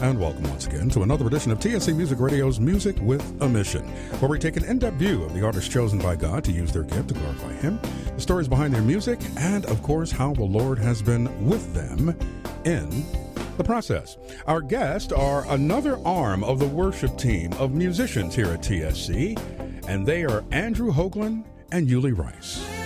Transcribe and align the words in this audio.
and 0.00 0.20
welcome 0.20 0.44
once 0.44 0.66
again 0.66 0.88
to 0.88 1.02
another 1.02 1.26
edition 1.26 1.50
of 1.50 1.58
TSC 1.58 1.94
Music 1.94 2.20
Radio's 2.20 2.60
Music 2.60 2.96
with 3.00 3.42
a 3.42 3.48
Mission, 3.48 3.82
where 4.20 4.30
we 4.30 4.38
take 4.38 4.56
an 4.56 4.64
in 4.64 4.78
depth 4.78 4.96
view 4.96 5.24
of 5.24 5.34
the 5.34 5.44
artists 5.44 5.68
chosen 5.68 5.98
by 5.98 6.14
God 6.14 6.44
to 6.44 6.52
use 6.52 6.70
their 6.70 6.84
gift 6.84 7.08
to 7.08 7.14
glorify 7.14 7.52
Him, 7.54 7.80
the 8.14 8.20
stories 8.20 8.46
behind 8.46 8.72
their 8.72 8.82
music, 8.82 9.18
and 9.36 9.66
of 9.66 9.82
course, 9.82 10.12
how 10.12 10.32
the 10.34 10.44
Lord 10.44 10.78
has 10.78 11.02
been 11.02 11.44
with 11.44 11.74
them 11.74 12.10
in 12.64 13.04
the 13.56 13.64
process. 13.64 14.16
Our 14.46 14.60
guests 14.60 15.10
are 15.10 15.44
another 15.52 15.98
arm 16.06 16.44
of 16.44 16.60
the 16.60 16.68
worship 16.68 17.18
team 17.18 17.52
of 17.54 17.72
musicians 17.72 18.36
here 18.36 18.46
at 18.46 18.60
TSC, 18.60 19.36
and 19.88 20.06
they 20.06 20.24
are 20.24 20.44
Andrew 20.52 20.92
Hoagland 20.92 21.44
and 21.72 21.88
Yuli 21.88 22.16
Rice. 22.16 22.77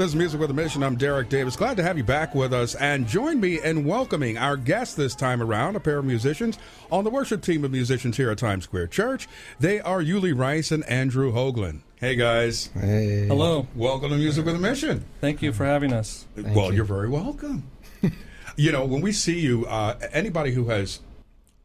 This 0.00 0.12
is 0.12 0.16
Music 0.16 0.40
with 0.40 0.50
a 0.50 0.54
Mission. 0.54 0.82
I'm 0.82 0.96
Derek 0.96 1.28
Davis. 1.28 1.56
Glad 1.56 1.76
to 1.76 1.82
have 1.82 1.98
you 1.98 2.04
back 2.04 2.34
with 2.34 2.54
us 2.54 2.74
and 2.74 3.06
join 3.06 3.38
me 3.38 3.62
in 3.62 3.84
welcoming 3.84 4.38
our 4.38 4.56
guest 4.56 4.96
this 4.96 5.14
time 5.14 5.42
around, 5.42 5.76
a 5.76 5.80
pair 5.80 5.98
of 5.98 6.06
musicians 6.06 6.58
on 6.90 7.04
the 7.04 7.10
worship 7.10 7.42
team 7.42 7.66
of 7.66 7.70
musicians 7.70 8.16
here 8.16 8.30
at 8.30 8.38
Times 8.38 8.64
Square 8.64 8.86
Church. 8.86 9.28
They 9.58 9.78
are 9.78 10.00
Yuli 10.00 10.34
Rice 10.34 10.70
and 10.70 10.84
Andrew 10.84 11.34
Hoagland. 11.34 11.82
Hey 11.96 12.16
guys. 12.16 12.70
Hey. 12.72 13.26
Hello. 13.26 13.66
Welcome 13.74 14.08
to 14.08 14.16
Music 14.16 14.46
with 14.46 14.54
a 14.54 14.58
Mission. 14.58 15.04
Thank 15.20 15.42
you 15.42 15.52
for 15.52 15.66
having 15.66 15.92
us. 15.92 16.24
Thank 16.34 16.56
well, 16.56 16.70
you. 16.70 16.76
you're 16.76 16.86
very 16.86 17.10
welcome. 17.10 17.70
you 18.56 18.72
know, 18.72 18.86
when 18.86 19.02
we 19.02 19.12
see 19.12 19.38
you, 19.38 19.66
uh, 19.66 19.98
anybody 20.12 20.52
who 20.52 20.70
has 20.70 21.00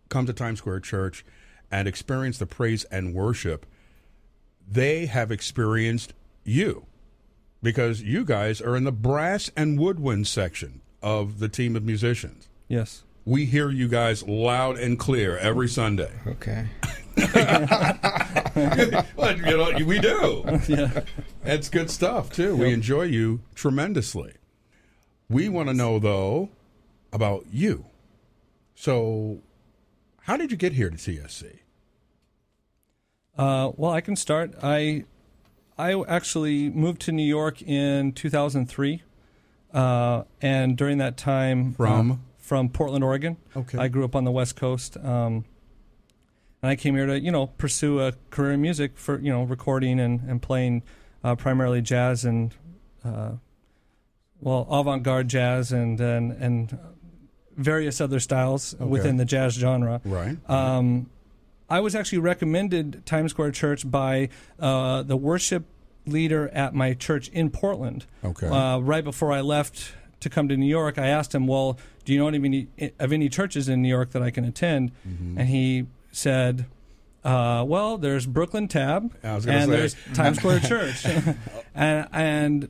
come 0.09 0.25
to 0.25 0.33
Times 0.33 0.59
Square 0.59 0.81
Church 0.81 1.25
and 1.71 1.87
experienced 1.87 2.39
the 2.39 2.45
praise 2.45 2.83
and 2.91 3.13
worship, 3.13 3.65
they 4.69 5.05
have 5.05 5.31
experienced 5.31 6.11
you 6.43 6.85
because 7.65 8.03
you 8.03 8.23
guys 8.23 8.61
are 8.61 8.75
in 8.75 8.83
the 8.83 8.91
brass 8.91 9.49
and 9.57 9.79
woodwind 9.79 10.27
section 10.27 10.81
of 11.01 11.39
the 11.39 11.49
team 11.49 11.75
of 11.75 11.83
musicians. 11.83 12.47
Yes. 12.67 13.01
We 13.25 13.45
hear 13.45 13.71
you 13.71 13.87
guys 13.87 14.21
loud 14.27 14.77
and 14.77 14.99
clear 14.99 15.35
every 15.39 15.67
Sunday. 15.67 16.11
Okay. 16.27 16.67
well, 19.15 19.35
you 19.35 19.57
know, 19.57 19.71
we 19.83 19.99
do. 19.99 20.45
Yeah. 20.67 21.01
That's 21.43 21.69
good 21.69 21.89
stuff 21.89 22.31
too. 22.31 22.55
We 22.55 22.71
enjoy 22.71 23.03
you 23.03 23.41
tremendously. 23.55 24.33
We 25.27 25.49
want 25.49 25.67
to 25.69 25.73
know 25.73 25.97
though 25.97 26.49
about 27.11 27.47
you. 27.51 27.85
So, 28.75 29.41
how 30.21 30.37
did 30.37 30.51
you 30.51 30.57
get 30.57 30.73
here 30.73 30.91
to 30.91 30.97
TSC? 30.97 31.59
Uh, 33.35 33.71
well, 33.75 33.91
I 33.91 34.01
can 34.01 34.15
start. 34.15 34.53
I 34.61 35.05
I 35.77 36.01
actually 36.07 36.69
moved 36.69 37.01
to 37.01 37.11
New 37.11 37.25
York 37.25 37.61
in 37.61 38.13
2003, 38.13 39.03
uh, 39.73 40.23
and 40.41 40.77
during 40.77 40.99
that 40.99 41.17
time, 41.17 41.73
From? 41.73 42.11
uh, 42.11 42.15
from 42.37 42.69
Portland, 42.69 43.03
Oregon. 43.03 43.37
Okay. 43.55 43.77
I 43.77 43.87
grew 43.87 44.05
up 44.05 44.15
on 44.15 44.23
the 44.23 44.31
West 44.31 44.55
Coast, 44.55 44.97
um, 44.97 45.45
and 46.61 46.71
I 46.71 46.75
came 46.75 46.95
here 46.95 47.07
to 47.07 47.19
you 47.19 47.31
know 47.31 47.47
pursue 47.47 47.99
a 47.99 48.13
career 48.29 48.53
in 48.53 48.61
music 48.61 48.97
for 48.97 49.19
you 49.19 49.31
know 49.31 49.43
recording 49.43 49.99
and 49.99 50.21
and 50.21 50.41
playing 50.41 50.83
uh, 51.23 51.35
primarily 51.35 51.81
jazz 51.81 52.23
and 52.23 52.53
uh, 53.03 53.31
well 54.39 54.67
avant-garde 54.69 55.27
jazz 55.27 55.71
and 55.71 55.99
and 55.99 56.31
and 56.31 56.77
various 57.57 57.99
other 57.99 58.19
styles 58.19 58.75
within 58.79 59.17
the 59.17 59.25
jazz 59.25 59.53
genre. 59.55 60.01
Right. 60.05 60.37
Um, 60.49 61.09
I 61.69 61.79
was 61.79 61.95
actually 61.95 62.19
recommended 62.19 63.05
Times 63.05 63.31
Square 63.31 63.51
Church 63.51 63.89
by 63.89 64.29
uh, 64.59 65.03
the 65.03 65.17
worship 65.17 65.65
leader 66.05 66.49
at 66.49 66.75
my 66.75 66.93
church 66.93 67.29
in 67.29 67.49
Portland. 67.49 68.05
Okay. 68.23 68.47
Uh, 68.47 68.79
right 68.79 69.03
before 69.03 69.31
I 69.31 69.41
left 69.41 69.93
to 70.19 70.29
come 70.29 70.47
to 70.49 70.57
New 70.57 70.67
York, 70.67 70.97
I 70.97 71.07
asked 71.07 71.33
him, 71.33 71.47
"Well, 71.47 71.77
do 72.03 72.13
you 72.13 72.19
know 72.19 72.27
of 72.27 72.35
any 72.35 72.67
of 72.99 73.11
any 73.11 73.29
churches 73.29 73.67
in 73.67 73.81
New 73.81 73.89
York 73.89 74.11
that 74.11 74.21
I 74.21 74.31
can 74.31 74.45
attend?" 74.45 74.91
Mm-hmm. 75.07 75.37
And 75.39 75.49
he 75.49 75.87
said. 76.11 76.65
Uh, 77.23 77.65
well, 77.67 77.97
there's 77.97 78.27
Brooklyn 78.27 78.67
Tab, 78.67 79.11
and 79.23 79.41
say. 79.41 79.65
there's 79.65 79.95
Times 80.13 80.37
Square 80.37 80.59
Church, 80.67 81.03
and 81.73 82.07
and 82.11 82.69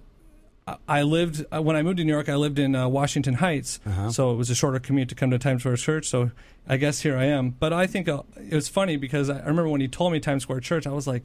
I- 0.88 1.04
lived 1.04 1.46
uh, 1.54 1.62
when 1.62 1.76
I 1.76 1.84
moved 1.84 1.98
to 1.98 2.04
New 2.04 2.12
York. 2.12 2.28
I 2.30 2.36
lived 2.36 2.58
in 2.58 2.76
uh, 2.76 2.88
Washington 2.88 3.36
Heights, 3.36 3.80
Uh-huh. 3.86 4.10
so 4.12 4.32
it 4.32 4.36
was 4.36 4.50
a 4.50 4.56
shorter 4.56 4.80
commute 4.80 5.10
to 5.10 5.16
come 5.16 5.30
to 5.32 5.38
Times 5.38 5.62
Square 5.62 5.78
Church. 5.78 6.08
So 6.08 6.32
I 6.68 6.78
guess 6.78 7.02
here 7.02 7.16
I 7.18 7.26
am. 7.26 7.52
But 7.52 7.72
I 7.74 7.86
think 7.88 8.08
uh, 8.10 8.24
it 8.50 8.56
was 8.56 8.68
funny 8.68 8.98
because 8.98 9.30
I 9.30 9.36
I 9.36 9.46
remember 9.48 9.70
when 9.70 9.82
he 9.82 9.88
told 9.88 10.12
me 10.12 10.20
Times 10.20 10.44
Square 10.44 10.62
Church, 10.62 10.88
I 10.88 10.92
was 10.92 11.06
like, 11.06 11.24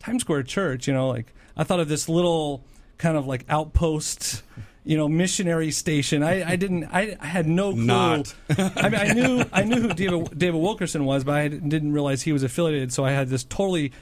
Times 0.00 0.22
Square 0.22 0.44
Church. 0.44 0.88
You 0.88 0.94
know, 0.94 1.08
like 1.08 1.32
I 1.56 1.62
thought 1.64 1.78
of 1.80 1.88
this 1.88 2.08
little 2.08 2.64
kind 2.98 3.16
of 3.16 3.26
like 3.26 3.44
outpost. 3.48 4.42
You 4.84 4.96
know, 4.96 5.06
missionary 5.08 5.70
station. 5.70 6.24
I, 6.24 6.42
I 6.50 6.56
didn't. 6.56 6.86
I, 6.86 7.16
I 7.20 7.26
had 7.26 7.46
no 7.46 7.70
clue. 7.72 7.84
Not. 7.84 8.34
I 8.58 8.88
mean, 8.88 9.00
I 9.00 9.12
knew 9.12 9.44
I 9.52 9.62
knew 9.62 9.80
who 9.80 9.88
David, 9.94 10.36
David 10.36 10.60
Wilkerson 10.60 11.04
was, 11.04 11.22
but 11.22 11.34
I 11.36 11.46
didn't 11.46 11.92
realize 11.92 12.22
he 12.22 12.32
was 12.32 12.42
affiliated. 12.42 12.92
So 12.92 13.04
I 13.04 13.12
had 13.12 13.28
this 13.28 13.44
totally 13.44 13.92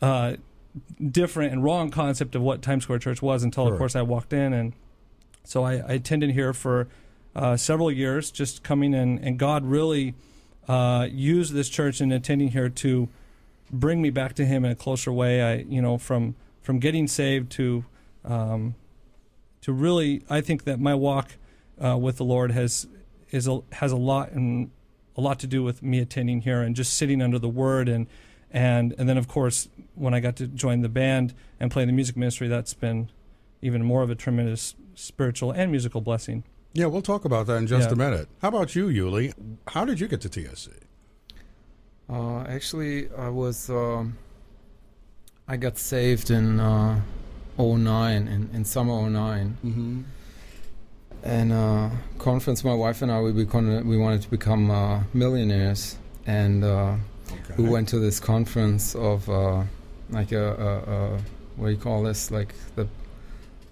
uh, 0.00 0.36
different 1.10 1.52
and 1.52 1.62
wrong 1.62 1.90
concept 1.90 2.34
of 2.34 2.42
what 2.42 2.62
Times 2.62 2.84
Square 2.84 3.00
Church 3.00 3.22
was 3.22 3.42
until, 3.42 3.64
Sure. 3.64 3.72
of 3.72 3.78
course, 3.78 3.96
I 3.96 4.02
walked 4.02 4.32
in. 4.32 4.52
And 4.52 4.72
so 5.44 5.64
I, 5.64 5.74
I 5.74 5.92
attended 5.92 6.30
here 6.30 6.52
for 6.52 6.88
uh, 7.34 7.56
several 7.56 7.90
years, 7.90 8.30
just 8.30 8.62
coming 8.62 8.94
in, 8.94 9.18
and 9.18 9.38
God 9.38 9.64
really 9.64 10.14
uh, 10.68 11.08
used 11.10 11.54
this 11.54 11.68
church 11.68 12.00
and 12.00 12.12
attending 12.12 12.48
here 12.48 12.68
to 12.68 13.08
bring 13.70 14.02
me 14.02 14.10
back 14.10 14.34
to 14.34 14.44
Him 14.44 14.64
in 14.64 14.70
a 14.70 14.74
closer 14.76 15.12
way. 15.12 15.42
I, 15.42 15.54
you 15.68 15.80
know, 15.80 15.98
from 15.98 16.34
from 16.60 16.78
getting 16.78 17.08
saved 17.08 17.50
to 17.52 17.84
um, 18.24 18.74
to 19.62 19.72
really, 19.72 20.22
I 20.28 20.40
think 20.40 20.64
that 20.64 20.78
my 20.78 20.94
walk 20.94 21.36
uh, 21.82 21.96
with 21.96 22.18
the 22.18 22.24
Lord 22.24 22.50
has 22.52 22.86
is 23.30 23.48
a, 23.48 23.60
has 23.72 23.92
a 23.92 23.96
lot 23.96 24.32
and 24.32 24.70
a 25.16 25.20
lot 25.20 25.38
to 25.40 25.46
do 25.46 25.62
with 25.62 25.82
me 25.82 25.98
attending 25.98 26.42
here 26.42 26.60
and 26.62 26.76
just 26.76 26.94
sitting 26.94 27.22
under 27.22 27.38
the 27.38 27.48
Word 27.48 27.88
and 27.88 28.06
and 28.52 28.94
and 28.98 29.08
then 29.08 29.18
of 29.18 29.26
course 29.28 29.68
when 29.94 30.14
I 30.14 30.20
got 30.20 30.36
to 30.36 30.46
join 30.46 30.80
the 30.82 30.88
band 30.88 31.34
and 31.58 31.70
play 31.70 31.82
in 31.82 31.88
the 31.88 31.92
music 31.94 32.16
ministry, 32.16 32.48
that's 32.48 32.74
been 32.74 33.10
even 33.60 33.84
more 33.84 34.02
of 34.02 34.10
a 34.10 34.14
tremendous 34.14 34.74
spiritual 34.94 35.50
and 35.50 35.70
musical 35.70 36.00
blessing. 36.00 36.44
Yeah, 36.74 36.86
we'll 36.86 37.02
talk 37.02 37.24
about 37.24 37.46
that 37.48 37.56
in 37.56 37.66
just 37.66 37.88
Yeah. 37.88 37.92
a 37.92 37.96
minute. 37.96 38.28
How 38.40 38.48
about 38.48 38.74
you, 38.74 38.86
Yuli? 38.86 39.34
How 39.68 39.84
did 39.84 40.00
you 40.00 40.08
get 40.08 40.20
to 40.22 40.28
TSC? 40.28 40.70
Uh, 42.08 42.40
actually, 42.42 43.10
I 43.16 43.28
was. 43.28 43.68
Um, 43.70 44.16
I 45.48 45.56
got 45.56 45.76
saved 45.76 46.30
in 46.30 46.60
uh, 46.60 47.00
09, 47.58 48.28
in, 48.28 48.50
in 48.54 48.64
summer 48.64 49.08
09. 49.10 49.58
Mm-hmm. 49.64 50.00
And 51.24 51.52
uh, 51.52 51.90
conference, 52.18 52.64
my 52.64 52.74
wife 52.74 53.02
and 53.02 53.10
I, 53.12 53.20
we, 53.20 53.32
become, 53.32 53.86
we 53.86 53.96
wanted 53.98 54.22
to 54.22 54.30
become 54.30 54.70
uh, 54.70 55.02
millionaires. 55.12 55.96
And 56.26 56.64
uh, 56.64 56.96
Okay. 57.50 57.62
we 57.62 57.68
went 57.68 57.88
to 57.88 57.98
this 57.98 58.20
conference 58.20 58.94
of 58.94 59.28
uh, 59.28 59.62
like 60.10 60.32
a, 60.32 60.44
a, 60.54 60.92
a, 60.92 61.18
what 61.56 61.66
do 61.66 61.72
you 61.72 61.78
call 61.78 62.02
this? 62.02 62.30
Like 62.30 62.54
the, 62.76 62.86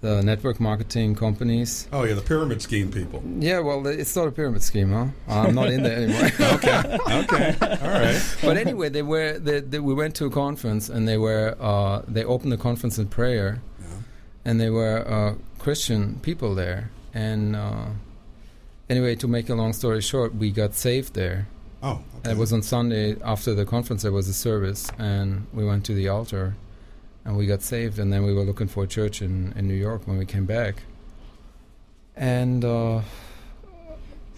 the 0.01 0.23
network 0.23 0.61
marketing 0.61 1.15
companies. 1.15 1.87
Oh 1.93 2.05
yeah, 2.05 2.15
the 2.15 2.23
pyramid 2.23 2.63
scheme 2.63 2.91
people. 2.91 3.23
Yeah, 3.39 3.61
well, 3.61 3.87
it's 3.87 4.17
not 4.17 4.27
a 4.29 4.33
pyramid 4.33 4.63
scheme, 4.63 4.93
huh? 4.93 5.07
I'm 5.29 5.55
not 5.55 5.69
in 5.69 5.83
there 5.83 5.97
anymore. 5.97 6.31
Okay, 6.57 6.99
okay, 7.23 7.57
all 7.61 8.01
right. 8.01 8.37
but 8.43 8.57
anyway, 8.57 8.89
they 8.89 9.03
were. 9.03 9.39
They, 9.39 9.61
they, 9.61 9.79
we 9.79 9.95
went 9.95 10.15
to 10.17 10.27
a 10.27 10.31
conference, 10.31 10.89
and 10.89 11.07
they 11.07 11.19
were. 11.19 11.55
Uh, 11.61 12.03
they 12.09 12.25
opened 12.25 12.53
the 12.53 12.57
conference 12.59 12.99
in 12.99 13.09
prayer, 13.09 13.61
Yeah. 13.81 13.87
and 14.47 14.61
they 14.61 14.71
were 14.71 15.07
uh, 15.07 15.35
Christian 15.59 16.19
people 16.23 16.55
there. 16.55 16.91
And 17.13 17.55
uh, 17.57 17.87
anyway, 18.89 19.17
to 19.17 19.29
make 19.29 19.49
a 19.51 19.55
long 19.55 19.73
story 19.75 20.01
short, 20.01 20.35
we 20.35 20.51
got 20.51 20.75
saved 20.75 21.15
there. 21.15 21.47
Oh, 21.83 22.03
okay. 22.19 22.33
It 22.33 22.37
was 22.37 22.53
on 22.53 22.63
Sunday 22.63 23.17
after 23.25 23.55
the 23.55 23.65
conference. 23.65 24.03
There 24.03 24.13
was 24.13 24.29
a 24.29 24.35
service, 24.35 24.91
and 24.99 25.47
we 25.53 25.65
went 25.65 25.85
to 25.87 25.95
the 25.95 26.09
altar, 26.09 26.57
and 27.25 27.37
we 27.37 27.47
got 27.47 27.63
saved. 27.63 27.99
And 27.99 28.13
then 28.13 28.23
we 28.25 28.35
were 28.35 28.43
looking 28.43 28.69
for 28.69 28.85
a 28.85 28.87
church 28.87 29.23
in 29.23 29.53
in 29.57 29.67
New 29.67 29.75
York 29.75 30.07
when 30.07 30.19
we 30.19 30.27
came 30.27 30.47
back. 30.47 30.83
And 32.17 32.65
uh, 32.65 33.01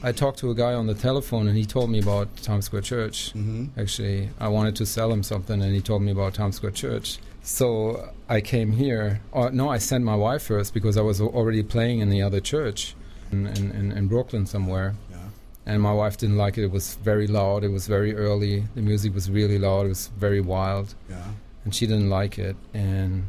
I 0.04 0.12
talked 0.12 0.38
to 0.40 0.50
a 0.50 0.54
guy 0.54 0.74
on 0.74 0.86
the 0.86 0.94
telephone, 0.94 1.48
and 1.48 1.56
he 1.56 1.64
told 1.64 1.90
me 1.90 2.00
about 2.00 2.36
Times 2.42 2.66
Square 2.66 2.82
Church. 2.82 3.32
Mm-hmm. 3.34 3.80
Actually, 3.80 4.30
I 4.38 4.48
wanted 4.48 4.76
to 4.76 4.86
sell 4.86 5.12
him 5.12 5.22
something, 5.22 5.62
and 5.62 5.74
he 5.74 5.80
told 5.80 6.02
me 6.02 6.12
about 6.12 6.34
Times 6.34 6.56
Square 6.56 6.72
Church. 6.72 7.18
So 7.42 8.10
I 8.28 8.40
came 8.40 8.72
here. 8.72 9.20
Or 9.32 9.50
no, 9.50 9.68
I 9.68 9.78
sent 9.78 10.04
my 10.04 10.14
wife 10.14 10.42
first 10.42 10.74
because 10.74 10.96
I 10.96 11.02
was 11.02 11.20
already 11.20 11.62
playing 11.62 12.00
in 12.00 12.08
the 12.08 12.22
other 12.22 12.40
church 12.40 12.94
in, 13.30 13.46
in, 13.46 13.92
in 13.92 14.08
Brooklyn 14.08 14.46
somewhere. 14.46 14.94
Yeah. 15.66 15.72
And 15.74 15.82
my 15.82 15.92
wife 15.92 16.16
didn't 16.18 16.36
like 16.36 16.58
it. 16.58 16.64
It 16.64 16.70
was 16.72 16.94
very 16.96 17.26
loud. 17.26 17.62
It 17.64 17.68
was 17.70 17.86
very 17.86 18.14
early. 18.14 18.64
The 18.74 18.82
music 18.82 19.14
was 19.14 19.30
really 19.30 19.58
loud. 19.58 19.86
It 19.86 19.90
was 19.90 20.08
very 20.18 20.40
wild, 20.40 20.94
Yeah. 21.08 21.22
and 21.64 21.74
she 21.74 21.86
didn't 21.86 22.10
like 22.10 22.38
it. 22.38 22.56
And 22.74 23.24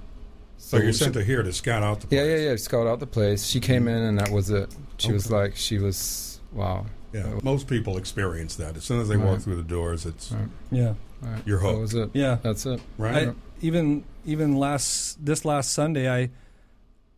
So 0.57 0.77
you're 0.77 0.93
sent 0.93 1.15
her 1.15 1.21
here 1.21 1.43
to 1.43 1.51
scout 1.53 1.83
out 1.83 2.01
the 2.01 2.07
place. 2.07 2.17
yeah, 2.19 2.35
yeah, 2.35 2.49
yeah. 2.49 2.55
Scout 2.55 2.87
out 2.87 2.99
the 2.99 3.05
place. 3.07 3.45
She 3.45 3.59
came 3.59 3.87
in, 3.87 3.97
and 4.01 4.17
that 4.19 4.29
was 4.31 4.49
it. 4.49 4.73
She 4.97 5.11
was 5.11 5.29
like, 5.29 5.55
she 5.55 5.77
was 5.77 6.39
wow. 6.53 6.85
Yeah. 7.13 7.39
Most 7.43 7.67
people 7.67 7.97
experience 7.97 8.55
that. 8.55 8.75
As 8.77 8.83
soon 8.83 8.99
as 8.99 9.07
they 9.07 9.17
walk 9.17 9.41
through 9.41 9.57
the 9.57 9.61
doors, 9.77 10.05
it's 10.05 10.31
Right. 10.31 10.47
Yeah, 10.71 10.93
Right. 11.21 11.41
You're 11.45 11.59
That 11.61 11.77
was 11.77 11.93
it. 11.93 12.09
yeah. 12.13 12.37
That's 12.41 12.65
it. 12.65 12.81
right. 12.97 13.29
I, 13.29 13.33
even 13.61 14.03
even 14.25 14.55
last 14.57 15.23
this 15.23 15.45
last 15.45 15.71
Sunday, 15.73 16.09
I 16.09 16.29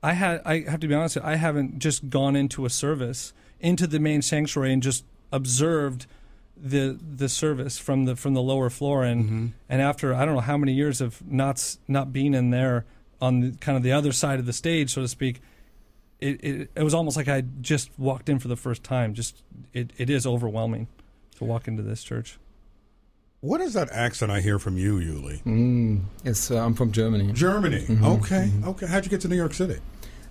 I 0.04 0.14
had 0.14 0.42
I 0.46 0.62
have 0.70 0.80
to 0.82 0.88
be 0.90 0.94
honest, 0.94 1.18
I 1.18 1.38
haven't 1.38 1.80
just 1.80 2.10
gone 2.10 2.36
into 2.36 2.66
a 2.66 2.70
service 2.70 3.32
into 3.66 3.88
the 3.88 4.00
main 4.00 4.22
sanctuary 4.22 4.72
and 4.74 4.84
just 4.84 5.04
observed 5.32 6.06
the 6.56 6.98
the 7.18 7.28
service 7.28 7.78
from 7.78 8.06
the 8.06 8.16
from 8.16 8.34
the 8.34 8.42
lower 8.42 8.70
floor 8.70 9.04
and 9.04 9.26
Mhm. 9.30 9.52
and 9.68 9.82
after 9.82 10.14
I 10.14 10.24
don't 10.26 10.36
know 10.36 10.42
how 10.42 10.58
many 10.58 10.74
years 10.74 11.02
of 11.02 11.22
not 11.30 11.78
not 11.88 12.14
being 12.14 12.34
in 12.34 12.52
there 12.52 12.86
on 13.20 13.40
the, 13.42 13.52
kind 13.60 13.76
of 13.78 13.84
the 13.84 13.92
other 13.92 14.12
side 14.12 14.40
of 14.40 14.46
the 14.46 14.54
stage, 14.54 14.94
so 14.94 15.02
to 15.02 15.08
speak. 15.08 15.42
It, 16.22 16.42
it 16.44 16.70
it 16.76 16.84
was 16.84 16.94
almost 16.94 17.18
like 17.18 17.28
I 17.28 17.44
just 17.62 17.90
walked 17.98 18.30
in 18.30 18.40
for 18.40 18.48
the 18.48 18.56
first 18.56 18.84
time. 18.84 19.14
Just 19.14 19.44
it, 19.74 19.92
it 19.98 20.10
is 20.10 20.26
overwhelming 20.26 20.88
to 21.38 21.44
walk 21.44 21.68
into 21.68 21.84
this 21.84 22.04
church. 22.04 22.38
What 23.42 23.60
is 23.62 23.74
that 23.74 23.92
accent 23.92 24.32
I 24.32 24.40
hear 24.42 24.58
from 24.58 24.78
you, 24.78 24.96
Yuli? 24.98 25.44
Mm, 25.44 26.04
it's, 26.24 26.50
uh, 26.50 26.66
I'm 26.66 26.74
from 26.74 26.92
Germany. 26.92 27.32
Germany. 27.34 27.82
Mhm, 27.86 28.04
Okay. 28.22 28.50
mhm. 28.52 28.66
Okay. 28.70 28.88
How'd 28.88 29.04
you 29.06 29.12
get 29.12 29.22
to 29.22 29.28
New 29.28 29.36
York 29.36 29.54
City? 29.54 29.78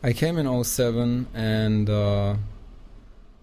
I 0.02 0.12
came 0.12 0.36
in 0.38 0.46
07 0.46 1.26
and 1.34 1.88
uh, 1.88 2.36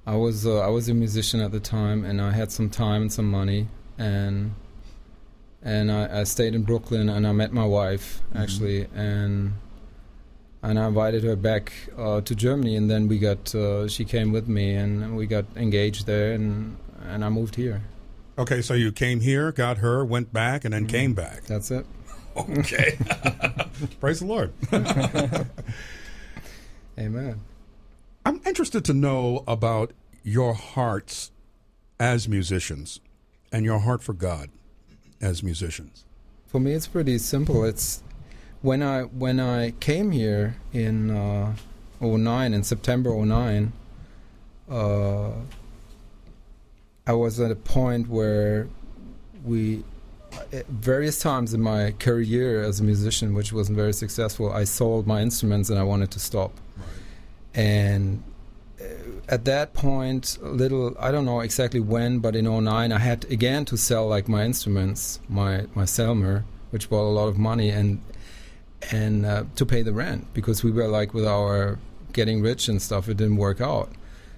I 0.06 0.16
was 0.16 0.46
uh, 0.48 0.60
I 0.60 0.68
was 0.68 0.90
a 0.90 0.94
musician 0.94 1.40
at 1.42 1.52
the 1.52 1.60
time 1.60 2.04
and 2.06 2.22
I 2.22 2.32
had 2.32 2.52
some 2.52 2.70
time 2.70 3.04
and 3.04 3.14
some 3.14 3.30
money 3.30 3.68
and 3.98 4.54
and 5.64 5.92
I, 5.92 6.22
I 6.22 6.24
stayed 6.24 6.56
in 6.56 6.64
Brooklyn 6.64 7.08
and 7.10 7.28
I 7.28 7.32
met 7.34 7.54
my 7.54 7.66
wife 7.66 8.22
Mhm. 8.34 8.42
actually 8.42 8.88
and 8.96 9.54
and 10.64 10.80
I 10.80 10.88
invited 10.88 11.24
her 11.24 11.36
back 11.36 11.72
uh, 11.98 12.22
to 12.22 12.36
Germany 12.36 12.76
and 12.76 12.90
then 12.90 13.08
we 13.08 13.20
got 13.20 13.54
uh, 13.56 13.88
she 13.88 14.04
came 14.06 14.32
with 14.32 14.48
me 14.48 14.74
and 14.76 15.16
we 15.16 15.28
got 15.28 15.46
engaged 15.56 16.06
there 16.08 16.34
and 16.34 16.78
and 17.04 17.24
I 17.26 17.30
moved 17.30 17.56
here. 17.56 17.82
Okay, 18.38 18.62
so 18.62 18.74
you 18.74 18.92
came 18.92 19.20
here, 19.20 19.52
got 19.52 19.80
her, 19.80 20.06
went 20.06 20.32
back, 20.34 20.64
and 20.66 20.74
then 20.74 20.86
Mhm. 20.86 20.90
came 20.90 21.14
back. 21.14 21.44
That's 21.46 21.70
it. 21.72 21.86
Okay. 22.38 22.98
Praise 24.00 24.20
the 24.22 24.26
Lord. 24.26 24.54
Amen. 26.98 27.42
I'm 28.26 28.40
interested 28.46 28.86
to 28.86 28.94
know 28.94 29.44
about 29.48 29.92
your 30.24 30.54
hearts 30.54 31.32
as 32.00 32.28
musicians 32.28 33.00
and 33.52 33.66
your 33.66 33.80
heart 33.80 34.04
for 34.04 34.14
God 34.14 34.50
as 35.20 35.42
musicians. 35.44 36.06
For 36.48 36.60
me, 36.60 36.74
it's 36.74 36.88
pretty 36.88 37.18
simple. 37.18 37.64
It's 37.64 38.04
when 38.62 38.84
I 38.84 39.04
when 39.04 39.40
I 39.40 39.72
came 39.72 40.12
here 40.12 40.56
in 40.74 41.10
uh, 41.10 41.56
09, 42.02 42.54
in 42.54 42.64
September 42.64 43.16
09, 43.16 43.72
uh, 44.70 45.32
I 47.08 47.14
was 47.14 47.40
at 47.40 47.52
a 47.52 47.56
point 47.56 48.08
where 48.08 48.68
we, 49.44 49.84
at 50.54 50.68
various 50.68 51.20
times 51.20 51.54
in 51.54 51.62
my 51.62 51.92
career 52.00 52.64
as 52.64 52.80
a 52.80 52.84
musician, 52.84 53.34
which 53.34 53.52
wasn't 53.52 53.78
very 53.78 53.94
successful, 53.94 54.52
I 54.52 54.64
sold 54.64 55.08
my 55.08 55.22
instruments 55.22 55.70
and 55.70 55.80
I 55.80 55.84
wanted 55.84 56.12
to 56.12 56.20
stop. 56.20 56.52
And 57.54 58.24
uh, 58.80 58.86
at 59.28 59.46
that 59.46 59.74
point, 59.74 60.38
little, 60.42 60.96
I 61.00 61.12
don't 61.12 61.26
know 61.26 61.42
exactly 61.42 61.80
when, 61.80 62.20
but 62.20 62.36
in 62.36 62.46
09, 62.46 62.92
I 62.92 63.00
had 63.00 63.26
again 63.26 63.66
to 63.66 63.78
sell 63.78 64.08
like 64.08 64.28
my 64.28 64.44
instruments, 64.44 65.20
my, 65.30 65.66
my 65.76 65.84
Selmer, 65.84 66.44
which 66.72 66.90
brought 66.90 67.04
a 67.08 67.14
lot 67.14 67.28
of 67.28 67.38
money, 67.38 67.70
and 67.70 68.02
and 68.92 69.26
uh, 69.26 69.44
to 69.56 69.66
pay 69.66 69.84
the 69.84 69.94
rent 69.94 70.26
because 70.34 70.64
we 70.64 70.72
were 70.72 70.88
like 70.88 71.14
with 71.14 71.26
our 71.28 71.78
getting 72.14 72.42
rich 72.42 72.68
and 72.68 72.82
stuff, 72.82 73.08
it 73.08 73.18
didn't 73.18 73.38
work 73.38 73.62
out. 73.62 73.90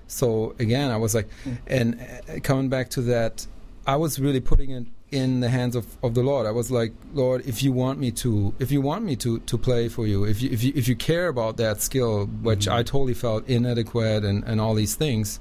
So 0.08 0.54
again, 0.60 0.92
I 0.92 0.98
was 0.98 1.16
like, 1.16 1.30
Mm. 1.46 1.58
and 1.68 2.02
uh, 2.30 2.40
coming 2.44 2.68
back 2.70 2.90
to 2.92 3.02
that, 3.04 3.48
I 3.88 3.96
was 3.96 4.20
really 4.20 4.42
putting 4.42 4.72
it 4.72 4.86
in 5.14 5.40
the 5.42 5.50
hands 5.50 5.76
of, 5.76 5.86
of 6.06 6.12
the 6.18 6.24
Lord. 6.24 6.46
I 6.48 6.52
was 6.52 6.70
like, 6.80 6.92
Lord, 7.14 7.40
if 7.46 7.58
you 7.64 7.72
want 7.84 7.98
me 8.00 8.10
to, 8.24 8.54
if 8.60 8.70
you 8.72 8.82
want 8.82 9.06
me 9.06 9.16
to, 9.18 9.40
to 9.52 9.58
play 9.58 9.88
for 9.90 10.06
you, 10.12 10.24
if 10.26 10.42
you, 10.42 10.50
if 10.56 10.64
you, 10.64 10.72
if 10.76 10.86
you 10.90 10.96
care 10.96 11.28
about 11.36 11.58
that 11.58 11.82
skill, 11.82 12.26
which 12.42 12.66
Mhm. 12.68 12.74
I 12.78 12.84
totally 12.84 13.14
felt 13.14 13.42
inadequate 13.48 14.24
and, 14.30 14.44
and 14.50 14.60
all 14.60 14.74
these 14.74 14.96
things, 14.96 15.40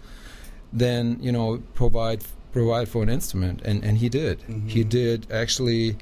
then, 0.72 1.18
you 1.20 1.32
know, 1.32 1.62
provide, 1.74 2.20
provide 2.52 2.88
for 2.88 3.02
an 3.02 3.08
instrument. 3.08 3.60
And, 3.64 3.82
and 3.84 3.98
he 3.98 4.08
did. 4.08 4.36
He 4.74 4.82
Mhm. 4.84 4.88
did 4.88 5.18
actually, 5.42 5.96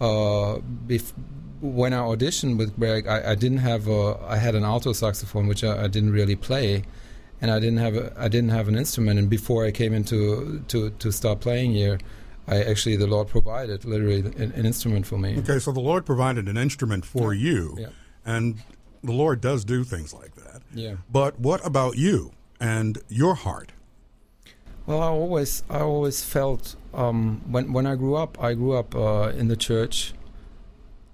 uh, 0.00 0.58
bef- 0.86 1.12
when 1.60 1.92
I 1.94 1.98
auditioned 2.12 2.58
with 2.58 2.76
Greg, 2.78 3.06
I, 3.08 3.32
I, 3.32 3.34
didn't 3.34 3.62
have 3.70 3.88
a. 3.88 4.02
I 4.28 4.36
had 4.36 4.54
an 4.54 4.62
alto 4.62 4.92
saxophone, 4.92 5.46
which 5.46 5.64
I, 5.64 5.84
I, 5.84 5.86
didn't 5.88 6.12
really 6.12 6.36
play, 6.36 6.82
and 7.40 7.50
I 7.50 7.58
didn't 7.58 7.78
have 7.78 7.94
a. 7.96 8.12
I 8.16 8.28
didn't 8.28 8.50
have 8.50 8.68
an 8.68 8.76
instrument. 8.76 9.18
And 9.18 9.30
before 9.30 9.64
I 9.64 9.70
came 9.70 9.94
into 9.94 10.62
to 10.68 10.90
to 10.90 11.10
start 11.10 11.40
playing 11.40 11.72
here, 11.72 11.96
I 12.48 12.62
actually 12.62 12.96
the 12.96 13.06
Lord 13.06 13.28
provided 13.28 13.84
literally 13.84 14.20
an, 14.20 14.52
an 14.52 14.66
instrument 14.66 15.06
for 15.06 15.18
me. 15.18 15.38
Okay, 15.38 15.58
so 15.58 15.72
the 15.72 15.80
Lord 15.80 16.06
provided 16.06 16.48
an 16.48 16.56
instrument 16.56 17.04
for 17.04 17.34
yeah. 17.34 17.50
you, 17.50 17.76
yeah. 17.78 17.88
and 18.24 18.56
the 19.02 19.12
Lord 19.12 19.40
does 19.40 19.64
do 19.64 19.84
things 19.84 20.12
like 20.14 20.34
that. 20.36 20.62
Yeah. 20.74 20.96
But 21.10 21.40
what 21.40 21.64
about 21.66 21.96
you 21.96 22.32
and 22.60 22.98
your 23.08 23.34
heart? 23.34 23.72
Well, 24.86 25.02
I 25.02 25.08
always 25.08 25.64
I 25.68 25.80
always 25.80 26.24
felt 26.24 26.76
um, 26.94 27.42
when 27.50 27.72
when 27.72 27.86
I 27.86 27.96
grew 27.96 28.14
up, 28.14 28.40
I 28.42 28.54
grew 28.54 28.74
up 28.74 28.94
uh, 28.94 29.32
in 29.36 29.48
the 29.48 29.56
church, 29.56 30.14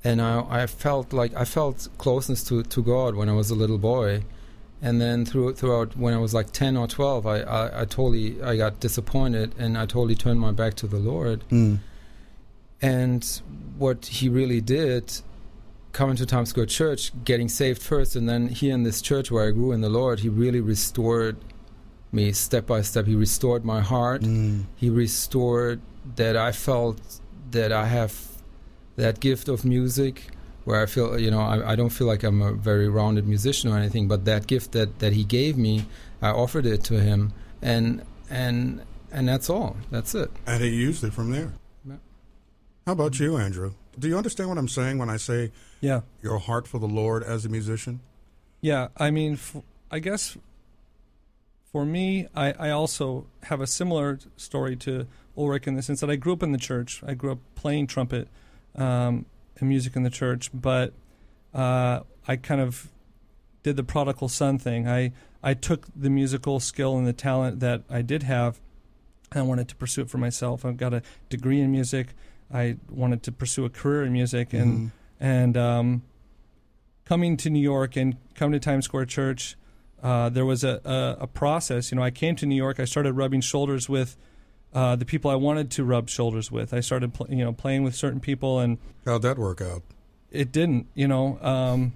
and 0.04 0.20
I 0.20 0.44
I 0.62 0.66
felt 0.66 1.12
like 1.14 1.34
I 1.34 1.46
felt 1.46 1.88
closeness 1.96 2.44
to, 2.44 2.62
to 2.62 2.82
God 2.82 3.14
when 3.14 3.30
I 3.30 3.32
was 3.32 3.50
a 3.50 3.54
little 3.54 3.78
boy, 3.78 4.24
and 4.82 5.00
then 5.00 5.24
through, 5.24 5.54
throughout 5.54 5.96
when 5.96 6.12
I 6.12 6.18
was 6.18 6.34
like 6.34 6.50
ten 6.50 6.76
or 6.76 6.88
twelve, 6.88 7.26
I, 7.26 7.40
I, 7.40 7.82
I 7.82 7.84
totally 7.84 8.42
I 8.42 8.56
got 8.56 8.80
disappointed 8.80 9.54
and 9.56 9.78
I 9.78 9.86
totally 9.86 10.16
turned 10.16 10.40
my 10.40 10.50
back 10.50 10.74
to 10.74 10.88
the 10.88 10.98
Lord. 10.98 11.44
Mm. 11.50 11.78
And 12.82 13.40
what 13.78 14.06
He 14.06 14.28
really 14.28 14.60
did, 14.60 15.20
coming 15.92 16.16
to 16.16 16.26
Times 16.26 16.48
Square 16.50 16.66
Church, 16.66 17.12
getting 17.24 17.48
saved 17.48 17.80
first, 17.80 18.16
and 18.16 18.28
then 18.28 18.48
here 18.48 18.74
in 18.74 18.82
this 18.82 19.00
church 19.00 19.30
where 19.30 19.46
I 19.46 19.52
grew 19.52 19.70
in 19.70 19.82
the 19.82 19.88
Lord, 19.88 20.20
He 20.20 20.28
really 20.28 20.60
restored 20.60 21.36
me 22.10 22.32
step 22.32 22.66
by 22.66 22.82
step. 22.82 23.06
He 23.06 23.14
restored 23.14 23.64
my 23.64 23.80
heart. 23.80 24.22
Mm. 24.22 24.64
He 24.76 24.90
restored 24.90 25.80
that 26.16 26.36
I 26.36 26.50
felt 26.50 27.00
that 27.52 27.70
I 27.70 27.86
have 27.86 28.12
that 28.96 29.20
gift 29.20 29.48
of 29.48 29.64
music 29.64 30.26
where 30.64 30.80
I 30.80 30.86
feel, 30.86 31.18
you 31.18 31.30
know, 31.30 31.40
I, 31.40 31.72
I, 31.72 31.76
don't 31.76 31.90
feel 31.90 32.06
like 32.06 32.22
I'm 32.22 32.40
a 32.40 32.52
very 32.52 32.88
rounded 32.88 33.26
musician 33.26 33.70
or 33.70 33.76
anything, 33.76 34.08
but 34.08 34.24
that 34.26 34.46
gift 34.46 34.72
that, 34.72 35.00
that 35.00 35.12
he 35.12 35.24
gave 35.24 35.56
me, 35.56 35.86
I 36.20 36.28
offered 36.28 36.66
it 36.66 36.84
to 36.84 37.00
him, 37.00 37.32
and 37.60 38.02
and 38.30 38.82
and 39.10 39.28
that's 39.28 39.50
all. 39.50 39.76
That's 39.90 40.14
it. 40.14 40.30
And 40.46 40.62
he 40.62 40.70
used 40.70 41.04
it 41.04 41.12
from 41.12 41.32
there. 41.32 41.52
Yeah. 41.84 41.96
How 42.86 42.92
about 42.92 43.18
you, 43.18 43.36
Andrew? 43.36 43.74
Do 43.98 44.08
you 44.08 44.16
understand 44.16 44.48
what 44.48 44.58
I'm 44.58 44.68
saying 44.68 44.98
when 44.98 45.10
I 45.10 45.16
say, 45.16 45.50
yeah, 45.80 46.02
your 46.22 46.38
heart 46.38 46.66
for 46.66 46.78
the 46.78 46.86
Lord 46.86 47.22
as 47.22 47.44
a 47.44 47.48
musician? 47.48 48.00
Yeah, 48.60 48.88
I 48.96 49.10
mean, 49.10 49.34
f- 49.34 49.56
I 49.90 49.98
guess 49.98 50.38
for 51.72 51.84
me, 51.84 52.28
I, 52.34 52.52
I 52.52 52.70
also 52.70 53.26
have 53.44 53.60
a 53.60 53.66
similar 53.66 54.20
story 54.36 54.76
to 54.76 55.06
Ulrich 55.36 55.66
in 55.66 55.74
the 55.74 55.82
sense 55.82 56.00
that 56.00 56.10
I 56.10 56.16
grew 56.16 56.34
up 56.34 56.42
in 56.42 56.52
the 56.52 56.58
church. 56.58 57.02
I 57.06 57.14
grew 57.14 57.32
up 57.32 57.38
playing 57.54 57.88
trumpet 57.88 58.28
um, 58.74 58.84
and 58.84 59.24
music 59.60 59.94
in 59.96 60.02
the 60.02 60.10
church, 60.10 60.50
but 60.52 60.92
uh, 61.54 62.00
I 62.26 62.36
kind 62.36 62.60
of 62.60 62.88
did 63.62 63.76
the 63.76 63.84
prodigal 63.84 64.28
son 64.28 64.58
thing. 64.58 64.88
I 64.88 65.12
I 65.42 65.54
took 65.54 65.86
the 65.94 66.10
musical 66.10 66.60
skill 66.60 66.96
and 66.96 67.06
the 67.06 67.12
talent 67.12 67.60
that 67.60 67.82
I 67.90 68.02
did 68.02 68.22
have, 68.24 68.60
and 69.30 69.40
I 69.40 69.42
wanted 69.42 69.68
to 69.68 69.76
pursue 69.76 70.02
it 70.02 70.10
for 70.10 70.18
myself. 70.18 70.64
I've 70.64 70.76
got 70.76 70.94
a 70.94 71.02
degree 71.28 71.60
in 71.60 71.70
music. 71.70 72.08
I 72.52 72.76
wanted 72.90 73.22
to 73.24 73.32
pursue 73.32 73.64
a 73.64 73.70
career 73.70 74.04
in 74.04 74.12
music, 74.12 74.52
and 74.52 74.78
Mhm. 74.78 74.90
and 75.20 75.56
um, 75.56 76.02
coming 77.04 77.36
to 77.38 77.50
New 77.50 77.60
York 77.62 77.96
and 77.96 78.16
coming 78.34 78.52
to 78.52 78.60
Times 78.60 78.84
Square 78.84 79.06
Church, 79.06 79.56
uh, 80.02 80.28
there 80.28 80.44
was 80.46 80.64
a, 80.64 80.80
a, 80.84 81.22
a 81.24 81.26
process. 81.26 81.90
You 81.92 81.96
know, 81.96 82.02
I 82.02 82.10
came 82.10 82.36
to 82.36 82.46
New 82.46 82.56
York. 82.56 82.80
I 82.80 82.84
started 82.84 83.12
rubbing 83.14 83.40
shoulders 83.40 83.88
with 83.88 84.16
uh, 84.74 84.96
the 84.96 85.04
people 85.04 85.30
I 85.30 85.34
wanted 85.36 85.70
to 85.72 85.84
rub 85.84 86.08
shoulders 86.08 86.50
with. 86.50 86.72
I 86.72 86.80
started, 86.80 87.12
pl- 87.14 87.26
you 87.30 87.44
know, 87.44 87.52
playing 87.52 87.82
with 87.84 87.94
certain 87.94 88.20
people, 88.20 88.58
and 88.58 88.78
How'd 89.04 89.22
that 89.22 89.38
work 89.38 89.60
out? 89.60 89.82
it 90.30 90.50
didn't. 90.52 90.86
You 90.94 91.08
know, 91.08 91.38
um, 91.42 91.92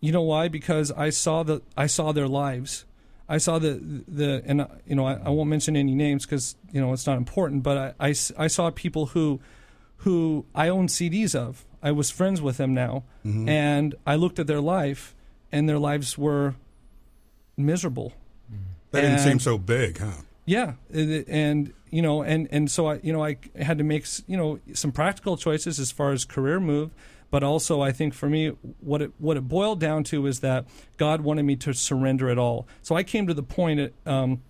you 0.00 0.12
know 0.12 0.22
why? 0.22 0.48
Because 0.48 0.92
I 0.92 1.10
saw 1.10 1.42
the 1.42 1.62
I 1.76 1.86
saw 1.86 2.12
their 2.12 2.28
lives. 2.28 2.84
I 3.28 3.38
saw 3.38 3.58
the 3.58 4.04
the 4.08 4.42
and 4.46 4.66
you 4.86 4.94
know 4.94 5.06
I, 5.06 5.14
I 5.24 5.28
won't 5.30 5.50
mention 5.50 5.76
any 5.76 5.94
names 5.94 6.24
because 6.24 6.56
you 6.72 6.80
know 6.80 6.92
it's 6.92 7.06
not 7.06 7.16
important. 7.18 7.62
But 7.62 7.94
I 8.00 8.14
I 8.38 8.46
saw 8.46 8.70
people 8.70 9.06
who 9.06 9.40
who 9.98 10.46
I 10.54 10.68
own 10.68 10.86
CDs 10.86 11.34
of. 11.34 11.64
I 11.82 11.90
was 11.92 12.10
friends 12.10 12.40
with 12.40 12.56
them 12.56 12.74
now, 12.74 13.04
Mhm. 13.26 13.48
and 13.48 13.94
I 14.06 14.14
looked 14.16 14.38
at 14.38 14.46
their 14.46 14.60
life, 14.60 15.14
and 15.52 15.68
their 15.68 15.78
lives 15.78 16.16
were 16.16 16.54
miserable. 17.56 18.12
That 18.92 19.02
didn't 19.02 19.18
seem 19.18 19.38
so 19.40 19.58
big, 19.58 19.98
huh? 19.98 20.22
Yeah, 20.48 20.72
and 20.90 21.74
you 21.90 22.00
know, 22.00 22.22
and 22.22 22.48
and 22.50 22.70
so 22.70 22.86
I, 22.86 23.00
you 23.02 23.12
know, 23.12 23.22
I 23.22 23.36
had 23.60 23.76
to 23.76 23.84
make 23.84 24.06
you 24.26 24.38
know 24.38 24.58
some 24.72 24.92
practical 24.92 25.36
choices 25.36 25.78
as 25.78 25.92
far 25.92 26.12
as 26.12 26.24
career 26.24 26.58
move, 26.58 26.94
but 27.30 27.42
also 27.42 27.82
I 27.82 27.92
think 27.92 28.14
for 28.14 28.30
me, 28.30 28.56
what 28.80 29.02
it 29.02 29.12
what 29.18 29.36
it 29.36 29.42
boiled 29.42 29.78
down 29.78 30.04
to 30.04 30.26
is 30.26 30.40
that 30.40 30.64
God 30.96 31.20
wanted 31.20 31.42
me 31.42 31.54
to 31.56 31.74
surrender 31.74 32.30
it 32.30 32.38
all. 32.38 32.66
So 32.80 32.96
I 32.96 33.02
came 33.02 33.26
to 33.26 33.34
the 33.34 33.42
point 33.42 33.78
at, 33.78 33.92
um, 34.06 34.40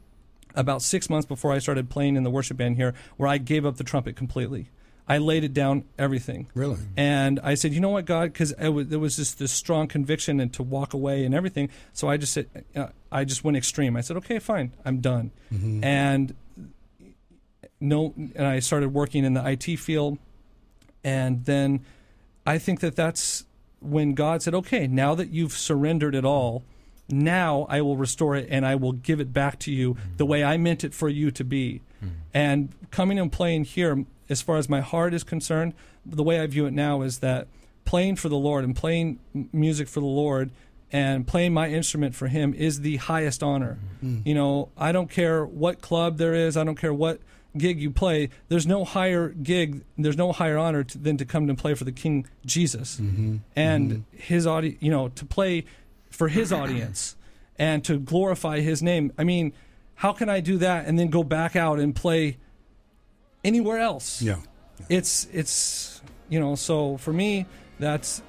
about 0.55 0.83
six 0.83 1.11
months 1.11 1.26
before 1.26 1.50
I 1.50 1.59
started 1.59 1.90
playing 1.90 2.14
in 2.14 2.23
the 2.23 2.31
worship 2.31 2.59
band 2.59 2.76
here, 2.76 2.95
where 3.17 3.28
I 3.28 3.38
gave 3.38 3.67
up 3.67 3.76
the 3.76 3.85
trumpet 3.85 4.14
completely. 4.14 4.71
I 5.10 5.18
laid 5.18 5.42
it 5.42 5.54
down, 5.54 5.84
everything. 5.98 6.48
Really? 6.54 6.76
And 6.96 7.40
I 7.42 7.54
said, 7.54 7.72
you 7.72 7.80
know 7.80 7.88
what, 7.88 8.04
God, 8.04 8.32
because 8.32 8.52
there 8.58 8.98
was 8.98 9.16
just 9.16 9.38
this 9.38 9.50
strong 9.50 9.88
conviction 9.88 10.38
and 10.38 10.52
to 10.52 10.62
walk 10.62 10.92
away 10.92 11.24
and 11.24 11.34
everything. 11.34 11.70
So 11.94 12.08
I 12.10 12.18
just 12.18 12.34
said, 12.34 12.48
uh, 12.76 12.88
I 13.10 13.24
just 13.24 13.42
went 13.42 13.56
extreme. 13.56 13.96
I 13.96 14.02
said, 14.02 14.18
okay, 14.18 14.38
fine, 14.38 14.72
I'm 14.84 15.00
done. 15.00 15.30
Mhm. 15.52 15.82
And 15.82 16.34
no, 17.80 18.12
and 18.16 18.46
I 18.46 18.58
started 18.58 18.92
working 18.92 19.24
in 19.24 19.34
the 19.34 19.44
IT 19.48 19.76
field. 19.78 20.18
And 21.04 21.44
then 21.44 21.80
I 22.46 22.58
think 22.58 22.80
that 22.80 22.96
that's 22.96 23.44
when 23.80 24.14
God 24.14 24.42
said, 24.42 24.54
okay, 24.54 24.86
now 24.86 25.14
that 25.14 25.30
you've 25.30 25.52
surrendered 25.52 26.14
it 26.14 26.24
all, 26.24 26.64
now 27.08 27.66
I 27.70 27.80
will 27.80 27.96
restore 27.96 28.36
it 28.36 28.48
and 28.50 28.66
I 28.66 28.74
will 28.74 28.92
give 28.92 29.20
it 29.20 29.32
back 29.32 29.58
to 29.60 29.72
you 29.72 29.96
the 30.18 30.26
way 30.26 30.44
I 30.44 30.56
meant 30.58 30.84
it 30.84 30.92
for 30.92 31.08
you 31.08 31.30
to 31.30 31.44
be. 31.44 31.80
And 32.34 32.72
coming 32.90 33.18
and 33.18 33.32
playing 33.32 33.64
here, 33.64 34.04
as 34.28 34.42
far 34.42 34.56
as 34.56 34.68
my 34.68 34.80
heart 34.80 35.14
is 35.14 35.25
concerned, 35.25 35.75
the 36.04 36.23
way 36.23 36.40
I 36.40 36.47
view 36.47 36.66
it 36.66 36.73
now 36.73 37.02
is 37.02 37.18
that 37.18 37.49
playing 37.85 38.16
for 38.16 38.28
the 38.28 38.37
Lord 38.37 38.64
and 38.64 38.75
playing 38.76 39.18
music 39.52 39.88
for 39.88 40.00
the 40.00 40.06
Lord 40.06 40.50
and 40.92 41.26
playing 41.26 41.52
my 41.52 41.68
instrument 41.68 42.14
for 42.14 42.28
Him 42.28 42.54
is 42.54 42.80
the 42.80 42.97
highest 42.97 43.42
honor. 43.42 43.78
You 44.02 44.35
know, 44.35 44.68
I 44.76 44.92
don't 44.92 45.11
care 45.11 45.44
what 45.44 45.80
club 45.80 46.18
there 46.18 46.35
is, 46.35 46.56
I 46.56 46.64
don't 46.64 46.76
care 46.78 46.94
what 46.94 47.20
gig 47.56 47.80
you 47.80 47.90
play. 47.90 48.28
There's 48.49 48.66
no 48.66 48.85
higher 48.85 49.28
gig, 49.30 49.82
there's 49.97 50.16
no 50.16 50.32
higher 50.32 50.56
honor 50.58 50.85
to, 50.85 50.99
than 50.99 51.16
to 51.16 51.25
come 51.25 51.49
and 51.49 51.58
play 51.58 51.75
for 51.75 51.85
the 51.85 51.92
King 51.92 52.26
Jesus 52.47 53.00
Mhm. 53.00 53.40
and 53.56 54.04
His 54.12 54.47
audience. 54.47 54.76
You 54.80 54.90
know, 54.90 55.08
to 55.08 55.25
play 55.25 55.64
for 56.11 56.28
His 56.28 56.52
audience 56.52 57.16
and 57.58 57.82
to 57.85 57.99
glorify 57.99 58.61
His 58.61 58.82
name. 58.82 59.12
I 59.18 59.25
mean, 59.25 59.52
how 59.97 60.12
can 60.12 60.28
I 60.28 60.40
do 60.40 60.58
that 60.58 60.87
and 60.87 60.99
then 60.99 61.08
go 61.08 61.25
back 61.25 61.56
out 61.56 61.78
and 61.80 61.94
play 61.94 62.37
anywhere 63.45 63.78
else? 63.78 64.23
Yeah. 64.23 64.37
it's 64.88 65.26
it's 65.33 66.00
you 66.28 66.38
know 66.38 66.54
so 66.54 66.97
for 66.99 67.12
me 67.12 67.47
that's 67.80 68.23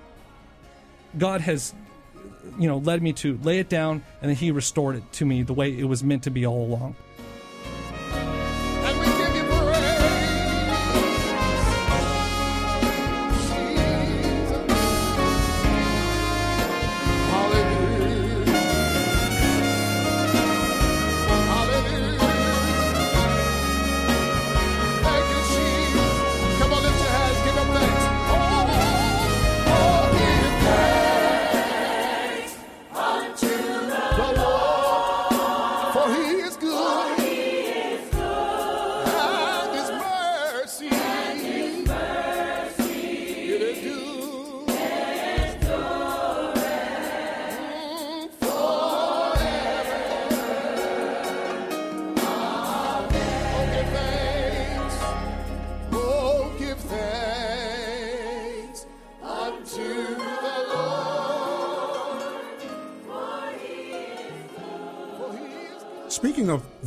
god 1.17 1.41
has 1.41 1.73
you 2.57 2.67
know 2.67 2.77
led 2.79 3.01
me 3.01 3.13
to 3.13 3.37
lay 3.43 3.59
it 3.59 3.69
down 3.69 4.01
and 4.21 4.29
then 4.29 4.35
he 4.35 4.51
restored 4.51 4.95
it 4.95 5.11
to 5.13 5.25
me 5.25 5.43
the 5.43 5.53
way 5.53 5.77
it 5.77 5.83
was 5.83 6.03
meant 6.03 6.23
to 6.23 6.31
be 6.31 6.45
all 6.45 6.65
along 6.65 6.95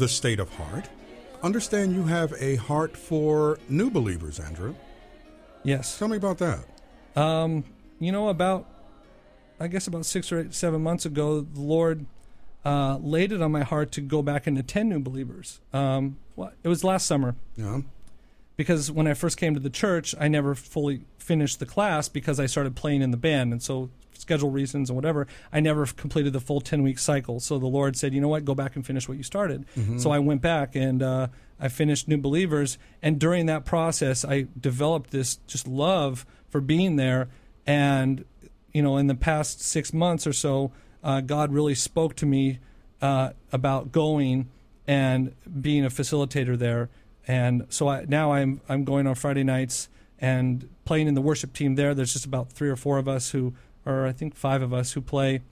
the 0.02 0.08
state 0.08 0.40
of 0.40 0.52
heart, 0.56 0.88
understand 1.44 1.94
you 1.94 2.02
have 2.02 2.34
a 2.40 2.56
heart 2.56 2.96
for 2.96 3.56
new 3.68 3.88
believers, 3.88 4.40
Andrew. 4.40 4.74
Yes. 5.62 5.96
Tell 5.96 6.08
me 6.08 6.16
about 6.16 6.38
that. 6.38 6.64
Um, 7.14 7.62
you 8.00 8.10
know, 8.10 8.28
about 8.28 8.66
I 9.60 9.68
guess 9.68 9.86
about 9.86 10.04
six 10.04 10.32
or 10.32 10.40
eight, 10.40 10.54
seven 10.54 10.82
months 10.82 11.06
ago, 11.06 11.42
the 11.42 11.60
Lord 11.60 12.06
uh, 12.64 12.98
laid 13.00 13.30
it 13.30 13.40
on 13.40 13.52
my 13.52 13.62
heart 13.62 13.92
to 13.92 14.00
go 14.00 14.22
back 14.22 14.48
and 14.48 14.58
attend 14.58 14.88
New 14.88 14.98
Believers. 14.98 15.60
Um, 15.72 16.18
well, 16.34 16.50
it 16.64 16.68
was 16.68 16.82
last 16.82 17.06
summer 17.06 17.36
Yeah. 17.54 17.82
Because 18.56 18.90
when 18.90 19.06
I 19.06 19.14
first 19.14 19.36
came 19.36 19.54
to 19.54 19.60
the 19.60 19.70
church, 19.70 20.14
I 20.18 20.28
never 20.28 20.54
fully 20.54 21.02
finished 21.18 21.58
the 21.58 21.66
class 21.66 22.08
because 22.08 22.38
I 22.40 22.46
started 22.46 22.76
playing 22.76 23.02
in 23.02 23.10
the 23.10 23.16
band, 23.16 23.52
and 23.52 23.62
so 23.62 23.90
schedule 24.18 24.50
reasons 24.50 24.88
and 24.88 24.96
whatever, 24.96 25.26
I 25.52 25.58
never 25.58 25.84
completed 25.86 26.32
the 26.32 26.40
full 26.40 26.60
ten 26.60 26.82
week 26.82 26.98
cycle. 26.98 27.40
So 27.40 27.58
the 27.58 27.66
Lord 27.66 27.96
said, 27.96 28.14
you 28.14 28.20
know 28.20 28.28
what, 28.28 28.44
go 28.44 28.54
back 28.54 28.76
and 28.76 28.86
finish 28.86 29.08
what 29.08 29.16
you 29.16 29.24
started. 29.24 29.66
So 29.98 30.10
I 30.12 30.20
went 30.20 30.42
back 30.42 30.76
and 30.76 31.02
uh, 31.02 31.26
I 31.58 31.68
finished 31.68 32.06
New 32.08 32.18
Believers, 32.18 32.78
and 33.02 33.18
during 33.18 33.46
that 33.46 33.64
process, 33.64 34.24
I 34.24 34.46
developed 34.58 35.10
this 35.10 35.36
just 35.46 35.66
love 35.66 36.24
for 36.50 36.60
being 36.60 36.96
there, 36.96 37.28
and 37.66 38.24
you 38.72 38.82
know, 38.82 38.96
in 38.96 39.06
the 39.06 39.14
past 39.14 39.60
six 39.60 39.92
months 39.92 40.26
or 40.26 40.32
so, 40.32 40.72
uh, 41.04 41.20
God 41.20 41.52
really 41.52 41.74
spoke 41.74 42.14
to 42.16 42.26
me 42.26 42.58
uh, 43.02 43.30
about 43.52 43.92
going 43.92 44.48
and 44.86 45.34
being 45.60 45.84
a 45.84 45.90
facilitator 45.90 46.58
there. 46.58 46.88
And 47.26 47.66
so 47.68 47.88
I, 47.88 48.04
now 48.08 48.32
I'm 48.32 48.60
I'm 48.68 48.84
going 48.84 49.06
on 49.06 49.14
Friday 49.14 49.44
nights 49.44 49.88
and 50.18 50.68
playing 50.84 51.08
in 51.08 51.14
the 51.14 51.20
worship 51.20 51.52
team 51.52 51.74
there. 51.74 51.94
There's 51.94 52.12
just 52.12 52.24
about 52.24 52.50
three 52.50 52.68
or 52.68 52.76
four 52.76 52.98
of 52.98 53.08
us 53.08 53.30
who, 53.30 53.54
or 53.86 54.06
I 54.06 54.12
think 54.12 54.34
five 54.34 54.62
of 54.62 54.72
us 54.72 54.92
who 54.92 55.00
play, 55.00 55.42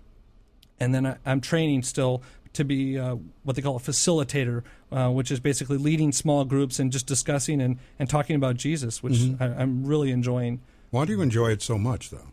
and 0.79 0.95
then 0.95 1.07
I, 1.07 1.17
I'm 1.25 1.41
training 1.41 1.83
still 1.83 2.23
to 2.53 2.65
be 2.65 2.99
uh, 2.99 3.17
what 3.45 3.55
they 3.55 3.63
call 3.63 3.77
a 3.77 3.81
facilitator, 3.81 4.65
uh, 4.91 5.09
which 5.11 5.31
is 5.31 5.39
basically 5.39 5.77
leading 5.77 6.11
small 6.11 6.45
groups 6.45 6.81
and 6.81 6.91
just 6.91 7.07
discussing 7.07 7.61
and, 7.61 7.79
and 7.99 8.11
talking 8.11 8.35
about 8.35 8.57
Jesus, 8.57 9.03
which 9.03 9.21
I, 9.39 9.47
I'm 9.47 9.85
really 9.85 10.11
enjoying. 10.11 10.61
Why 10.91 11.05
do 11.05 11.13
you 11.13 11.21
enjoy 11.21 11.51
it 11.53 11.63
so 11.63 11.79
much, 11.79 12.11
though? 12.11 12.27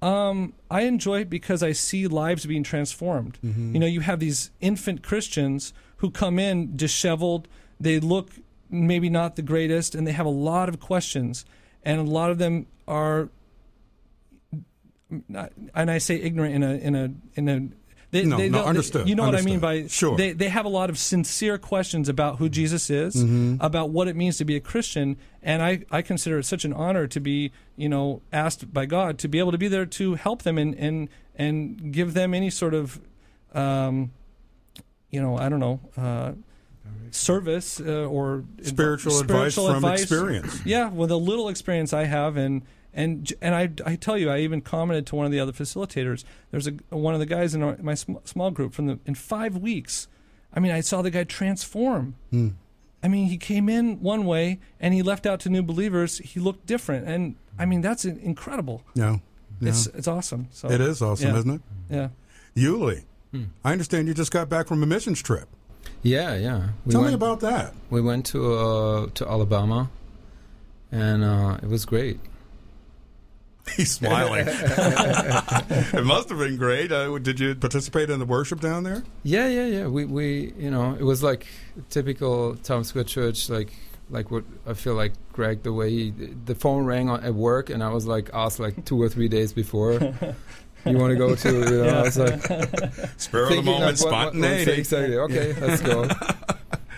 Um, 0.00 0.54
I 0.70 0.82
enjoy 0.82 1.20
it 1.20 1.30
because 1.30 1.62
I 1.62 1.72
see 1.72 2.06
lives 2.06 2.46
being 2.46 2.62
transformed. 2.62 3.38
You 3.42 3.78
know, 3.80 3.86
you 3.86 4.00
have 4.00 4.20
these 4.20 4.50
infant 4.60 5.02
Christians 5.02 5.74
who 5.96 6.10
come 6.10 6.38
in 6.38 6.76
disheveled. 6.76 7.48
They 7.78 7.98
look 8.00 8.30
maybe 8.70 9.08
not 9.08 9.36
the 9.36 9.42
greatest, 9.42 9.94
and 9.94 10.06
they 10.06 10.12
have 10.12 10.26
a 10.26 10.30
lot 10.30 10.68
of 10.68 10.78
questions, 10.80 11.44
and 11.84 12.00
a 12.00 12.04
lot 12.04 12.30
of 12.30 12.38
them 12.38 12.66
are. 12.86 13.28
Not, 15.28 15.52
and 15.74 15.90
I 15.90 15.98
say 15.98 16.16
ignorant 16.16 16.54
in 16.54 16.62
a 16.62 16.74
in 16.74 16.94
a 16.94 17.10
in 17.34 17.48
a. 17.48 17.68
They, 18.10 18.24
No, 18.24 18.38
they, 18.38 18.48
no, 18.48 18.62
they- 18.62 18.68
understood, 18.68 19.06
You 19.06 19.14
know 19.14 19.24
what 19.26 19.34
I 19.34 19.42
mean 19.42 19.58
by 19.58 19.86
Sure. 19.86 20.16
They 20.16 20.32
they 20.32 20.48
have 20.48 20.64
a 20.64 20.70
lot 20.70 20.88
of 20.90 20.98
sincere 20.98 21.58
questions 21.58 22.08
about 22.08 22.38
who 22.38 22.48
Jesus 22.48 22.88
is, 22.90 23.14
Mm-hmm. 23.16 23.56
about 23.60 23.90
what 23.90 24.08
it 24.08 24.16
means 24.16 24.38
to 24.38 24.44
be 24.46 24.56
a 24.56 24.60
Christian, 24.60 25.16
and 25.42 25.62
I, 25.62 25.84
I 25.90 26.00
consider 26.02 26.38
it 26.38 26.44
such 26.44 26.64
an 26.64 26.72
honor 26.72 27.06
to 27.06 27.20
be 27.20 27.52
you 27.76 27.88
know 27.88 28.22
asked 28.32 28.72
by 28.72 28.86
God 28.86 29.18
to 29.18 29.28
be 29.28 29.38
able 29.38 29.52
to 29.52 29.58
be 29.58 29.68
there 29.68 29.84
to 29.86 30.14
help 30.14 30.42
them 30.42 30.56
and 30.58 30.74
and 30.74 31.08
and 31.36 31.92
give 31.92 32.14
them 32.14 32.32
any 32.34 32.48
sort 32.50 32.72
of 32.74 33.00
um, 33.54 34.10
you 35.10 35.20
know 35.22 35.36
I 35.38 35.48
don't 35.50 35.60
know 35.60 35.80
uh, 35.96 36.32
service 37.10 37.80
uh, 37.80 38.06
or 38.06 38.44
Spiritual 38.62 39.20
advice 39.20 39.54
from 39.54 39.84
experience. 39.84 40.64
Yeah, 40.64 40.90
with 40.90 41.10
a 41.10 41.16
little 41.16 41.48
experience 41.48 41.92
I 41.92 42.04
have, 42.04 42.36
and 42.36 42.62
and 42.94 43.32
and 43.40 43.54
I, 43.54 43.70
I 43.86 43.96
tell 43.96 44.16
you, 44.16 44.30
I 44.30 44.40
even 44.40 44.60
commented 44.60 45.06
to 45.08 45.16
one 45.16 45.26
of 45.26 45.32
the 45.32 45.40
other 45.40 45.52
facilitators. 45.52 46.24
There's 46.50 46.66
a 46.66 46.72
one 46.90 47.14
of 47.14 47.20
the 47.20 47.26
guys 47.26 47.54
in 47.54 47.62
our, 47.62 47.76
my 47.80 47.94
sm- 47.94 48.16
small 48.24 48.50
group 48.50 48.74
from 48.74 48.86
the 48.86 48.98
in 49.06 49.14
five 49.14 49.56
weeks. 49.56 50.08
I 50.54 50.60
mean, 50.60 50.72
I 50.72 50.80
saw 50.80 51.02
the 51.02 51.10
guy 51.10 51.24
transform. 51.24 52.16
Hmm. 52.30 52.48
I 53.02 53.08
mean, 53.08 53.26
he 53.26 53.36
came 53.36 53.68
in 53.68 54.00
one 54.00 54.24
way 54.24 54.58
and 54.80 54.92
he 54.92 55.02
left 55.02 55.26
out 55.26 55.38
to 55.40 55.48
new 55.48 55.62
believers. 55.62 56.18
He 56.18 56.40
looked 56.40 56.66
different, 56.66 57.06
and 57.06 57.36
I 57.58 57.64
mean, 57.64 57.80
that's 57.80 58.04
incredible. 58.04 58.82
Yeah. 58.94 59.18
yeah. 59.60 59.68
It's 59.68 59.86
it's 59.88 60.08
awesome. 60.08 60.48
So 60.50 60.70
it 60.70 60.80
is 60.80 61.00
awesome, 61.00 61.28
yeah. 61.28 61.38
isn't 61.38 61.50
it? 61.50 61.60
Yeah. 61.90 62.08
Yuli, 62.56 63.04
I 63.64 63.72
understand 63.72 64.08
you 64.08 64.14
just 64.14 64.32
got 64.32 64.48
back 64.48 64.66
from 64.66 64.82
a 64.82 64.86
missions 64.86 65.22
trip. 65.22 65.48
Yeah, 66.02 66.36
yeah. 66.36 66.68
We 66.84 66.92
Tell 66.92 67.02
went, 67.02 67.12
me 67.12 67.14
about 67.14 67.40
that. 67.40 67.74
We 67.90 68.00
went 68.00 68.26
to 68.26 68.54
uh, 68.54 69.06
to 69.14 69.28
Alabama, 69.28 69.90
and 70.92 71.24
uh, 71.24 71.58
it 71.62 71.68
was 71.68 71.84
great. 71.84 72.20
He's 73.76 73.92
smiling. 73.92 74.46
it 74.48 76.04
must 76.04 76.30
have 76.30 76.38
been 76.38 76.56
great. 76.56 76.90
Uh, 76.90 77.18
did 77.18 77.38
you 77.38 77.54
participate 77.54 78.10
in 78.10 78.18
the 78.18 78.24
worship 78.24 78.60
down 78.60 78.84
there? 78.84 79.02
Yeah, 79.24 79.48
yeah, 79.48 79.66
yeah. 79.66 79.86
We 79.86 80.04
we 80.04 80.52
you 80.56 80.70
know 80.70 80.94
it 80.98 81.04
was 81.04 81.22
like 81.22 81.46
typical 81.90 82.56
Town 82.56 82.84
Square 82.84 83.04
Church, 83.04 83.50
like 83.50 83.72
like 84.10 84.30
what 84.30 84.44
I 84.66 84.74
feel 84.74 84.94
like 84.94 85.12
Greg 85.32 85.62
the 85.62 85.72
way 85.72 85.90
he, 85.90 86.10
the 86.10 86.54
phone 86.54 86.84
rang 86.84 87.08
on, 87.08 87.22
at 87.24 87.34
work, 87.34 87.70
and 87.70 87.82
I 87.82 87.90
was 87.90 88.06
like 88.06 88.30
asked 88.32 88.58
like 88.58 88.84
two 88.84 89.00
or 89.00 89.08
three 89.08 89.28
days 89.28 89.52
before. 89.52 89.98
You 90.90 90.98
want 90.98 91.10
to 91.12 91.16
go 91.16 91.34
to? 91.34 91.52
You 91.52 91.84
know, 91.84 91.88
I 91.88 92.02
was 92.02 92.16
like 92.18 92.42
Spur 93.18 93.44
of 93.44 93.48
the 93.50 93.62
moment, 93.62 93.98
spontaneity. 93.98 94.72
exactly. 94.72 95.16
Okay, 95.16 95.54
let's 95.60 95.82
go. 95.82 96.08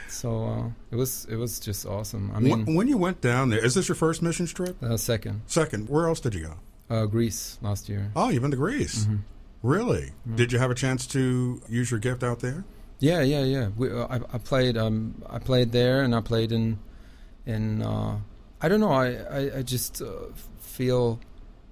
So 0.09 0.45
uh, 0.45 0.69
it 0.91 0.97
was 0.97 1.25
it 1.31 1.37
was 1.37 1.59
just 1.61 1.87
awesome. 1.87 2.31
I 2.35 2.41
mean, 2.41 2.67
when, 2.67 2.75
when 2.75 2.89
you 2.89 2.99
went 2.99 3.23
down 3.23 3.49
there, 3.49 3.65
is 3.65 3.75
this 3.75 3.89
your 3.89 3.95
first 3.95 4.21
missions 4.21 4.53
trip? 4.53 4.77
uh, 4.83 4.99
second 4.99 5.41
Second, 5.47 5.89
where 5.89 6.09
else 6.09 6.21
did 6.21 6.35
you 6.35 6.43
go? 6.49 6.55
uh, 6.95 7.07
Greece 7.07 7.57
last 7.63 7.89
year. 7.89 8.11
Oh, 8.15 8.29
you've 8.29 8.43
been 8.43 8.51
to 8.51 8.57
Greece. 8.59 9.07
Mhm. 9.07 9.21
Really? 9.63 10.13
Did 10.35 10.53
you 10.53 10.59
have 10.59 10.71
a 10.71 10.75
chance 10.75 11.07
to 11.09 11.63
use 11.71 11.91
your 11.91 12.01
gift 12.01 12.23
out 12.23 12.41
there? 12.41 12.65
Yeah, 12.99 13.23
yeah, 13.23 13.45
yeah. 13.45 13.69
We, 13.77 13.91
uh, 13.91 14.07
I, 14.11 14.17
I 14.35 14.39
played. 14.39 14.77
Um, 14.77 15.23
I 15.31 15.39
played 15.39 15.73
there, 15.73 16.03
and 16.03 16.15
I 16.15 16.21
played 16.21 16.53
in, 16.53 16.79
in. 17.47 17.81
Uh, 17.81 18.19
I 18.61 18.69
don't 18.69 18.81
know. 18.81 18.93
I, 18.93 19.13
I, 19.15 19.59
I 19.59 19.63
just 19.63 20.03
uh, 20.03 20.09
feel 20.59 21.19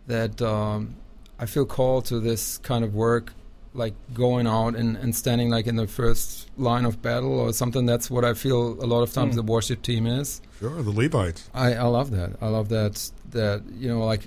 that 0.06 0.40
um, 0.40 0.96
I 1.38 1.46
feel 1.46 1.64
called 1.66 2.04
to 2.06 2.20
this 2.20 2.58
kind 2.58 2.82
of 2.84 2.94
work, 2.94 3.32
like 3.74 3.94
going 4.14 4.46
out 4.46 4.74
and, 4.74 4.96
and 4.96 5.14
standing 5.14 5.50
like 5.50 5.66
in 5.66 5.76
the 5.76 5.86
first 5.86 6.48
line 6.58 6.84
of 6.84 7.00
battle 7.00 7.38
or 7.38 7.52
something. 7.52 7.86
That's 7.86 8.10
what 8.10 8.24
I 8.24 8.34
feel 8.34 8.72
a 8.82 8.86
lot 8.86 9.02
of 9.02 9.12
times 9.12 9.34
Mm. 9.34 9.36
the 9.36 9.42
worship 9.52 9.82
team 9.82 10.06
is. 10.06 10.40
Sure, 10.58 10.82
the 10.82 10.90
Levites. 10.90 11.48
I, 11.54 11.74
I 11.74 11.84
love 11.84 12.10
that. 12.10 12.30
I 12.40 12.48
love 12.48 12.68
that. 12.70 13.10
That 13.30 13.62
you 13.78 13.88
know, 13.88 14.04
like 14.04 14.22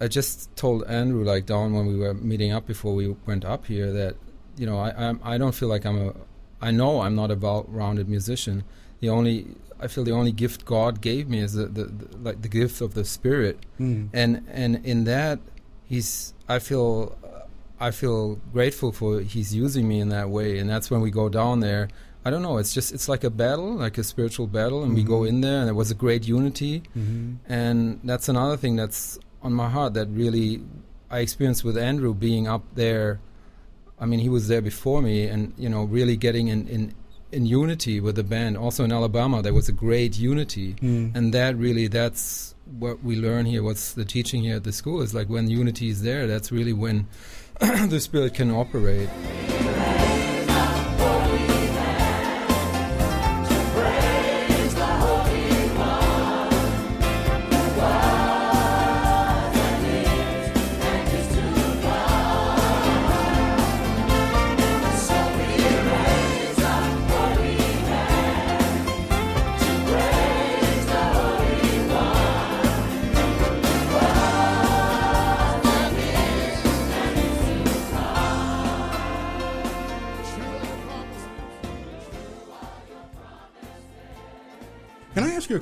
I 0.00 0.08
just 0.08 0.54
told 0.56 0.84
Andrew, 0.84 1.24
like 1.24 1.46
down 1.46 1.72
when 1.72 1.86
we 1.86 1.96
were 1.96 2.12
meeting 2.14 2.52
up 2.52 2.66
before 2.66 2.94
we 2.94 3.14
went 3.26 3.44
up 3.44 3.66
here, 3.66 3.92
that 3.92 4.16
you 4.58 4.66
know, 4.66 4.78
I 4.78 4.90
I'm, 5.08 5.20
I 5.22 5.38
don't 5.38 5.54
feel 5.54 5.68
like 5.68 5.86
I'm 5.86 6.08
a. 6.08 6.12
I 6.60 6.70
know 6.70 7.00
I'm 7.02 7.14
not 7.14 7.30
a 7.30 7.34
well-rounded 7.36 8.08
musician. 8.08 8.64
The 9.00 9.08
only 9.08 9.46
I 9.80 9.86
feel 9.88 10.04
the 10.04 10.12
only 10.12 10.32
gift 10.32 10.64
God 10.64 11.00
gave 11.00 11.28
me 11.28 11.38
is 11.40 11.52
the, 11.52 11.66
the, 11.66 11.84
the 11.84 12.16
like 12.18 12.42
the 12.42 12.48
gift 12.48 12.80
of 12.80 12.94
the 12.94 13.04
Spirit, 13.04 13.64
Mm. 13.80 14.08
and 14.12 14.44
and 14.50 14.84
in 14.84 15.04
that 15.04 15.38
He's. 15.88 16.34
I 16.48 16.58
feel. 16.58 17.16
I 17.78 17.90
feel 17.90 18.36
grateful 18.52 18.90
for 18.92 19.20
He's 19.20 19.54
using 19.54 19.86
me 19.86 20.00
in 20.00 20.08
that 20.08 20.30
way, 20.30 20.58
and 20.58 20.68
that's 20.70 20.90
when 20.90 21.00
we 21.02 21.10
go 21.10 21.28
down 21.28 21.60
there. 21.60 21.88
I 22.24 22.30
don't 22.30 22.42
know. 22.42 22.56
It's 22.58 22.72
just 22.74 22.92
it's 22.92 23.08
like 23.08 23.22
a 23.22 23.30
battle, 23.30 23.74
like 23.74 23.98
a 23.98 24.04
spiritual 24.04 24.46
battle, 24.46 24.82
and 24.82 24.94
we 24.94 25.02
go 25.04 25.20
Mhm. 25.20 25.28
in 25.28 25.40
there, 25.42 25.60
and 25.60 25.68
it 25.68 25.74
was 25.74 25.90
a 25.90 25.94
great 25.94 26.26
unity. 26.26 26.82
Mm-hmm. 26.96 27.34
And 27.52 28.00
that's 28.02 28.28
another 28.28 28.56
thing 28.56 28.74
that's 28.76 29.18
on 29.42 29.52
my 29.52 29.68
heart 29.68 29.94
that 29.94 30.08
really 30.08 30.62
I 31.10 31.18
experienced 31.20 31.62
with 31.64 31.76
Andrew 31.78 32.14
being 32.14 32.48
up 32.48 32.64
there. 32.74 33.20
I 34.00 34.06
mean, 34.06 34.18
he 34.20 34.28
was 34.28 34.48
there 34.48 34.60
before 34.62 35.02
me, 35.02 35.26
and 35.28 35.52
you 35.56 35.68
know, 35.68 35.84
really 35.84 36.16
getting 36.16 36.48
in 36.48 36.66
in, 36.66 36.94
in 37.36 37.44
unity 37.46 37.96
with 38.00 38.16
the 38.16 38.24
band. 38.24 38.56
Also 38.56 38.82
in 38.84 38.92
Alabama, 38.92 39.42
there 39.42 39.54
was 39.60 39.68
a 39.68 39.72
great 39.86 40.12
unity, 40.18 40.74
Mm. 40.82 41.14
and 41.16 41.24
that 41.34 41.52
really 41.66 41.86
that's 41.88 42.54
what 42.80 42.96
we 43.04 43.14
learn 43.26 43.44
here. 43.46 43.62
What's 43.62 43.92
the 44.00 44.04
teaching 44.04 44.40
here 44.46 44.56
at 44.56 44.64
the 44.64 44.72
school 44.72 44.98
is 45.06 45.12
like 45.18 45.28
when 45.34 45.44
unity 45.48 45.88
is 45.94 46.02
there. 46.02 46.26
That's 46.26 46.50
really 46.50 46.72
when 46.72 47.06
the 47.94 48.00
spirit 48.00 48.34
can 48.34 48.50
operate. 48.50 49.08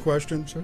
Question? 0.05 0.47
Sure. 0.47 0.63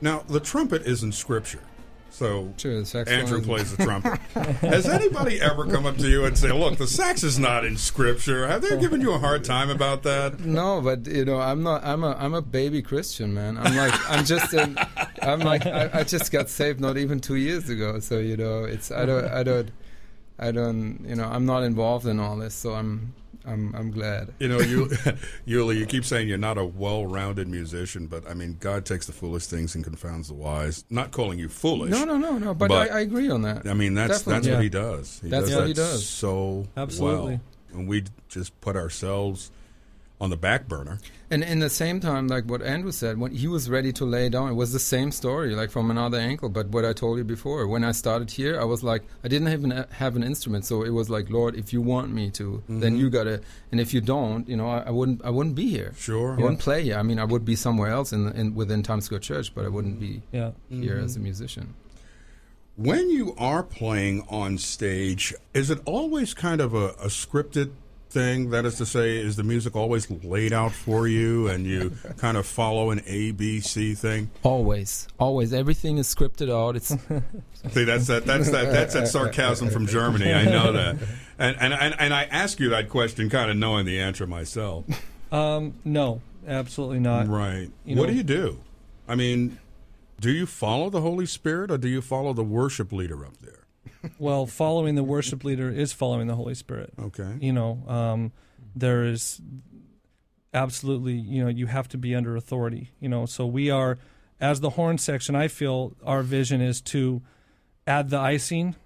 Now, 0.00 0.22
the 0.28 0.38
trumpet 0.38 0.82
is 0.82 1.02
in 1.02 1.10
Scripture, 1.10 1.62
so 2.10 2.52
Sure, 2.58 2.84
Andrew 3.08 3.42
plays 3.42 3.74
the 3.74 3.84
trumpet. 3.84 4.18
Has 4.60 4.86
anybody 4.86 5.40
ever 5.40 5.66
come 5.66 5.86
up 5.86 5.96
to 5.96 6.08
you 6.08 6.24
and 6.24 6.38
say, 6.38 6.52
"Look, 6.52 6.78
the 6.78 6.86
sax 6.86 7.24
is 7.24 7.40
not 7.40 7.64
in 7.64 7.76
Scripture"? 7.76 8.46
Have 8.46 8.62
they 8.62 8.78
given 8.78 9.00
you 9.00 9.12
a 9.12 9.18
hard 9.18 9.44
time 9.44 9.70
about 9.70 10.04
that? 10.04 10.38
No, 10.40 10.80
but 10.80 11.08
you 11.08 11.24
know, 11.24 11.40
I'm 11.40 11.64
not. 11.64 11.84
I'm 11.84 12.04
a. 12.04 12.12
I'm 12.12 12.34
a 12.34 12.42
baby 12.42 12.82
Christian, 12.82 13.34
man. 13.34 13.58
I'm 13.58 13.74
like. 13.76 14.10
I'm 14.10 14.24
just. 14.24 14.52
An, 14.52 14.78
I'm 15.22 15.40
like, 15.40 15.66
I, 15.66 15.90
I 15.92 16.04
just 16.04 16.30
got 16.30 16.48
saved 16.48 16.80
not 16.80 16.96
even 16.98 17.18
two 17.18 17.36
years 17.36 17.68
ago. 17.68 17.98
So 17.98 18.18
you 18.18 18.36
know, 18.36 18.64
it's 18.64 18.92
I 18.92 19.06
don't, 19.06 19.24
I 19.24 19.42
don't, 19.42 19.70
I 20.38 20.50
don't, 20.52 21.04
you 21.08 21.14
know, 21.14 21.24
I'm 21.24 21.46
not 21.46 21.62
involved 21.62 22.06
in 22.06 22.20
all 22.20 22.36
this. 22.36 22.54
So 22.54 22.74
I'm, 22.74 23.14
I'm, 23.46 23.74
I'm 23.74 23.90
glad. 23.90 24.32
You 24.38 24.48
know, 24.48 24.58
you, 24.60 24.86
Yuli, 25.46 25.76
you 25.78 25.86
keep 25.86 26.04
saying 26.04 26.28
you're 26.28 26.38
not 26.38 26.56
a 26.58 26.64
well-rounded 26.64 27.46
musician, 27.48 28.06
but 28.06 28.28
I 28.28 28.34
mean, 28.34 28.56
God 28.58 28.86
takes 28.86 29.06
the 29.06 29.12
foolish 29.12 29.46
things 29.46 29.74
and 29.74 29.84
confounds 29.84 30.28
the 30.28 30.34
wise. 30.34 30.84
Not 30.90 31.10
calling 31.10 31.38
you 31.38 31.48
foolish. 31.48 31.90
No, 31.90 32.04
no, 32.04 32.16
no, 32.16 32.38
no. 32.38 32.54
But, 32.54 32.68
But- 32.68 32.90
I, 32.90 32.98
I 32.98 33.00
agree 33.00 33.28
on 33.30 33.42
that. 33.42 33.66
I 33.66 33.74
mean, 33.74 33.94
that's 33.94 34.20
Definitely. 34.22 34.32
that's 34.34 34.46
Yeah. 34.46 34.54
what 34.54 34.62
he 34.62 34.68
does. 34.70 35.20
He 35.22 35.28
That's 35.28 35.46
does 35.46 35.54
what 35.56 35.60
that 35.62 35.66
he 35.68 35.74
does. 35.74 36.06
so 36.08 36.66
Absolutely. 36.76 37.32
well, 37.34 37.40
and 37.72 37.88
we 37.88 38.04
just 38.28 38.58
put 38.60 38.76
ourselves 38.76 39.50
on 40.24 40.30
the 40.30 40.36
back 40.36 40.66
burner. 40.66 40.98
And 41.30 41.44
in 41.44 41.58
the 41.58 41.70
same 41.70 42.00
time, 42.00 42.28
like 42.28 42.46
what 42.46 42.62
Andrew 42.62 42.90
said, 42.90 43.18
when 43.18 43.32
he 43.32 43.46
was 43.46 43.68
ready 43.68 43.92
to 43.92 44.04
lay 44.04 44.28
down, 44.28 44.48
it 44.48 44.54
was 44.54 44.72
the 44.72 44.78
same 44.78 45.12
story, 45.12 45.54
like 45.54 45.70
from 45.70 45.90
another 45.90 46.18
angle. 46.18 46.48
But 46.48 46.68
what 46.68 46.84
I 46.84 46.92
told 46.92 47.18
you 47.18 47.24
before, 47.24 47.66
when 47.66 47.84
I 47.84 47.92
started 47.92 48.30
here, 48.30 48.58
I 48.60 48.64
was 48.64 48.82
like, 48.82 49.02
I 49.22 49.28
didn't 49.28 49.48
even 49.48 49.70
have 49.92 50.16
an 50.16 50.22
instrument, 50.22 50.64
so 50.64 50.82
it 50.82 50.90
was 50.90 51.10
like, 51.10 51.30
Lord, 51.30 51.56
if 51.56 51.72
you 51.72 51.82
want 51.82 52.10
me 52.10 52.30
to, 52.32 52.62
then 52.68 52.92
mm-hmm. 52.92 53.00
you 53.00 53.10
gotta, 53.10 53.42
and 53.70 53.80
if 53.80 53.92
you 53.92 54.00
don't, 54.00 54.48
you 54.48 54.56
know, 54.56 54.68
I, 54.68 54.84
I 54.86 54.90
wouldn't, 54.90 55.24
I 55.24 55.30
wouldn't 55.30 55.54
be 55.54 55.68
here. 55.68 55.92
Sure. 55.96 56.32
I 56.32 56.42
wouldn't 56.42 56.60
play 56.60 56.82
here. 56.82 56.96
I 56.96 57.02
mean, 57.02 57.18
I 57.18 57.24
would 57.24 57.44
be 57.44 57.56
somewhere 57.56 57.90
else 57.90 58.12
in, 58.12 58.32
in 58.32 58.54
within 58.54 58.82
Times 58.82 59.04
Square 59.04 59.20
Church, 59.20 59.54
but 59.54 59.64
I 59.64 59.68
wouldn't 59.68 60.00
be 60.00 60.22
mm-hmm. 60.32 60.36
Yeah. 60.36 60.50
here 60.80 60.98
as 60.98 61.16
a 61.16 61.18
mm-hmm. 61.18 61.24
musician. 61.24 61.74
When 62.76 63.08
you 63.10 63.36
are 63.38 63.62
playing 63.62 64.26
on 64.28 64.58
stage, 64.58 65.32
is 65.52 65.70
it 65.70 65.80
always 65.84 66.34
kind 66.34 66.60
of 66.60 66.74
a, 66.74 66.88
a 66.88 67.06
scripted 67.06 67.70
thing? 68.14 68.50
That 68.50 68.64
is 68.64 68.76
to 68.76 68.86
say, 68.86 69.18
is 69.18 69.36
the 69.36 69.42
music 69.42 69.76
always 69.76 70.10
laid 70.10 70.52
out 70.54 70.72
for 70.72 71.06
you 71.06 71.48
and 71.48 71.66
you 71.66 71.90
kind 72.16 72.36
of 72.38 72.46
follow 72.46 72.90
an 72.90 73.02
A, 73.06 73.32
B, 73.32 73.60
C 73.60 73.92
thing? 73.94 74.30
Always, 74.42 75.06
always, 75.18 75.52
everything 75.52 75.98
is 75.98 76.12
scripted 76.12 76.50
out. 76.50 76.76
It's 76.76 76.88
See, 77.74 77.84
that's 77.84 78.06
that. 78.06 78.24
That's 78.24 78.50
that. 78.50 78.72
That's 78.72 78.94
that 78.94 79.08
sarcasm 79.08 79.68
from 79.70 79.86
Germany. 79.86 80.32
I 80.32 80.44
know 80.44 80.72
that, 80.72 80.96
and 81.38 81.56
and 81.60 81.74
and, 81.74 81.94
and 81.98 82.14
I 82.14 82.24
ask 82.24 82.60
you 82.60 82.70
that 82.70 82.88
question, 82.88 83.28
kind 83.28 83.50
of 83.50 83.56
knowing 83.56 83.84
the 83.84 84.00
answer 84.00 84.26
myself. 84.26 84.84
Um, 85.32 85.74
no, 85.84 86.20
absolutely 86.46 87.00
not. 87.00 87.26
right. 87.26 87.68
you 87.84 87.96
what 87.96 88.04
know- 88.04 88.10
do 88.12 88.16
you 88.16 88.22
do? 88.22 88.60
I 89.08 89.16
mean, 89.16 89.58
do 90.20 90.30
you 90.30 90.46
follow 90.46 90.90
the 90.90 91.00
Holy 91.00 91.26
Spirit, 91.26 91.72
or 91.72 91.78
do 91.78 91.88
you 91.88 92.00
follow 92.00 92.32
the 92.32 92.44
worship 92.44 92.92
leader 92.92 93.26
up 93.26 93.38
there? 93.38 93.63
Well, 94.18 94.46
following 94.46 94.94
the 94.94 95.04
worship 95.04 95.44
leader 95.44 95.70
is 95.70 95.92
following 95.92 96.26
the 96.26 96.34
Holy 96.34 96.54
Spirit. 96.54 96.92
Okay. 96.98 97.36
You 97.40 97.52
know, 97.52 97.82
um, 97.86 98.32
there 98.74 99.04
is 99.04 99.40
absolutely, 100.52 101.14
you 101.14 101.42
know, 101.42 101.50
you 101.50 101.66
have 101.66 101.88
to 101.88 101.98
be 101.98 102.14
under 102.14 102.36
authority. 102.36 102.90
You 103.00 103.08
know, 103.08 103.26
so 103.26 103.46
we 103.46 103.70
are, 103.70 103.98
as 104.40 104.60
the 104.60 104.70
horn 104.70 104.98
section, 104.98 105.34
I 105.34 105.48
feel 105.48 105.94
our 106.04 106.22
vision 106.22 106.60
is 106.60 106.80
to 106.82 107.22
add 107.86 108.10
the 108.10 108.18
icing 108.18 108.76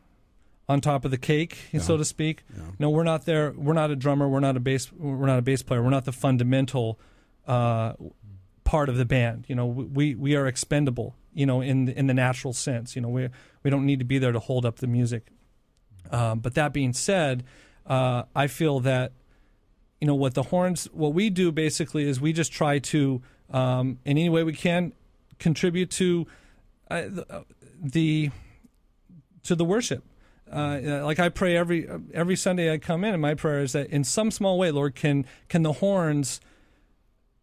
on 0.68 0.80
top 0.80 1.04
of 1.04 1.10
the 1.10 1.18
cake, 1.18 1.56
so 1.80 1.96
to 1.96 2.04
speak. 2.04 2.44
Yeah. 2.54 2.62
No, 2.78 2.90
we're 2.90 3.04
not 3.04 3.24
there. 3.24 3.52
We're 3.56 3.72
not 3.72 3.90
a 3.90 3.96
drummer. 3.96 4.28
We're 4.28 4.40
not 4.40 4.56
a 4.56 4.60
bass. 4.60 4.92
We're 4.92 5.26
not 5.26 5.38
a 5.38 5.42
bass 5.42 5.62
player. 5.62 5.82
We're 5.82 5.90
not 5.90 6.04
the 6.04 6.12
fundamental 6.12 7.00
uh, 7.46 7.94
part 8.64 8.90
of 8.90 8.96
the 8.96 9.06
band. 9.06 9.46
You 9.48 9.54
know, 9.54 9.66
we 9.66 10.14
we 10.14 10.36
are 10.36 10.46
expendable. 10.46 11.16
You 11.38 11.46
know, 11.46 11.60
in 11.60 11.84
the, 11.84 11.96
in 11.96 12.08
the 12.08 12.14
natural 12.14 12.52
sense. 12.52 12.96
You 12.96 13.02
know, 13.02 13.08
we 13.08 13.28
we 13.62 13.70
don't 13.70 13.86
need 13.86 14.00
to 14.00 14.04
be 14.04 14.18
there 14.18 14.32
to 14.32 14.40
hold 14.40 14.66
up 14.66 14.78
the 14.78 14.88
music. 14.88 15.28
Um, 16.10 16.40
but 16.40 16.54
that 16.54 16.72
being 16.72 16.92
said, 16.92 17.44
uh, 17.86 18.24
I 18.34 18.48
feel 18.48 18.80
that 18.80 19.12
you 20.00 20.06
know 20.08 20.16
what 20.16 20.34
the 20.34 20.42
horns. 20.44 20.88
What 20.92 21.14
we 21.14 21.30
do 21.30 21.52
basically 21.52 22.08
is 22.08 22.20
we 22.20 22.32
just 22.32 22.52
try 22.52 22.80
to, 22.80 23.22
um, 23.50 23.98
in 24.04 24.18
any 24.18 24.28
way 24.28 24.42
we 24.42 24.52
can, 24.52 24.92
contribute 25.38 25.90
to 25.92 26.26
uh, 26.90 27.02
the, 27.02 27.44
the 27.80 28.30
to 29.44 29.54
the 29.54 29.64
worship. 29.64 30.02
Uh, 30.50 31.04
like 31.04 31.20
I 31.20 31.28
pray 31.28 31.56
every 31.56 31.88
every 32.12 32.36
Sunday 32.36 32.72
I 32.72 32.78
come 32.78 33.04
in, 33.04 33.12
and 33.12 33.22
my 33.22 33.34
prayer 33.34 33.60
is 33.60 33.72
that 33.72 33.88
in 33.90 34.02
some 34.02 34.30
small 34.30 34.58
way, 34.58 34.70
Lord, 34.72 34.94
can 34.94 35.24
can 35.48 35.62
the 35.62 35.74
horns 35.74 36.40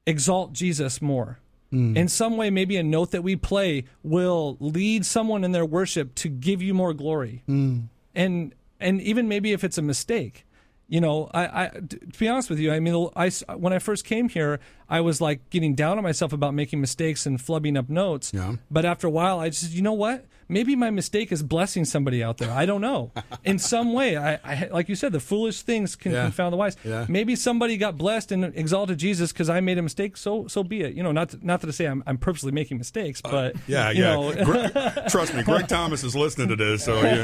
exalt 0.06 0.54
Jesus 0.54 1.02
more. 1.02 1.40
Mm. 1.76 1.98
In 1.98 2.08
some 2.08 2.38
way, 2.38 2.50
maybe 2.50 2.78
a 2.78 2.84
note 2.84 3.12
that 3.12 3.22
we 3.22 3.36
play 3.36 3.84
will 4.02 4.58
lead 4.60 5.06
someone 5.06 5.44
in 5.44 5.52
their 5.52 5.66
worship 5.66 6.16
to 6.16 6.30
give 6.30 6.62
you 6.62 6.74
more 6.74 6.94
glory. 6.94 7.44
Mm. 7.50 7.90
And 8.16 8.56
and 8.80 9.02
even 9.02 9.28
maybe 9.28 9.52
if 9.52 9.64
it's 9.64 9.78
a 9.78 9.82
mistake, 9.82 10.46
you 10.88 11.02
know, 11.02 11.30
I, 11.34 11.64
I 11.64 11.68
to 11.70 12.20
be 12.20 12.28
honest 12.28 12.50
with 12.50 12.60
you, 12.60 12.72
I 12.72 12.80
mean, 12.80 13.10
I 13.16 13.30
when 13.56 13.74
I 13.74 13.80
first 13.80 14.06
came 14.06 14.30
here, 14.30 14.60
I 14.90 15.02
was 15.02 15.20
like 15.20 15.50
getting 15.50 15.76
down 15.76 15.98
on 15.98 16.04
myself 16.04 16.32
about 16.32 16.54
making 16.54 16.80
mistakes 16.80 17.26
and 17.26 17.40
flubbing 17.40 17.78
up 17.78 17.90
notes. 17.90 18.32
Yeah. 18.34 18.56
But 18.72 18.86
after 18.86 19.08
a 19.08 19.12
while, 19.12 19.40
I 19.40 19.50
just, 19.50 19.72
you 19.72 19.82
know 19.82 19.94
what? 19.94 20.26
Maybe 20.48 20.76
my 20.76 20.92
mistake 20.92 21.32
is 21.32 21.42
blessing 21.42 21.86
somebody 21.86 22.24
out 22.24 22.38
there. 22.38 22.52
I 22.52 22.66
don't 22.68 22.82
know. 22.82 23.12
In 23.44 23.58
some 23.58 23.94
way, 23.94 24.16
I, 24.16 24.36
I 24.44 24.68
like 24.72 24.88
you 24.90 24.96
said, 24.96 25.12
the 25.12 25.20
foolish 25.20 25.64
things 25.64 25.96
can 25.96 26.12
Yeah. 26.12 26.24
confound 26.24 26.54
the 26.54 26.58
wise. 26.58 26.78
Yeah. 26.84 27.06
Maybe 27.10 27.36
somebody 27.36 27.78
got 27.78 27.98
blessed 27.98 28.32
and 28.32 28.46
exalted 28.56 29.00
Jesus 29.00 29.32
because 29.32 29.50
I 29.50 29.60
made 29.60 29.78
a 29.78 29.82
mistake. 29.82 30.18
So 30.18 30.48
so 30.48 30.64
be 30.64 30.82
it. 30.82 30.94
You 30.94 31.02
know, 31.04 31.12
not 31.12 31.30
to, 31.30 31.40
not 31.46 31.62
to 31.62 31.74
say 31.74 31.86
I'm, 31.86 32.04
I'm 32.06 32.18
purposely 32.20 32.52
making 32.52 32.78
mistakes, 32.78 33.22
but 33.22 33.56
Uh, 33.56 33.60
Yeah, 33.68 33.90
you 33.92 34.04
yeah. 34.04 35.08
trust 35.10 35.34
me, 35.34 35.42
Greg 35.44 35.68
Thomas 35.68 36.04
is 36.04 36.16
listening 36.16 36.50
to 36.50 36.56
this, 36.56 36.84
so 36.86 36.96
you 37.02 37.24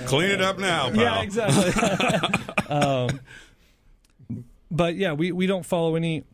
clean 0.06 0.30
it 0.30 0.40
up 0.42 0.58
now, 0.58 0.90
pal. 0.90 0.96
yeah, 1.00 1.22
exactly. 1.22 2.66
um, 2.68 3.20
but 4.70 4.96
yeah, 4.96 5.12
we, 5.12 5.30
we 5.32 5.46
don't 5.46 5.64
follow 5.64 5.94
any 5.94 6.24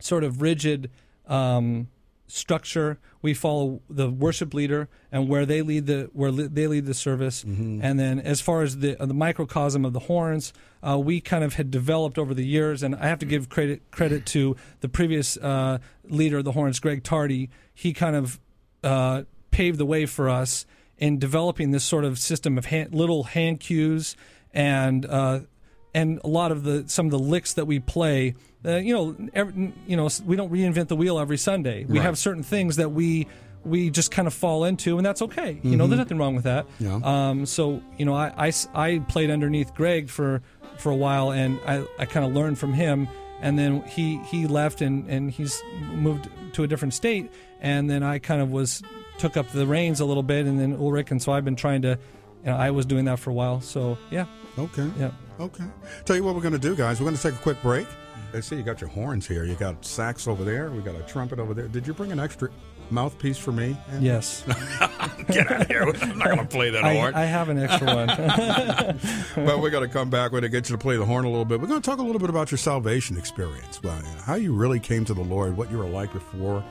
sort 0.00 0.24
of 0.24 0.40
rigid 0.40 0.90
um, 1.26 1.88
structure. 2.26 2.98
We 3.22 3.34
follow 3.34 3.80
the 3.88 4.10
worship 4.10 4.54
leader 4.54 4.88
and 5.10 5.28
where 5.28 5.46
they 5.46 5.62
lead 5.62 5.86
the 5.86 6.10
where 6.12 6.30
li- 6.30 6.48
they 6.48 6.66
lead 6.66 6.86
the 6.86 6.94
service. 6.94 7.42
And 7.44 7.98
then 7.98 8.20
as 8.20 8.40
far 8.40 8.62
as 8.62 8.78
the 8.78 9.00
uh, 9.00 9.06
the 9.06 9.14
microcosm 9.14 9.84
of 9.84 9.92
the 9.92 10.00
horns, 10.00 10.52
uh, 10.82 10.98
we 10.98 11.20
kind 11.20 11.44
of 11.44 11.54
had 11.54 11.70
developed 11.70 12.18
over 12.18 12.34
the 12.34 12.46
years. 12.46 12.82
And 12.82 12.94
I 12.94 13.06
have 13.06 13.18
to 13.20 13.26
give 13.26 13.48
credit 13.48 13.90
credit 13.90 14.26
to 14.26 14.56
the 14.80 14.88
previous 14.88 15.36
uh, 15.36 15.78
leader 16.04 16.38
of 16.38 16.44
the 16.44 16.52
horns, 16.52 16.80
Greg 16.80 17.02
Tardy. 17.02 17.50
He 17.74 17.92
kind 17.92 18.16
of 18.16 18.40
uh, 18.82 19.22
paved 19.50 19.78
the 19.78 19.86
way 19.86 20.06
for 20.06 20.28
us 20.28 20.66
in 20.98 21.18
developing 21.18 21.70
this 21.72 21.84
sort 21.84 22.04
of 22.04 22.18
system 22.18 22.56
of 22.58 22.66
hand, 22.66 22.94
little 22.94 23.24
hand 23.24 23.60
cues 23.60 24.16
and 24.52 25.04
uh, 25.06 25.40
and 25.96 26.20
a 26.24 26.28
lot 26.28 26.52
of 26.52 26.62
the 26.62 26.84
some 26.86 27.06
of 27.06 27.10
the 27.12 27.18
licks 27.18 27.54
that 27.54 27.66
we 27.66 27.80
play. 27.80 28.34
Uh, 28.64 28.76
you 28.76 28.92
know, 28.94 29.16
every, 29.32 29.72
you 29.86 29.96
know, 29.96 30.08
we 30.24 30.34
don't 30.36 30.50
reinvent 30.52 30.88
the 30.88 30.96
wheel 30.96 31.18
every 31.18 31.38
Sunday. 31.38 31.84
We 31.84 31.98
Right. 31.98 32.04
have 32.04 32.18
certain 32.18 32.42
things 32.42 32.76
that 32.76 32.90
we 32.92 33.26
we 33.64 33.90
just 33.90 34.10
kind 34.12 34.28
of 34.28 34.34
fall 34.34 34.64
into, 34.64 34.96
and 34.98 35.04
that's 35.06 35.22
okay. 35.22 35.58
You 35.62 35.76
know, 35.76 35.86
there's 35.88 35.98
nothing 35.98 36.18
wrong 36.18 36.34
with 36.36 36.44
that. 36.44 36.66
Yeah. 36.78 37.00
Um, 37.02 37.46
so 37.46 37.80
you 37.98 38.04
know, 38.04 38.14
I, 38.14 38.48
I 38.48 38.52
I 38.74 38.98
played 39.08 39.30
underneath 39.30 39.74
Greg 39.74 40.08
for 40.08 40.42
for 40.78 40.90
a 40.92 40.96
while, 40.96 41.32
and 41.32 41.58
I, 41.66 41.84
I 41.98 42.04
kind 42.06 42.24
of 42.26 42.32
learned 42.32 42.58
from 42.58 42.72
him. 42.74 43.08
And 43.42 43.58
then 43.58 43.82
he 43.82 44.18
he 44.30 44.46
left, 44.46 44.80
and 44.82 45.08
and 45.10 45.30
he's 45.30 45.62
moved 45.94 46.28
to 46.54 46.62
a 46.62 46.66
different 46.66 46.94
state. 46.94 47.30
And 47.60 47.88
then 47.90 48.02
I 48.02 48.18
kind 48.18 48.40
of 48.40 48.50
was 48.50 48.82
took 49.18 49.36
up 49.36 49.48
the 49.50 49.66
reins 49.66 50.00
a 50.00 50.04
little 50.04 50.22
bit, 50.22 50.46
and 50.46 50.58
then 50.60 50.74
Ulrich, 50.74 51.10
and 51.10 51.20
so 51.22 51.32
I've 51.32 51.44
been 51.44 51.56
trying 51.56 51.82
to. 51.82 51.98
You 52.46 52.52
know, 52.52 52.58
I 52.58 52.70
was 52.70 52.86
doing 52.86 53.04
that 53.06 53.18
for 53.18 53.30
a 53.30 53.34
while. 53.34 53.60
So 53.60 53.98
yeah, 54.10 54.26
Okay. 54.56 54.88
yeah. 54.96 55.10
Okay. 55.38 55.64
Tell 56.04 56.16
you 56.16 56.22
what 56.24 56.34
we're 56.34 56.40
going 56.40 56.54
to 56.54 56.58
do, 56.58 56.74
guys. 56.74 57.00
We're 57.00 57.04
going 57.06 57.16
to 57.16 57.22
take 57.22 57.34
a 57.34 57.42
quick 57.42 57.60
break. 57.60 57.86
I 58.32 58.40
see 58.40 58.56
you 58.56 58.62
got 58.62 58.80
your 58.80 58.88
horns 58.88 59.26
here. 59.26 59.44
You 59.44 59.54
got 59.54 59.84
sax 59.84 60.26
over 60.26 60.44
there. 60.44 60.70
We 60.70 60.80
got 60.80 60.94
a 60.94 61.02
trumpet 61.02 61.38
over 61.38 61.52
there. 61.54 61.68
Did 61.68 61.86
you 61.86 61.92
bring 61.92 62.12
an 62.12 62.20
extra 62.20 62.48
mouthpiece 62.90 63.36
for 63.36 63.52
me? 63.52 63.76
Yes, 64.00 64.44
Get 65.28 65.50
out 65.50 65.62
of 65.62 65.66
here. 65.66 65.82
I'm 65.82 66.18
not 66.18 66.26
going 66.28 66.38
to 66.38 66.44
play 66.46 66.70
that 66.70 66.84
I, 66.84 66.94
horn. 66.94 67.14
I 67.14 67.24
have 67.24 67.48
an 67.48 67.58
extra 67.58 67.86
one. 67.86 68.06
but 69.46 69.60
we're 69.60 69.70
going 69.70 69.86
to 69.86 69.92
come 69.92 70.08
back. 70.08 70.32
We're 70.32 70.40
going 70.40 70.50
to 70.50 70.56
get 70.56 70.68
you 70.70 70.76
to 70.76 70.80
play 70.80 70.96
the 70.96 71.04
horn 71.04 71.24
a 71.24 71.28
little 71.28 71.44
bit. 71.44 71.60
We're 71.60 71.66
going 71.66 71.82
to 71.82 71.90
talk 71.90 71.98
a 71.98 72.02
little 72.02 72.20
bit 72.20 72.30
about 72.30 72.50
your 72.50 72.58
salvation 72.58 73.18
experience, 73.18 73.82
well, 73.82 74.00
how 74.24 74.34
you 74.36 74.54
really 74.54 74.80
came 74.80 75.04
to 75.06 75.14
the 75.14 75.24
Lord, 75.24 75.56
what 75.56 75.70
you 75.70 75.78
were 75.78 75.88
like 75.88 76.12
before 76.12 76.64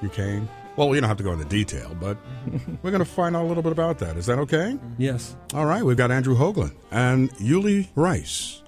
you 0.00 0.08
came. 0.08 0.48
Well, 0.78 0.94
you 0.94 1.00
don't 1.00 1.08
have 1.08 1.16
to 1.16 1.24
go 1.24 1.32
into 1.32 1.44
detail, 1.44 1.96
but 2.00 2.16
we're 2.82 2.92
going 2.92 3.00
to 3.00 3.04
find 3.04 3.34
out 3.34 3.44
a 3.44 3.48
little 3.48 3.64
bit 3.64 3.72
about 3.72 3.98
that. 3.98 4.16
Is 4.16 4.26
that 4.26 4.38
okay? 4.38 4.78
yes. 4.96 5.34
All 5.52 5.66
right. 5.66 5.82
We've 5.82 5.96
got 5.96 6.12
Andrew 6.12 6.36
Hoagland 6.36 6.72
and 6.92 7.32
Yuli 7.38 7.88
Rice 7.96 8.62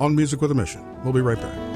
on 0.00 0.16
Music 0.16 0.40
with 0.40 0.50
a 0.50 0.54
Mission. 0.54 0.84
We'll 1.04 1.12
be 1.12 1.20
right 1.20 1.40
back. 1.40 1.75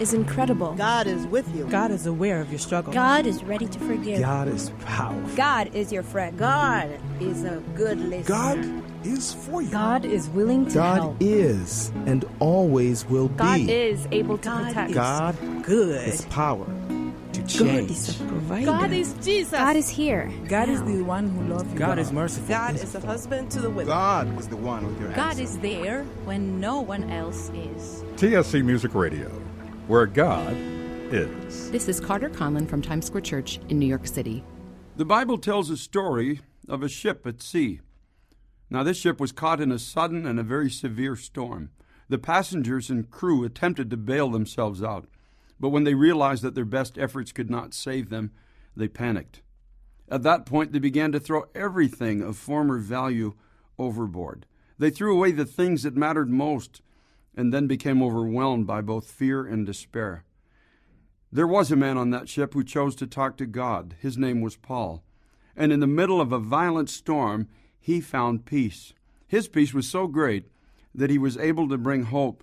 Is 0.00 0.14
incredible. 0.14 0.74
God 0.74 1.06
is 1.06 1.26
with 1.26 1.54
you. 1.54 1.64
God 1.66 1.90
is 1.90 2.06
aware 2.06 2.40
of 2.40 2.50
your 2.50 2.58
struggle. 2.58 2.92
God 2.92 3.26
is 3.26 3.42
ready 3.44 3.66
to 3.66 3.78
forgive. 3.80 4.20
God 4.20 4.48
is 4.48 4.70
powerful. 4.84 5.36
God 5.36 5.74
is 5.74 5.92
your 5.92 6.02
friend. 6.02 6.38
God 6.38 6.90
is 7.20 7.44
a 7.44 7.62
good 7.74 7.98
listener. 7.98 8.36
God 8.36 8.82
is 9.04 9.34
for 9.34 9.62
you. 9.62 9.70
God 9.70 10.04
is 10.04 10.28
willing 10.28 10.66
to 10.66 10.74
God 10.74 10.96
help. 10.98 11.16
is 11.20 11.90
and 12.06 12.24
always 12.38 13.04
will 13.06 13.28
God 13.28 13.56
be. 13.56 13.66
God 13.66 13.72
is 13.72 14.08
able 14.12 14.38
to 14.38 14.48
God 14.48 14.66
protect. 14.66 14.90
is 14.90 14.96
God 14.96 15.36
good. 15.62 16.04
has 16.04 16.24
power 16.26 16.66
to 17.32 17.46
change. 17.46 17.88
God 17.88 17.90
is 17.90 18.20
a 18.20 18.24
provider. 18.24 18.66
God 18.66 18.92
is 18.92 19.14
Jesus. 19.14 19.52
God 19.52 19.76
is 19.76 19.88
here. 19.88 20.30
God 20.48 20.68
is 20.68 20.82
the 20.84 21.02
one 21.02 21.28
who 21.28 21.54
loves 21.54 21.72
you. 21.72 21.78
God 21.78 21.98
is 21.98 22.12
merciful. 22.12 22.48
God 22.48 22.74
is 22.76 22.94
a 22.94 23.00
husband 23.00 23.50
to 23.52 23.60
the 23.60 23.70
widow. 23.70 23.88
God 23.88 24.38
is 24.38 24.48
the 24.48 24.56
one 24.56 24.86
with 24.86 25.00
your 25.00 25.10
hands. 25.10 25.16
God 25.16 25.30
answer. 25.30 25.42
is 25.42 25.58
there 25.58 26.04
when 26.24 26.60
no 26.60 26.80
one 26.80 27.10
else 27.10 27.50
is. 27.54 28.02
TSC 28.16 28.64
Music 28.64 28.94
Radio, 28.94 29.30
where 29.88 30.06
God 30.06 30.54
is. 31.10 31.70
This 31.70 31.88
is 31.88 31.98
Carter 31.98 32.28
Conlon 32.28 32.68
from 32.68 32.82
Times 32.82 33.06
Square 33.06 33.22
Church 33.22 33.58
in 33.70 33.78
New 33.78 33.86
York 33.86 34.06
City. 34.06 34.44
The 34.96 35.06
Bible 35.06 35.38
tells 35.38 35.70
a 35.70 35.78
story 35.78 36.40
of 36.68 36.82
a 36.82 36.90
ship 36.90 37.26
at 37.26 37.40
sea. 37.40 37.80
Now, 38.68 38.82
this 38.82 38.98
ship 38.98 39.18
was 39.18 39.32
caught 39.32 39.62
in 39.62 39.72
a 39.72 39.78
sudden 39.78 40.26
and 40.26 40.38
a 40.38 40.42
very 40.42 40.70
severe 40.70 41.16
storm. 41.16 41.70
The 42.10 42.18
passengers 42.18 42.90
and 42.90 43.10
crew 43.10 43.44
attempted 43.44 43.88
to 43.88 43.96
bail 43.96 44.28
themselves 44.28 44.82
out, 44.82 45.08
but 45.58 45.70
when 45.70 45.84
they 45.84 45.94
realized 45.94 46.42
that 46.42 46.54
their 46.54 46.66
best 46.66 46.98
efforts 46.98 47.32
could 47.32 47.48
not 47.48 47.72
save 47.72 48.10
them, 48.10 48.30
they 48.76 48.88
panicked. 48.88 49.40
At 50.10 50.22
that 50.22 50.44
point, 50.44 50.72
they 50.72 50.78
began 50.78 51.12
to 51.12 51.20
throw 51.20 51.46
everything 51.54 52.20
of 52.20 52.36
former 52.36 52.76
value 52.76 53.34
overboard. 53.78 54.44
They 54.78 54.90
threw 54.90 55.16
away 55.16 55.32
the 55.32 55.46
things 55.46 55.82
that 55.84 55.96
mattered 55.96 56.28
most 56.28 56.82
and 57.36 57.52
then 57.52 57.66
became 57.66 58.02
overwhelmed 58.02 58.66
by 58.66 58.80
both 58.80 59.10
fear 59.10 59.46
and 59.46 59.66
despair. 59.66 60.24
There 61.30 61.46
was 61.46 61.70
a 61.70 61.76
man 61.76 61.98
on 61.98 62.10
that 62.10 62.28
ship 62.28 62.54
who 62.54 62.64
chose 62.64 62.94
to 62.96 63.06
talk 63.06 63.36
to 63.36 63.46
God. 63.46 63.94
His 64.00 64.16
name 64.16 64.40
was 64.40 64.56
Paul. 64.56 65.02
And 65.54 65.72
in 65.72 65.80
the 65.80 65.86
middle 65.86 66.20
of 66.20 66.32
a 66.32 66.38
violent 66.38 66.88
storm, 66.88 67.48
he 67.78 68.00
found 68.00 68.46
peace. 68.46 68.94
His 69.26 69.46
peace 69.48 69.74
was 69.74 69.88
so 69.88 70.06
great 70.06 70.46
that 70.94 71.10
he 71.10 71.18
was 71.18 71.36
able 71.36 71.68
to 71.68 71.76
bring 71.76 72.04
hope 72.04 72.42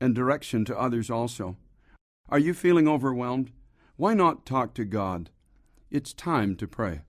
and 0.00 0.14
direction 0.14 0.64
to 0.66 0.78
others 0.78 1.10
also. 1.10 1.56
Are 2.28 2.38
you 2.38 2.52
feeling 2.52 2.86
overwhelmed? 2.86 3.50
Why 3.96 4.14
not 4.14 4.44
talk 4.44 4.74
to 4.74 4.84
God? 4.84 5.30
It's 5.90 6.12
time 6.12 6.54
to 6.56 6.68
pray. 6.68 7.00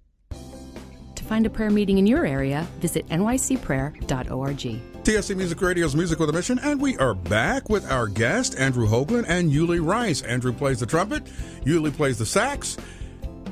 To 1.16 1.24
find 1.26 1.46
a 1.46 1.50
prayer 1.50 1.70
meeting 1.70 1.98
in 1.98 2.08
your 2.08 2.26
area, 2.26 2.66
visit 2.80 3.08
nycprayer.org. 3.10 4.99
TSC 5.10 5.36
Music 5.36 5.60
Radio's 5.60 5.96
Music 5.96 6.20
with 6.20 6.30
a 6.30 6.34
Mission, 6.34 6.60
and 6.60 6.80
we 6.80 6.96
are 7.00 7.16
back 7.16 7.68
with 7.68 7.84
our 7.92 8.06
guest, 8.06 8.56
Andrew 8.60 8.88
Hoagland 8.88 9.26
and 9.28 9.52
Yuli 9.52 9.84
Rice. 9.84 10.22
Andrew 10.22 10.54
plays 10.54 10.82
the 10.82 10.86
trumpet, 10.86 11.26
Yuli 11.66 11.92
plays 11.92 12.20
the 12.20 12.28
sax. 12.28 12.78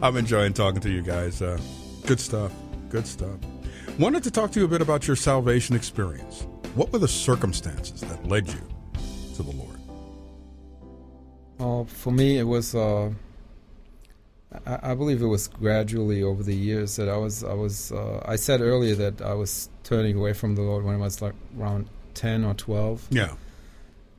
I'm 0.03 0.17
enjoying 0.17 0.53
talking 0.53 0.81
to 0.81 0.89
you 0.91 1.01
guys. 1.01 1.41
Uh, 1.41 1.59
good 2.05 2.19
stuff. 2.19 2.51
Good 2.89 3.07
stuff. 3.07 3.39
Wanted 3.97 4.21
to 4.25 4.29
talk 4.29 4.51
to 4.51 4.59
you 4.59 4.65
a 4.65 4.67
bit 4.67 4.81
about 4.81 5.07
your 5.07 5.15
salvation 5.15 5.75
experience. 5.75 6.45
What 6.75 6.93
were 6.93 6.99
the 6.99 7.07
circumstances 7.07 8.01
that 8.01 8.27
led 8.27 8.47
you 8.49 8.61
to 9.33 9.41
the 9.41 9.49
Lord? 9.49 9.79
Well, 11.57 11.85
for 11.85 12.11
me, 12.11 12.37
it 12.37 12.43
was. 12.43 12.75
Uh, 12.75 13.09
I, 14.65 14.91
I 14.91 14.95
believe 14.95 15.21
it 15.21 15.25
was 15.27 15.47
gradually 15.47 16.23
over 16.23 16.41
the 16.43 16.55
years 16.55 16.95
that 16.95 17.09
I 17.09 17.17
was. 17.17 17.43
I 17.43 17.53
was. 17.53 17.91
Uh, 17.91 18.21
I 18.25 18.35
said 18.37 18.61
earlier 18.61 18.95
that 18.95 19.21
I 19.21 19.33
was 19.33 19.69
turning 19.83 20.17
away 20.17 20.33
from 20.33 20.55
the 20.55 20.61
Lord 20.61 20.85
when 20.85 20.95
I 20.95 20.97
was 20.99 21.21
like 21.21 21.33
around 21.59 21.89
ten 22.13 22.43
or 22.45 22.53
twelve. 22.53 23.05
Yeah. 23.09 23.33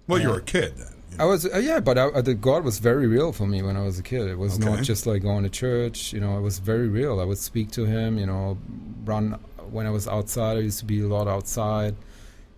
Well, 0.07 0.21
you 0.21 0.29
Uh, 0.29 0.33
were 0.33 0.39
a 0.39 0.43
kid 0.43 0.77
then. 0.77 0.95
I 1.19 1.25
was, 1.25 1.47
uh, 1.47 1.57
yeah, 1.59 1.81
but 1.81 1.97
I, 1.97 2.03
uh, 2.05 2.21
the 2.21 2.35
God 2.35 2.65
was 2.65 2.79
very 2.79 3.07
real 3.07 3.33
for 3.33 3.47
me 3.47 3.63
when 3.63 3.77
I 3.77 3.83
was 3.83 3.99
a 3.99 4.03
kid. 4.03 4.29
It 4.29 4.39
was 4.39 4.55
Okay. 4.59 4.65
not 4.69 4.83
just 4.85 5.07
like 5.07 5.23
going 5.23 5.43
to 5.45 5.51
church. 5.51 6.13
You 6.13 6.21
know, 6.21 6.37
it 6.37 6.43
was 6.43 6.59
very 6.59 6.89
real. 6.89 7.19
I 7.21 7.25
would 7.25 7.39
speak 7.39 7.71
to 7.73 7.87
Him. 7.87 8.19
You 8.19 8.27
know, 8.27 8.59
run 9.07 9.39
when 9.71 9.87
I 9.87 9.91
was 9.91 10.07
outside. 10.07 10.59
I 10.59 10.61
used 10.61 10.79
to 10.81 10.85
be 10.85 11.01
a 11.01 11.07
lot 11.09 11.27
outside. 11.27 11.97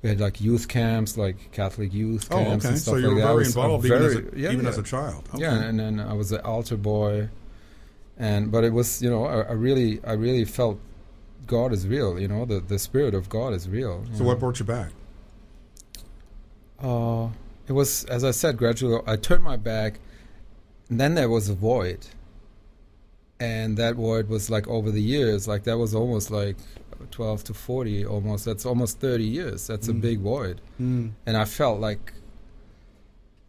We 0.02 0.08
had 0.08 0.18
like 0.20 0.40
youth 0.40 0.66
camps, 0.66 1.16
like 1.16 1.52
Catholic 1.52 1.92
youth 1.94 2.26
Oh, 2.32 2.36
camps 2.38 2.64
okay. 2.64 2.72
and 2.72 2.78
stuff 2.82 2.94
So 2.94 2.98
you 2.98 3.06
like 3.08 3.14
were 3.14 3.20
that. 3.20 3.26
I 3.28 3.32
very 3.32 3.44
uh, 3.44 3.46
involved 3.46 3.84
even, 3.86 4.02
as, 4.02 4.14
a, 4.16 4.24
yeah, 4.36 4.50
even 4.52 4.64
yeah. 4.64 4.70
as 4.70 4.78
a 4.78 4.82
child. 4.82 5.28
Okay. 5.34 5.42
Yeah, 5.42 5.62
and 5.62 5.78
then 5.78 6.00
I 6.00 6.12
was 6.14 6.32
an 6.32 6.40
altar 6.40 6.76
boy, 6.76 7.28
and 8.26 8.52
but 8.52 8.62
it 8.68 8.72
was 8.72 9.02
you 9.02 9.10
know 9.10 9.24
I, 9.24 9.40
I 9.40 9.52
really 9.66 10.00
I 10.04 10.12
really 10.12 10.44
felt 10.44 10.78
God 11.46 11.72
is 11.72 11.82
real. 11.88 12.18
You 12.22 12.28
know 12.28 12.44
the 12.44 12.60
the 12.60 12.78
spirit 12.78 13.14
of 13.14 13.28
God 13.28 13.50
is 13.58 13.68
real. 13.68 14.04
so 14.12 14.18
know. 14.20 14.26
what 14.28 14.38
brought 14.38 14.58
you 14.60 14.66
back? 14.66 14.90
Uh, 16.82 17.28
it 17.68 17.72
was, 17.72 18.04
as 18.04 18.24
I 18.24 18.30
said, 18.30 18.56
gradually. 18.56 19.00
I 19.06 19.16
turned 19.16 19.44
my 19.44 19.56
back, 19.56 20.00
and 20.88 20.98
then 21.00 21.14
there 21.14 21.28
was 21.28 21.48
a 21.48 21.54
void. 21.54 22.06
And 23.38 23.76
that 23.78 23.94
void 23.96 24.28
was 24.28 24.50
like 24.50 24.66
over 24.68 24.90
the 24.90 25.00
years, 25.02 25.48
like 25.48 25.64
that 25.64 25.78
was 25.78 25.94
almost 25.94 26.30
like 26.30 26.56
12 27.10 27.44
to 27.44 27.54
40, 27.54 28.04
almost. 28.04 28.44
That's 28.44 28.66
almost 28.66 29.00
30 29.00 29.24
years. 29.24 29.66
That's 29.66 29.88
a 29.88 29.92
Mm. 29.92 30.00
big 30.00 30.18
void. 30.20 30.60
Mm. 30.80 31.12
And 31.26 31.36
I 31.36 31.44
felt 31.46 31.80
like 31.80 32.12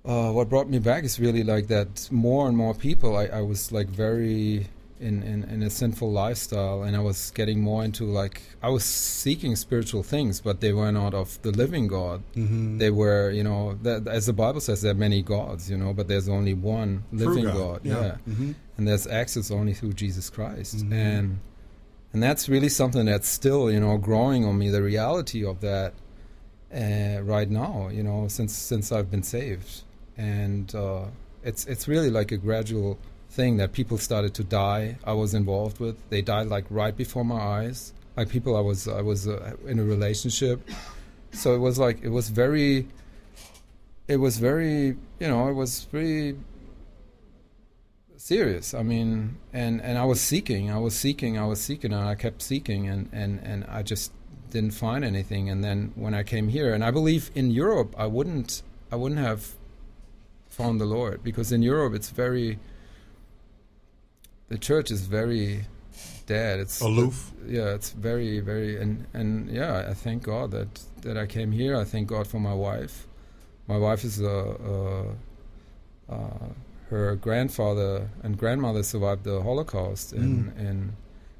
uh, 0.05 0.31
what 0.31 0.49
brought 0.49 0.69
me 0.69 0.79
back 0.79 1.03
is 1.03 1.19
really 1.19 1.43
like 1.43 1.67
that 1.67 2.09
more 2.11 2.47
and 2.47 2.57
more 2.57 2.73
people, 2.73 3.15
I, 3.15 3.25
I 3.25 3.41
was 3.41 3.71
like 3.71 3.87
very 3.87 4.67
in, 4.99 5.23
in, 5.23 5.43
in 5.45 5.63
a 5.63 5.69
sinful 5.69 6.11
lifestyle 6.11 6.83
and 6.83 6.95
I 6.95 6.99
was 6.99 7.31
getting 7.31 7.59
more 7.61 7.83
into 7.83 8.05
like, 8.05 8.41
I 8.61 8.69
was 8.69 8.83
seeking 8.83 9.55
spiritual 9.55 10.03
things, 10.03 10.39
but 10.39 10.59
they 10.61 10.73
were 10.73 10.91
not 10.91 11.13
of 11.15 11.41
the 11.41 11.51
living 11.51 11.87
God 11.87 12.21
Mm-hmm. 12.35 12.77
they 12.77 12.91
were, 12.91 13.31
you 13.31 13.43
know, 13.43 13.77
that, 13.81 14.07
as 14.07 14.27
the 14.27 14.33
Bible 14.33 14.59
says, 14.61 14.81
there 14.83 14.91
are 14.91 14.95
many 14.95 15.21
gods, 15.23 15.71
you 15.71 15.77
know, 15.77 15.91
but 15.93 16.07
there's 16.07 16.29
only 16.29 16.53
one 16.53 17.03
living 17.11 17.45
God, 17.45 17.81
yeah. 17.83 18.17
Mm-hmm. 18.29 18.51
and 18.77 18.87
there's 18.87 19.07
access 19.07 19.49
only 19.49 19.73
through 19.73 19.93
Jesus 19.93 20.29
Christ, 20.29 20.77
Mhm. 20.85 20.93
and 20.93 21.39
and 22.13 22.21
that's 22.21 22.49
really 22.49 22.69
something 22.69 23.05
that's 23.05 23.27
still, 23.27 23.71
you 23.71 23.79
know, 23.79 23.97
growing 23.97 24.43
on 24.45 24.57
me. 24.57 24.69
The 24.69 24.81
reality 24.83 25.45
of 25.45 25.61
that 25.61 25.93
uh, 26.75 27.21
right 27.23 27.49
now, 27.49 27.89
you 27.91 28.03
know, 28.03 28.27
since 28.27 28.53
since 28.53 28.91
I've 28.91 29.09
been 29.09 29.23
saved, 29.23 29.83
and 30.17 30.73
uh, 30.75 31.05
it's 31.43 31.65
it's 31.65 31.87
really 31.87 32.09
like 32.09 32.31
a 32.31 32.37
gradual 32.37 32.99
thing 33.29 33.57
that 33.57 33.71
people 33.71 33.97
started 33.97 34.33
to 34.35 34.43
die. 34.43 34.97
I 35.03 35.13
was 35.13 35.33
involved 35.33 35.79
with. 35.79 35.97
They 36.09 36.21
died 36.21 36.47
like 36.47 36.65
right 36.69 36.95
before 36.95 37.23
my 37.23 37.39
eyes. 37.39 37.93
Like 38.17 38.29
people, 38.29 38.55
I 38.55 38.61
was 38.61 38.87
I 38.87 39.01
was 39.01 39.27
uh, 39.27 39.55
in 39.65 39.79
a 39.79 39.83
relationship 39.83 40.67
so 41.33 41.55
it 41.55 41.59
was 41.59 41.79
like 41.79 42.01
it 42.03 42.09
was 42.09 42.29
very 42.29 42.87
it 44.07 44.17
was 44.17 44.37
very 44.37 44.97
you 45.19 45.27
know 45.27 45.47
it 45.47 45.53
was 45.53 45.85
very 45.85 46.37
serious 48.17 48.73
i 48.73 48.83
mean 48.83 49.37
and 49.53 49.81
and 49.81 49.97
i 49.97 50.05
was 50.05 50.21
seeking 50.21 50.69
i 50.69 50.77
was 50.77 50.95
seeking 50.95 51.37
i 51.37 51.45
was 51.45 51.59
seeking 51.59 51.91
and 51.91 52.07
i 52.07 52.13
kept 52.13 52.41
seeking 52.41 52.87
and 52.87 53.09
and 53.11 53.39
and 53.39 53.65
i 53.65 53.81
just 53.81 54.11
didn't 54.51 54.71
find 54.71 55.03
anything 55.03 55.49
and 55.49 55.63
then 55.63 55.91
when 55.95 56.13
i 56.13 56.21
came 56.21 56.49
here 56.49 56.73
and 56.73 56.83
i 56.83 56.91
believe 56.91 57.31
in 57.33 57.49
europe 57.49 57.95
i 57.97 58.05
wouldn't 58.05 58.61
i 58.91 58.95
wouldn't 58.95 59.19
have 59.19 59.53
found 60.51 60.79
the 60.79 60.85
lord. 60.85 61.23
Because 61.23 61.51
in 61.51 61.61
europe 61.63 61.93
it's 61.95 62.09
very 62.09 62.59
the 64.49 64.57
church 64.57 64.91
is 64.91 65.01
very 65.07 65.65
dead. 66.27 66.59
It's 66.59 66.81
Aloof. 66.81 67.31
yeah 67.47 67.73
it's 67.73 67.91
very 67.91 68.39
very 68.41 68.79
and 68.81 69.05
and 69.13 69.49
yeah 69.49 69.85
i 69.89 69.93
thank 69.93 70.23
god 70.23 70.51
that 70.51 70.69
that 71.01 71.17
i 71.17 71.25
came 71.25 71.51
here. 71.51 71.75
I 71.77 71.85
thank 71.85 72.07
god 72.07 72.27
for 72.27 72.39
my 72.39 72.53
wife. 72.53 73.07
My 73.67 73.77
wife 73.77 74.03
is 74.03 74.19
a, 74.21 74.37
a, 74.73 75.05
uh 76.13 76.47
her 76.89 77.15
grandfather 77.15 78.09
and 78.23 78.37
grandmother 78.37 78.83
survived 78.83 79.23
the 79.23 79.41
holocaust 79.41 80.11
and 80.11 80.51
and 80.57 80.93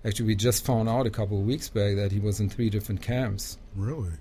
actually 0.06 0.28
we 0.28 0.36
just 0.36 0.65
found 0.65 0.88
out 0.88 1.06
a 1.06 1.10
couple 1.10 1.38
of 1.39 1.45
weeks 1.45 1.67
back 1.69 1.95
that 1.97 2.12
he 2.13 2.19
was 2.19 2.39
in 2.39 2.50
three 2.50 2.69
different 2.69 3.02
camps. 3.02 3.58
Really? 3.76 4.13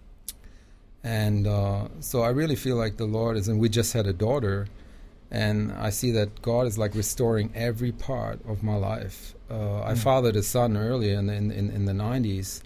and 1.03 1.47
uh, 1.47 1.89
so 2.01 2.23
I 2.23 2.29
really 2.29 2.57
feel 2.57 2.77
like 2.77 2.97
the 2.99 3.07
Lord 3.07 3.37
is, 3.37 3.49
and 3.49 3.59
we 3.59 3.69
just 3.69 3.93
had 3.95 4.07
a 4.07 4.13
daughter, 4.13 4.67
and 5.31 5.73
I 5.73 5.91
see 5.91 6.11
that 6.13 6.43
God 6.43 6.67
is 6.67 6.77
like 6.79 6.95
restoring 6.95 7.53
every 7.55 7.93
part 7.93 8.41
of 8.47 8.63
my 8.63 8.77
life. 8.77 9.35
Uh, 9.51 9.83
I 9.83 9.93
Mm. 9.93 9.99
fathered 9.99 10.37
a 10.37 10.43
son 10.43 10.77
earlier 10.77 11.19
in 11.19 11.27
the, 11.27 11.35
in, 11.35 11.51
in, 11.51 11.71
in 11.71 11.85
the 11.85 11.93
90s, 11.93 12.63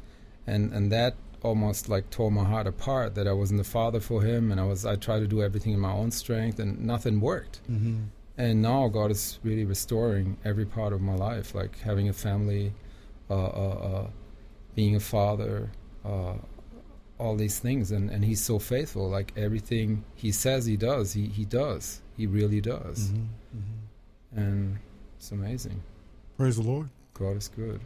and, 0.47 0.73
and 0.73 0.91
that 0.93 1.15
almost 1.43 1.89
like 1.91 2.09
tore 2.11 2.31
my 2.31 2.45
heart 2.45 2.67
apart 2.67 3.15
that 3.17 3.27
I 3.29 3.33
wasn't 3.33 3.59
the 3.59 3.65
father 3.79 4.01
for 4.01 4.23
him, 4.23 4.51
and 4.51 4.59
I 4.61 4.65
was 4.65 4.87
I 4.87 4.97
tried 4.97 5.21
to 5.21 5.27
do 5.27 5.43
everything 5.43 5.73
in 5.75 5.81
my 5.81 5.93
own 5.93 6.11
strength, 6.11 6.59
and 6.59 6.81
nothing 6.81 7.21
worked. 7.21 7.61
Mm-hmm. 7.71 8.05
And 8.39 8.63
now 8.63 8.89
God 8.89 9.11
is 9.11 9.39
really 9.45 9.65
restoring 9.65 10.39
every 10.45 10.65
part 10.65 10.93
of 10.93 11.01
my 11.01 11.15
life, 11.15 11.55
like 11.55 11.79
having 11.81 12.09
a 12.09 12.13
family, 12.13 12.73
uh, 13.31 13.35
uh, 13.35 13.79
uh, 13.91 14.07
being 14.75 14.97
a 14.97 15.01
father, 15.01 15.71
uh, 16.05 16.35
all 17.19 17.37
these 17.37 17.59
things. 17.61 17.93
And, 17.93 18.11
and 18.11 18.25
He's 18.25 18.43
so 18.43 18.59
faithful. 18.59 19.09
Like 19.09 19.33
everything 19.37 20.05
He 20.15 20.33
says 20.33 20.65
He 20.67 20.77
does, 20.77 21.13
He, 21.13 21.27
he 21.29 21.45
does. 21.45 22.01
He 22.17 22.27
really 22.27 22.61
does. 22.61 23.11
Mm-hmm. 23.11 24.39
And 24.41 24.79
it's 25.17 25.31
amazing. 25.33 25.83
Praise 26.37 26.57
the 26.57 26.63
Lord. 26.63 26.89
God 27.15 27.37
is 27.37 27.49
good. 27.49 27.81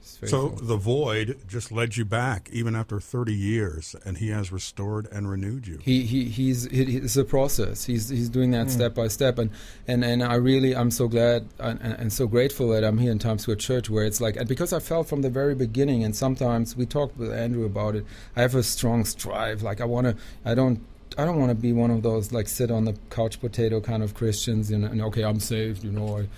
So 0.00 0.48
the 0.50 0.76
void 0.76 1.38
just 1.48 1.70
led 1.70 1.96
you 1.96 2.04
back, 2.04 2.48
even 2.52 2.74
after 2.76 2.98
30 2.98 3.34
years, 3.34 3.94
and 4.06 4.16
He 4.16 4.28
has 4.28 4.50
restored 4.50 5.06
and 5.12 5.28
renewed 5.28 5.66
you. 5.66 5.78
he, 5.82 6.02
he 6.04 6.24
he's 6.24 6.64
it, 6.66 6.88
it's 6.88 7.16
a 7.16 7.24
process. 7.24 7.84
He's 7.84 8.08
he's 8.08 8.28
doing 8.30 8.52
that 8.52 8.68
Mm. 8.68 8.70
step 8.70 8.94
by 8.94 9.08
step, 9.08 9.38
and, 9.38 9.50
and 9.86 10.04
and 10.04 10.22
I 10.22 10.36
really 10.36 10.74
I'm 10.74 10.90
so 10.92 11.08
glad 11.08 11.48
and, 11.58 11.78
and, 11.82 11.94
and 11.94 12.12
so 12.12 12.26
grateful 12.26 12.68
that 12.70 12.84
I'm 12.84 12.96
here 12.98 13.10
in 13.12 13.18
Times 13.18 13.42
Square 13.42 13.56
Church, 13.56 13.90
where 13.90 14.04
it's 14.04 14.20
like 14.20 14.36
and 14.36 14.48
because 14.48 14.72
I 14.72 14.78
felt 14.78 15.08
from 15.08 15.20
the 15.22 15.30
very 15.30 15.54
beginning, 15.56 16.04
and 16.04 16.14
sometimes 16.16 16.74
we 16.76 16.86
talked 16.86 17.18
with 17.18 17.32
Andrew 17.32 17.66
about 17.66 17.94
it. 17.96 18.06
I 18.36 18.40
have 18.42 18.54
a 18.54 18.62
strong 18.62 19.04
strive. 19.04 19.62
Like 19.62 19.80
I 19.80 19.84
want 19.84 20.06
to. 20.06 20.16
I 20.44 20.54
don't. 20.54 20.80
I 21.16 21.24
don't 21.24 21.38
want 21.38 21.50
to 21.50 21.54
be 21.54 21.72
one 21.72 21.90
of 21.90 22.02
those 22.02 22.32
like 22.32 22.48
sit 22.48 22.70
on 22.70 22.84
the 22.84 22.94
couch 23.10 23.40
potato 23.40 23.80
kind 23.80 24.02
of 24.02 24.14
Christians, 24.14 24.70
and, 24.70 24.84
and 24.84 25.00
okay, 25.02 25.22
I'm 25.24 25.40
saved. 25.40 25.82
You 25.84 25.92
know, 25.92 26.18
I 26.18 26.28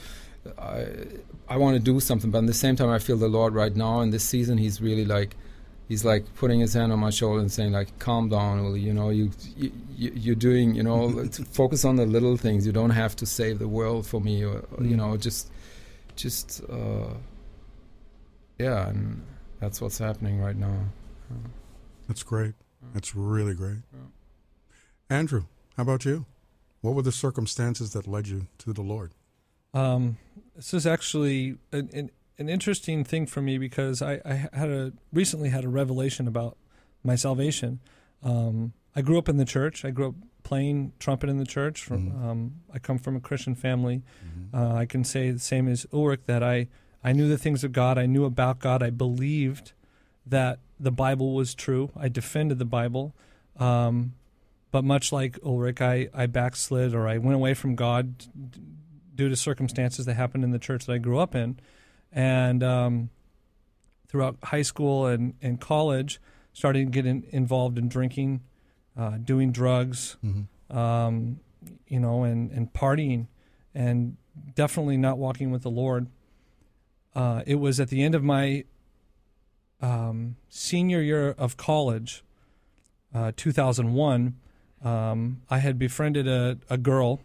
I, 0.63 0.87
I 1.49 1.57
want 1.57 1.77
to 1.77 1.83
do 1.83 1.99
something, 2.01 2.31
but 2.31 2.39
at 2.39 2.47
the 2.47 2.55
same 2.55 2.77
time, 2.77 2.89
I 2.89 2.99
feel 2.99 3.17
the 3.17 3.29
Lord 3.29 3.55
right 3.55 3.75
now 3.75 4.01
in 4.01 4.11
this 4.11 4.25
season. 4.25 4.57
He's 4.59 4.81
really 4.81 5.05
like 5.05 5.37
he's 5.89 6.05
like 6.05 6.25
putting 6.37 6.61
his 6.61 6.73
hand 6.75 6.93
on 6.93 6.99
my 7.01 7.11
shoulder 7.11 7.41
and 7.41 7.51
saying 7.51 7.73
like 7.73 7.99
calm 7.99 8.29
down 8.29 8.63
Willie. 8.63 8.81
you 8.81 8.95
know 8.95 9.11
you, 9.11 9.31
you 9.57 9.73
you- 9.97 10.13
you're 10.15 10.35
doing 10.37 10.75
you 10.77 10.83
know 10.85 11.25
focus 11.53 11.85
on 11.85 11.97
the 11.97 12.07
little 12.07 12.37
things 12.37 12.65
you 12.65 12.73
don't 12.73 12.91
have 12.91 13.15
to 13.17 13.27
save 13.27 13.59
the 13.59 13.67
world 13.69 14.07
for 14.07 14.21
me 14.21 14.45
or, 14.45 14.65
or, 14.77 14.85
you 14.85 14.95
Mm. 14.95 14.99
know 14.99 15.17
just 15.17 15.51
just 16.15 16.63
uh 16.71 17.13
yeah 18.59 18.89
and 18.89 19.23
that's 19.59 19.81
what's 19.81 19.99
happening 19.99 20.41
right 20.41 20.57
now 20.57 20.77
That's 22.09 22.23
great. 22.23 22.55
That's 22.95 23.15
really 23.15 23.55
great. 23.55 23.79
Andrew, 25.11 25.45
how 25.77 25.83
about 25.83 26.05
you? 26.05 26.25
What 26.81 26.95
were 26.95 27.03
the 27.03 27.13
circumstances 27.13 27.93
that 27.93 28.07
led 28.07 28.29
you 28.29 28.47
to 28.59 28.73
the 28.73 28.81
Lord? 28.83 29.11
Um, 29.75 30.17
this 30.57 30.73
is 30.73 30.87
actually 30.87 31.57
an, 31.73 31.91
an, 31.93 32.11
an 32.39 32.49
interesting 32.49 33.05
thing 33.05 33.27
for 33.27 33.43
me 33.43 33.59
because 33.59 34.01
I, 34.03 34.21
I 34.25 34.49
had 34.57 34.71
a 34.71 34.93
recently 35.13 35.49
had 35.51 35.65
a 35.65 35.69
revelation 35.69 36.27
about 36.27 36.57
my 37.03 37.17
salvation. 37.17 37.81
Um, 38.23 38.73
I 38.95 39.03
grew 39.03 39.19
up 39.19 39.29
in 39.29 39.37
the 39.37 39.45
church. 39.45 39.85
I 39.85 39.91
grew 39.91 40.09
up 40.09 40.15
playing 40.43 40.93
trumpet 40.99 41.29
in 41.29 41.39
the 41.39 41.45
church. 41.47 41.83
From, 41.83 42.11
Mhm. 42.13 42.25
um, 42.25 42.53
I 42.73 42.79
come 42.79 42.99
from 42.99 43.17
a 43.17 43.21
Christian 43.21 43.55
family. 43.55 44.03
Uh, 44.55 44.75
I 44.75 44.87
can 44.87 45.05
say 45.05 45.31
the 45.31 45.39
same 45.39 45.69
as 45.69 45.87
Ulrich 45.93 46.23
that 46.27 46.43
I 46.43 46.69
I 47.03 47.13
knew 47.13 47.29
the 47.29 47.39
things 47.39 47.65
of 47.65 47.73
God. 47.73 47.97
I 47.97 48.05
knew 48.05 48.25
about 48.27 48.59
God. 48.59 48.83
I 48.83 48.91
believed 48.91 49.73
that 50.27 50.59
the 50.79 50.93
Bible 50.93 51.35
was 51.35 51.55
true. 51.55 51.91
I 51.97 52.09
defended 52.09 52.59
the 52.59 52.67
Bible. 52.67 53.15
Um, 53.57 54.13
but 54.71 54.85
much 54.85 55.13
like 55.13 55.39
Ulrich, 55.45 55.81
I, 55.81 56.09
I 56.15 56.27
backslid 56.27 56.95
or 56.95 57.09
I 57.09 57.19
went 57.19 57.35
away 57.35 57.55
from 57.55 57.75
God 57.75 58.27
due 59.15 59.29
to 59.29 59.37
circumstances 59.37 60.07
that 60.07 60.15
happened 60.15 60.45
in 60.45 60.51
the 60.51 60.59
church 60.59 60.87
that 60.87 60.93
I 60.93 60.99
grew 60.99 61.19
up 61.19 61.35
in. 61.35 61.59
And 62.13 62.63
um, 62.63 63.11
throughout 64.09 64.37
high 64.45 64.63
school 64.63 65.07
and, 65.07 65.35
and 65.43 65.61
college, 65.61 66.21
started 66.53 66.87
to 66.87 66.91
get 66.91 67.07
in, 67.07 67.25
involved 67.31 67.79
in 67.79 67.89
drinking, 67.89 68.41
uh, 68.99 69.19
doing 69.19 69.53
drugs, 69.53 70.17
um, 70.71 71.41
you 71.87 72.01
know, 72.01 72.25
and, 72.25 72.51
and 72.51 72.73
partying, 72.73 73.27
and 73.75 74.17
definitely 74.55 74.97
not 74.97 75.19
walking 75.19 75.51
with 75.51 75.63
the 75.63 75.71
Lord. 75.71 76.09
Uh, 77.15 77.43
it 77.47 77.57
was 77.57 77.81
at 77.81 77.89
the 77.89 78.03
end 78.03 78.15
of 78.15 78.23
my 78.23 78.65
um, 79.81 80.37
senior 80.49 81.01
year 81.01 81.31
of 81.39 81.57
college, 81.57 82.25
uh, 83.15 83.33
2001, 83.37 84.37
um, 84.83 85.43
I 85.51 85.59
had 85.59 85.79
befriended 85.79 86.27
a, 86.27 86.59
a 86.69 86.79
girl 86.79 87.21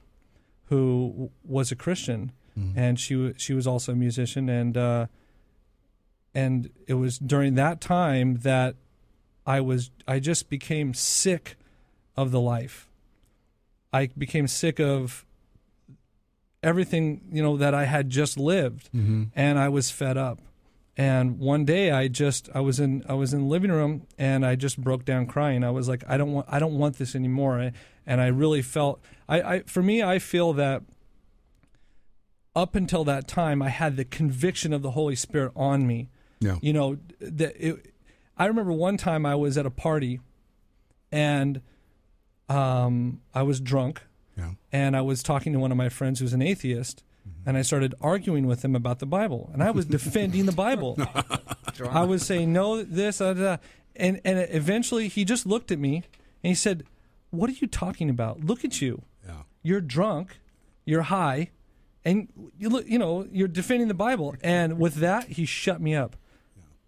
who 0.65 1.09
w- 1.11 1.29
was 1.43 1.71
a 1.71 1.75
Christian, 1.75 2.31
and 2.75 2.97
she 2.99 3.15
wa 3.15 3.29
she 3.37 3.53
was 3.53 3.67
also 3.67 3.91
a 3.91 3.95
musician, 3.95 4.47
and 4.49 4.77
uh, 4.77 5.05
and 6.33 6.69
it 6.87 6.93
was 6.95 7.17
during 7.19 7.55
that 7.55 7.81
time 7.81 8.37
that 8.43 8.75
I 9.45 9.59
was 9.61 9.91
I 10.07 10.19
just 10.19 10.49
became 10.49 10.93
sick 10.93 11.55
of 12.15 12.31
the 12.31 12.39
life. 12.39 12.89
I 13.93 14.07
became 14.17 14.47
sick 14.47 14.79
of 14.79 15.25
everything 16.63 17.21
you 17.31 17.41
know 17.43 17.57
that 17.57 17.73
I 17.73 17.85
had 17.85 18.09
just 18.09 18.37
lived, 18.37 18.89
Mhm. 18.93 19.31
and 19.35 19.59
I 19.59 19.69
was 19.69 19.91
fed 19.91 20.17
up. 20.17 20.39
And 20.97 21.39
one 21.39 21.65
day 21.65 21.91
I 21.91 22.07
just 22.07 22.49
I 22.55 22.61
was 22.61 22.79
in 22.79 23.03
I 23.09 23.13
was 23.15 23.33
in 23.33 23.41
the 23.41 23.47
living 23.47 23.71
room 23.71 24.07
and 24.17 24.45
I 24.45 24.55
just 24.55 24.79
broke 24.79 25.03
down 25.03 25.27
crying. 25.27 25.63
I 25.63 25.71
was 25.71 25.89
like 25.89 26.03
I 26.07 26.15
don't 26.17 26.31
want 26.31 26.47
I 26.49 26.59
don't 26.59 26.77
want 26.77 26.97
this 26.97 27.15
anymore. 27.15 27.59
I, 27.59 27.71
and 28.05 28.21
I 28.21 28.27
really 28.27 28.61
felt 28.61 29.01
I, 29.27 29.41
I 29.41 29.59
for 29.63 29.83
me 29.83 30.01
I 30.01 30.19
feel 30.19 30.53
that 30.53 30.83
up 32.55 32.75
until 32.75 33.03
that 33.03 33.27
time 33.27 33.61
I 33.61 33.69
had 33.69 33.97
the 33.97 34.05
conviction 34.05 34.71
of 34.71 34.81
the 34.81 34.91
Holy 34.91 35.15
Spirit 35.15 35.51
on 35.55 35.85
me. 35.85 36.09
Yeah. 36.39 36.57
You 36.61 36.73
know 36.73 36.97
that 37.19 37.55
it, 37.59 37.93
I 38.37 38.45
remember 38.45 38.71
one 38.71 38.95
time 38.97 39.25
I 39.25 39.35
was 39.35 39.57
at 39.57 39.65
a 39.65 39.69
party 39.71 40.21
and 41.11 41.61
um, 42.49 43.21
I 43.33 43.41
was 43.43 43.59
drunk 43.59 44.01
Yeah. 44.37 44.51
and 44.71 44.95
I 44.95 45.01
was 45.01 45.23
talking 45.23 45.51
to 45.53 45.59
one 45.59 45.71
of 45.71 45.77
my 45.77 45.89
friends 45.89 46.19
who's 46.19 46.33
an 46.33 46.41
atheist, 46.41 47.03
and 47.45 47.57
I 47.57 47.61
started 47.61 47.93
arguing 48.01 48.47
with 48.47 48.65
him 48.65 48.75
about 48.75 48.99
the 48.99 49.05
Bible, 49.05 49.49
and 49.53 49.63
I 49.63 49.71
was 49.71 49.85
defending 49.85 50.45
the 50.45 50.51
Bible. 50.51 50.97
I 51.91 52.03
was 52.03 52.25
saying 52.25 52.51
no, 52.51 52.83
this, 52.83 53.21
uh, 53.21 53.57
and 53.95 54.19
and 54.25 54.47
eventually 54.51 55.07
he 55.07 55.25
just 55.25 55.45
looked 55.45 55.71
at 55.71 55.79
me 55.79 55.97
and 55.97 56.49
he 56.49 56.55
said, 56.55 56.83
"What 57.29 57.49
are 57.49 57.53
you 57.53 57.67
talking 57.67 58.09
about? 58.09 58.43
Look 58.43 58.65
at 58.65 58.81
you. 58.81 59.03
Yeah. 59.25 59.43
You're 59.61 59.81
drunk, 59.81 60.37
you're 60.85 61.03
high, 61.03 61.51
and 62.03 62.27
you 62.57 62.69
look, 62.69 62.87
you 62.87 62.97
know, 62.97 63.27
you're 63.31 63.47
defending 63.47 63.87
the 63.87 63.93
Bible." 63.93 64.35
And 64.41 64.79
with 64.79 64.95
that, 64.95 65.29
he 65.29 65.45
shut 65.45 65.81
me 65.81 65.95
up. 65.95 66.15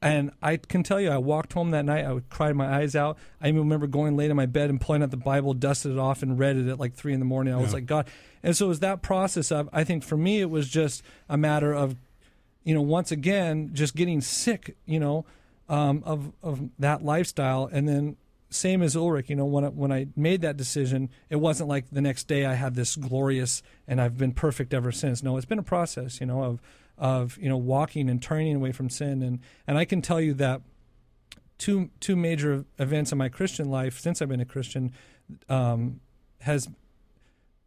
And 0.02 0.32
I 0.44 0.58
can 0.58 0.84
tell 0.84 1.02
you, 1.02 1.10
I 1.10 1.18
walked 1.18 1.54
home 1.54 1.72
that 1.72 1.84
night. 1.84 2.06
I 2.06 2.14
would 2.14 2.30
cry 2.30 2.54
my 2.54 2.68
eyes 2.78 2.96
out. 2.96 3.18
I 3.42 3.48
even 3.48 3.62
remember 3.62 3.88
going 3.88 4.16
late 4.16 4.30
in 4.30 4.38
my 4.38 4.46
bed 4.46 4.70
and 4.70 4.80
pulling 4.80 5.02
out 5.02 5.10
the 5.10 5.18
Bible, 5.18 5.54
dusted 5.56 5.92
it 5.92 5.98
off, 5.98 6.22
and 6.22 6.38
read 6.38 6.56
it 6.56 6.68
at 6.68 6.80
like 6.80 6.94
three 6.94 7.14
in 7.14 7.20
the 7.20 7.26
morning. 7.26 7.54
I 7.54 7.58
was 7.58 7.70
Yeah. 7.70 7.74
like, 7.76 7.86
God. 7.88 8.08
And 8.44 8.56
so 8.56 8.66
it 8.66 8.70
was 8.70 8.80
that 8.82 9.02
process 9.02 9.52
of, 9.52 9.68
I 9.74 9.84
think 9.84 10.04
for 10.04 10.16
me, 10.16 10.40
it 10.40 10.52
was 10.52 10.70
just 10.70 11.02
a 11.28 11.36
matter 11.38 11.74
of, 11.74 11.96
you 12.64 12.76
know, 12.76 12.82
once 12.82 13.12
again, 13.12 13.72
just 13.74 13.96
getting 13.96 14.22
sick, 14.22 14.76
you 14.86 15.00
know, 15.00 15.26
um, 15.68 16.04
of 16.06 16.32
of 16.44 16.70
that 16.78 17.04
lifestyle. 17.04 17.68
And 17.72 17.88
then 17.90 18.18
same 18.50 18.82
as 18.84 18.96
Ulrich, 18.96 19.30
you 19.30 19.36
know, 19.36 19.46
when 19.46 19.66
I, 19.66 19.70
when 19.70 19.92
I 19.92 20.08
made 20.16 20.42
that 20.42 20.56
decision, 20.58 21.10
it 21.30 21.38
wasn't 21.38 21.70
like 21.70 21.86
the 21.92 22.02
next 22.02 22.28
day 22.28 22.46
I 22.46 22.54
had 22.54 22.76
this 22.76 22.96
glorious 22.96 23.64
and 23.88 24.00
I've 24.00 24.18
been 24.18 24.32
perfect 24.32 24.74
ever 24.76 24.92
since. 24.92 25.24
No, 25.24 25.36
it's 25.38 25.46
been 25.46 25.60
a 25.60 25.64
process, 25.64 26.22
you 26.22 26.28
know, 26.28 26.44
of 26.44 26.62
of 26.98 27.38
you 27.40 27.48
know 27.50 27.58
walking 27.58 28.10
and 28.10 28.22
turning 28.22 28.56
away 28.56 28.72
from 28.72 28.90
sin 28.90 29.22
and 29.22 29.40
and 29.68 29.78
I 29.78 29.86
can 29.86 30.02
tell 30.02 30.20
you 30.20 30.34
that 30.36 30.62
two 31.58 31.90
two 32.00 32.16
major 32.16 32.66
events 32.80 33.12
in 33.12 33.18
my 33.18 33.30
Christian 33.30 33.70
life 33.70 34.00
since 34.00 34.22
I've 34.22 34.30
been 34.30 34.40
a 34.40 34.46
Christian 34.46 34.92
um, 35.50 36.00
has 36.42 36.68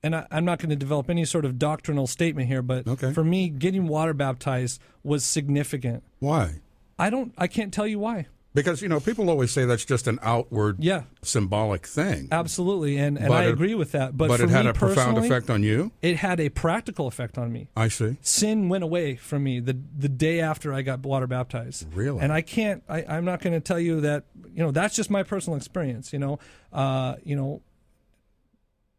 and 0.03 0.17
I, 0.17 0.27
I'm 0.31 0.45
not 0.45 0.59
going 0.59 0.71
to 0.71 0.77
develop 0.77 1.11
any 1.11 1.25
sort 1.27 1.45
of 1.45 1.59
doctrinal 1.59 2.07
statement 2.07 2.49
here, 2.49 2.63
but 2.63 2.89
Okay. 2.89 3.13
for 3.13 3.23
me, 3.23 3.51
getting 3.51 3.87
water 3.87 4.15
baptized 4.15 4.81
was 5.03 5.25
significant. 5.27 6.03
Why? 6.21 6.61
I 6.99 7.11
don't, 7.11 7.35
I 7.37 7.47
can't 7.49 7.71
tell 7.73 7.87
you 7.87 7.99
why. 7.99 8.27
Because, 8.53 8.83
you 8.83 8.89
know, 8.89 8.99
people 8.99 9.31
always 9.31 9.53
say 9.53 9.65
that's 9.65 9.85
just 9.85 10.09
an 10.09 10.19
outward 10.23 10.83
Yeah. 10.83 11.05
symbolic 11.23 11.87
thing. 11.87 12.27
Absolutely, 12.33 12.97
and 12.99 13.17
and 13.17 13.29
But 13.29 13.45
I 13.45 13.47
it- 13.47 13.53
agree 13.53 13.77
with 13.77 13.93
that. 13.93 14.17
But, 14.17 14.27
but 14.27 14.41
it 14.41 14.49
had 14.51 14.67
a 14.67 14.73
profound 14.73 15.19
effect 15.19 15.49
on 15.51 15.63
you? 15.63 15.93
It 16.03 16.17
had 16.17 16.41
a 16.41 16.49
practical 16.49 17.07
effect 17.07 17.39
on 17.39 17.53
me. 17.53 17.69
I 17.77 17.87
see. 17.87 18.17
Sin 18.23 18.69
went 18.69 18.83
away 18.83 19.15
from 19.15 19.45
me 19.45 19.61
the 19.61 19.77
the 19.97 20.09
day 20.09 20.41
after 20.41 20.73
I 20.73 20.83
got 20.83 21.01
water 21.01 21.29
baptized. 21.29 21.95
Really? 21.95 22.19
And 22.21 22.33
I 22.33 22.41
can't. 22.41 22.83
I, 22.89 23.05
I'm 23.09 23.25
not 23.25 23.41
going 23.41 23.53
to 23.53 23.61
tell 23.61 23.79
you 23.79 24.01
that. 24.01 24.25
You 24.53 24.65
know, 24.65 24.73
that's 24.73 24.97
just 24.97 25.11
my 25.11 25.23
personal 25.23 25.57
experience. 25.57 26.13
You 26.13 26.19
know, 26.19 26.39
uh, 26.73 27.15
you 27.23 27.37
know, 27.37 27.63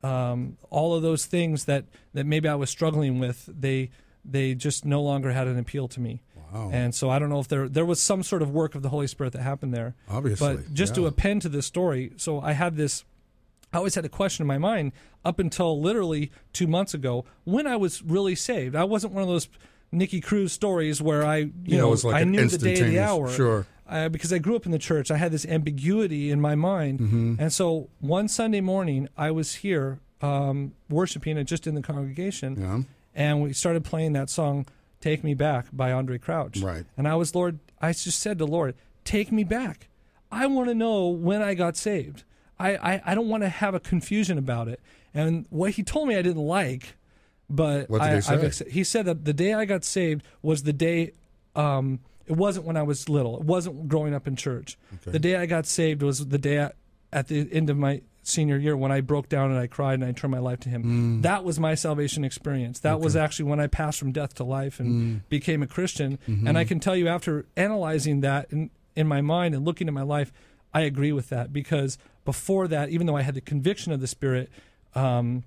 um, 0.04 0.58
all 0.70 0.94
of 0.96 1.02
those 1.04 1.26
things 1.26 1.66
that 1.66 1.86
that 2.14 2.26
maybe 2.26 2.48
I 2.48 2.56
was 2.56 2.70
struggling 2.70 3.20
with, 3.20 3.50
they 3.52 3.90
they 4.24 4.56
just 4.56 4.86
no 4.86 5.02
longer 5.02 5.32
had 5.32 5.48
an 5.48 5.58
appeal 5.60 5.88
to 5.90 6.00
me. 6.00 6.22
Wow. 6.54 6.70
And 6.74 6.94
so 6.94 7.10
I 7.10 7.18
don't 7.20 7.30
know 7.30 7.40
if 7.40 7.48
there 7.48 7.70
there 7.70 7.86
was 7.86 8.02
some 8.02 8.24
sort 8.24 8.42
of 8.42 8.52
work 8.52 8.76
of 8.76 8.82
the 8.82 8.90
Holy 8.90 9.08
Spirit 9.08 9.34
that 9.34 9.42
happened 9.42 9.74
there. 9.74 9.96
Obviously, 10.10 10.56
But 10.58 10.74
just 10.74 10.96
to 10.96 11.06
append 11.08 11.42
to 11.44 11.50
this 11.50 11.66
story, 11.66 12.12
so 12.18 12.40
I 12.42 12.52
had 12.54 12.76
this 12.76 13.06
I 13.74 13.78
always 13.78 13.96
had 13.96 14.04
a 14.04 14.10
question 14.10 14.44
in 14.44 14.48
my 14.48 14.58
mind 14.58 14.92
up 15.24 15.40
until 15.40 15.80
literally 15.80 16.30
two 16.52 16.68
months 16.68 16.94
ago 16.94 17.24
when 17.46 17.66
I 17.68 17.78
was 17.78 18.02
really 18.04 18.36
saved. 18.36 18.76
I 18.76 18.84
wasn't 18.84 19.14
one 19.14 19.24
of 19.24 19.30
those 19.30 19.48
Nicky 19.94 20.20
Cruz 20.20 20.52
stories 20.52 21.02
where 21.02 21.26
I, 21.26 21.38
you 21.38 21.52
Yeah, 21.66 21.76
it 21.76 21.82
know, 21.82 21.90
was 21.90 22.04
like 22.04 22.16
I 22.16 22.24
knew 22.26 22.46
the 22.48 22.58
day 22.58 22.80
of 22.82 22.88
the 22.88 23.00
hour. 23.00 23.30
sure. 23.30 23.66
Uh, 23.88 24.08
because 24.10 24.32
I 24.34 24.38
grew 24.40 24.56
up 24.56 24.66
in 24.66 24.72
the 24.72 24.80
church, 24.80 25.10
I 25.12 25.18
had 25.18 25.32
this 25.34 25.46
ambiguity 25.46 26.32
in 26.32 26.40
my 26.42 26.56
mind, 26.56 27.00
Mm-hmm. 27.00 27.36
and 27.40 27.52
so 27.52 27.90
one 28.00 28.28
Sunday 28.30 28.62
morning 28.62 29.08
I 29.18 29.32
was 29.32 29.56
here 29.56 30.00
um, 30.22 30.74
worshiping 30.90 31.38
it 31.38 31.44
just 31.46 31.66
in 31.68 31.76
the 31.76 31.82
congregation, 31.82 32.56
Yeah. 32.60 32.82
and 33.16 33.42
we 33.42 33.52
started 33.54 33.84
playing 33.84 34.14
that 34.14 34.30
song 34.30 34.66
"Take 35.02 35.24
Me 35.24 35.34
Back" 35.34 35.66
by 35.74 35.90
Andraé 35.90 36.22
Crouch. 36.22 36.60
Right. 36.60 36.86
And 36.96 37.08
I 37.08 37.16
was 37.16 37.36
Lord. 37.36 37.60
I 37.82 37.92
just 37.92 38.20
said 38.20 38.38
to 38.38 38.46
Lord, 38.46 38.76
"Take 39.04 39.32
me 39.32 39.44
back. 39.44 39.88
I 40.32 40.46
want 40.48 40.70
to 40.70 40.76
know 40.76 41.08
when 41.08 41.42
I 41.42 41.54
got 41.56 41.76
saved. 41.76 42.24
I 42.60 42.76
I, 42.76 43.02
I 43.08 43.16
don't 43.16 43.28
want 43.28 43.44
to 43.44 43.50
have 43.50 43.74
a 43.76 43.80
confusion 43.80 44.38
about 44.38 44.68
it." 44.68 44.80
And 45.14 45.46
what 45.50 45.72
he 45.72 45.84
told 45.84 46.08
me 46.08 46.16
I 46.16 46.22
didn't 46.22 46.44
like, 46.44 46.96
but 47.50 47.90
What 47.90 48.02
did 48.02 48.12
I, 48.12 48.16
he 48.46 48.52
say? 48.52 48.70
He 48.70 48.84
said 48.86 49.06
that 49.06 49.26
the 49.26 49.34
day 49.34 49.54
I 49.54 49.66
got 49.66 49.84
saved 49.84 50.24
was 50.42 50.64
the 50.64 50.74
day. 50.74 51.12
Um, 51.56 52.00
It 52.28 52.38
wasn't 52.38 52.66
when 52.66 52.78
I 52.78 52.84
was 52.84 53.10
little. 53.10 53.38
It 53.42 53.44
wasn't 53.44 53.90
growing 53.90 54.14
up 54.14 54.26
in 54.28 54.36
church. 54.38 54.78
Okay. 54.94 55.12
The 55.12 55.20
day 55.20 55.36
I 55.36 55.48
got 55.48 55.66
saved 55.66 56.02
was 56.02 56.28
the 56.28 56.38
day 56.38 56.64
I, 56.64 56.72
at 57.12 57.28
the 57.28 57.50
end 57.52 57.70
of 57.70 57.78
my 57.78 58.02
senior 58.24 58.58
year 58.58 58.78
when 58.78 58.92
I 58.92 59.02
broke 59.02 59.30
down 59.30 59.50
and 59.52 59.60
I 59.60 59.68
cried 59.68 59.96
and 59.96 60.06
I 60.06 60.12
turned 60.12 60.32
my 60.32 60.40
life 60.40 60.60
to 60.62 60.70
Him. 60.70 60.84
Mm. 60.84 61.22
That 61.24 61.44
was 61.44 61.60
my 61.60 61.74
salvation 61.76 62.24
experience. 62.24 62.80
That 62.82 63.00
was 63.00 63.16
actually 63.16 63.46
when 63.46 63.60
I 63.60 63.68
passed 63.68 63.98
from 64.00 64.12
death 64.12 64.36
to 64.36 64.44
life 64.44 64.80
and 64.80 64.90
Mm. 64.92 65.22
became 65.30 65.64
a 65.64 65.68
Christian. 65.68 66.20
Mhm. 66.28 66.48
And 66.48 66.58
I 66.58 66.64
can 66.64 66.80
tell 66.80 66.96
you, 66.96 67.08
after 67.08 67.46
analyzing 67.58 68.22
that 68.22 68.48
in, 68.52 68.70
in 68.96 69.08
my 69.08 69.22
mind 69.22 69.56
and 69.56 69.66
looking 69.66 69.88
at 69.88 69.94
my 69.94 70.04
life, 70.04 70.32
I 70.74 70.82
agree 70.82 71.12
with 71.12 71.30
that 71.30 71.52
because 71.52 71.98
before 72.24 72.68
that, 72.68 72.90
even 72.90 73.08
though 73.08 73.18
I 73.18 73.24
had 73.24 73.34
the 73.34 73.42
conviction 73.42 73.92
of 73.92 74.00
the 74.02 74.08
Spirit, 74.08 74.50
um, 74.96 75.44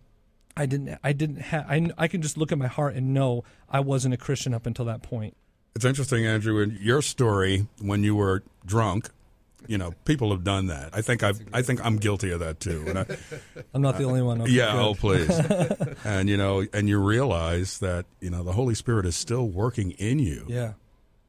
I 0.56 0.66
didn't. 0.66 0.98
I 1.02 1.12
didn't 1.12 1.40
have. 1.40 1.66
I, 1.68 1.90
I 1.98 2.08
can 2.08 2.22
just 2.22 2.36
look 2.36 2.52
at 2.52 2.58
my 2.58 2.66
heart 2.68 2.94
and 2.94 3.12
know 3.14 3.42
I 3.68 3.80
wasn't 3.80 4.14
a 4.14 4.16
Christian 4.16 4.54
up 4.54 4.66
until 4.66 4.84
that 4.84 5.02
point. 5.02 5.36
It's 5.74 5.84
interesting, 5.84 6.24
Andrew, 6.26 6.60
in 6.60 6.78
your 6.80 7.02
story 7.02 7.66
when 7.80 8.04
you 8.04 8.14
were 8.14 8.44
drunk. 8.64 9.10
You 9.66 9.78
know, 9.78 9.92
people 10.04 10.30
have 10.30 10.44
done 10.44 10.66
that. 10.66 10.90
I 10.92 11.02
think 11.02 11.22
I've, 11.22 11.40
I 11.52 11.62
think 11.62 11.84
I'm 11.84 11.96
guilty 11.96 12.30
of 12.30 12.40
that 12.40 12.60
too. 12.60 12.84
And 12.86 12.98
I, 12.98 13.06
I'm 13.72 13.82
not 13.82 13.98
the 13.98 14.04
only 14.04 14.22
one. 14.22 14.42
Okay, 14.42 14.50
yeah. 14.50 14.72
good. 14.72 14.80
Oh, 14.80 14.94
please. 14.94 15.30
and 16.04 16.28
you 16.28 16.36
know, 16.36 16.66
and 16.72 16.88
you 16.88 17.00
realize 17.00 17.78
that 17.78 18.06
you 18.20 18.30
know 18.30 18.42
the 18.42 18.52
Holy 18.52 18.74
Spirit 18.74 19.06
is 19.06 19.16
still 19.16 19.48
working 19.48 19.92
in 19.92 20.18
you. 20.18 20.44
Yeah. 20.48 20.72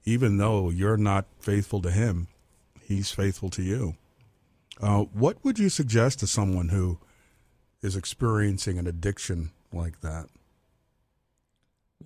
Even 0.03 0.37
though 0.37 0.69
you're 0.69 0.97
not 0.97 1.25
faithful 1.39 1.81
to 1.81 1.91
Him, 1.91 2.27
He's 2.81 3.11
faithful 3.11 3.49
to 3.51 3.63
you. 3.63 3.95
Uh, 4.81 5.03
what 5.13 5.43
would 5.43 5.57
you 5.57 5.69
suggest 5.69 6.19
to 6.19 6.27
someone 6.27 6.69
who 6.69 6.99
is 7.81 7.95
experiencing 7.95 8.77
an 8.77 8.87
addiction 8.87 9.51
like 9.71 10.01
that? 10.01 10.27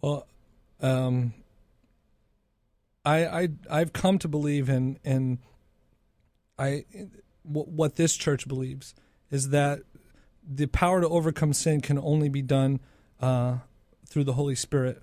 Well, 0.01 0.27
um, 0.81 1.33
I 3.05 3.25
I 3.25 3.49
I've 3.69 3.93
come 3.93 4.19
to 4.19 4.27
believe 4.27 4.69
in 4.69 4.99
in 5.03 5.39
I 6.59 6.85
what 7.43 7.69
what 7.69 7.95
this 7.95 8.15
church 8.15 8.47
believes 8.47 8.93
is 9.31 9.49
that 9.49 9.79
the 10.47 10.67
power 10.67 11.01
to 11.01 11.07
overcome 11.07 11.53
sin 11.53 11.81
can 11.81 11.97
only 11.97 12.29
be 12.29 12.41
done 12.41 12.79
uh, 13.21 13.57
through 14.07 14.23
the 14.23 14.33
Holy 14.33 14.55
Spirit, 14.55 15.01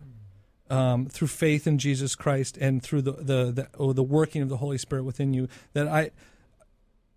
um, 0.69 1.07
through 1.07 1.29
faith 1.29 1.67
in 1.67 1.79
Jesus 1.79 2.15
Christ, 2.15 2.57
and 2.59 2.83
through 2.83 3.03
the 3.03 3.13
the 3.13 3.53
the, 3.53 3.69
or 3.77 3.95
the 3.95 4.03
working 4.03 4.43
of 4.43 4.49
the 4.49 4.59
Holy 4.59 4.79
Spirit 4.79 5.05
within 5.05 5.33
you. 5.33 5.49
That 5.73 5.89
I 5.89 6.11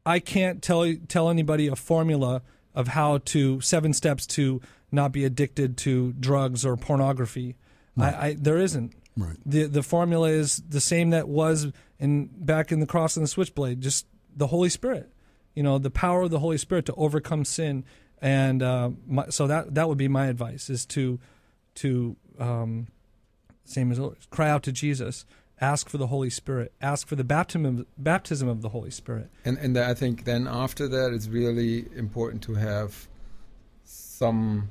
I 0.05 0.19
can't 0.19 0.61
tell 0.61 0.93
tell 1.07 1.29
anybody 1.29 1.67
a 1.67 1.75
formula 1.75 2.41
of 2.73 2.89
how 2.89 3.17
to 3.17 3.59
seven 3.61 3.93
steps 3.93 4.25
to 4.25 4.61
not 4.91 5.11
be 5.11 5.25
addicted 5.25 5.77
to 5.77 6.13
drugs 6.13 6.65
or 6.65 6.77
pornography. 6.77 7.55
I, 7.97 8.27
I 8.27 8.35
there 8.39 8.57
isn't. 8.57 8.93
Right. 9.17 9.35
The 9.45 9.65
the 9.65 9.83
formula 9.83 10.29
is 10.29 10.63
the 10.67 10.79
same 10.79 11.09
that 11.09 11.27
was 11.27 11.71
in 11.99 12.29
back 12.33 12.71
in 12.71 12.79
the 12.79 12.85
cross 12.85 13.17
and 13.17 13.23
the 13.23 13.27
switchblade. 13.27 13.81
Just 13.81 14.05
the 14.35 14.47
Holy 14.47 14.69
Spirit. 14.69 15.11
You 15.55 15.63
know, 15.63 15.77
the 15.77 15.89
power 15.91 16.23
of 16.23 16.31
the 16.31 16.39
Holy 16.39 16.57
Spirit 16.57 16.85
to 16.85 16.93
overcome 16.95 17.43
sin. 17.43 17.83
And 18.21 18.61
uh, 18.61 18.91
my, 19.07 19.29
so 19.29 19.47
that 19.47 19.75
that 19.75 19.87
would 19.87 19.97
be 19.97 20.07
my 20.07 20.27
advice: 20.27 20.69
is 20.69 20.85
to 20.87 21.19
to 21.75 22.15
um, 22.37 22.87
same 23.65 23.91
as 23.91 23.99
always, 23.99 24.27
cry 24.29 24.49
out 24.49 24.63
to 24.63 24.71
Jesus, 24.71 25.25
ask 25.61 25.87
for 25.89 25.97
the 25.97 26.07
Holy 26.07 26.29
Spirit, 26.29 26.73
ask 26.81 27.07
for 27.07 27.15
the 27.15 27.23
baptism 27.23 27.85
baptism 27.97 28.47
of 28.47 28.61
the 28.61 28.69
Holy 28.69 28.91
Spirit. 28.91 29.29
And 29.45 29.57
and 29.57 29.77
I 29.77 29.93
think 29.93 30.25
then 30.25 30.47
after 30.47 30.87
that, 30.87 31.13
it's 31.13 31.27
really 31.27 31.85
important 31.95 32.41
to 32.43 32.55
have 32.55 33.07
some 33.85 34.69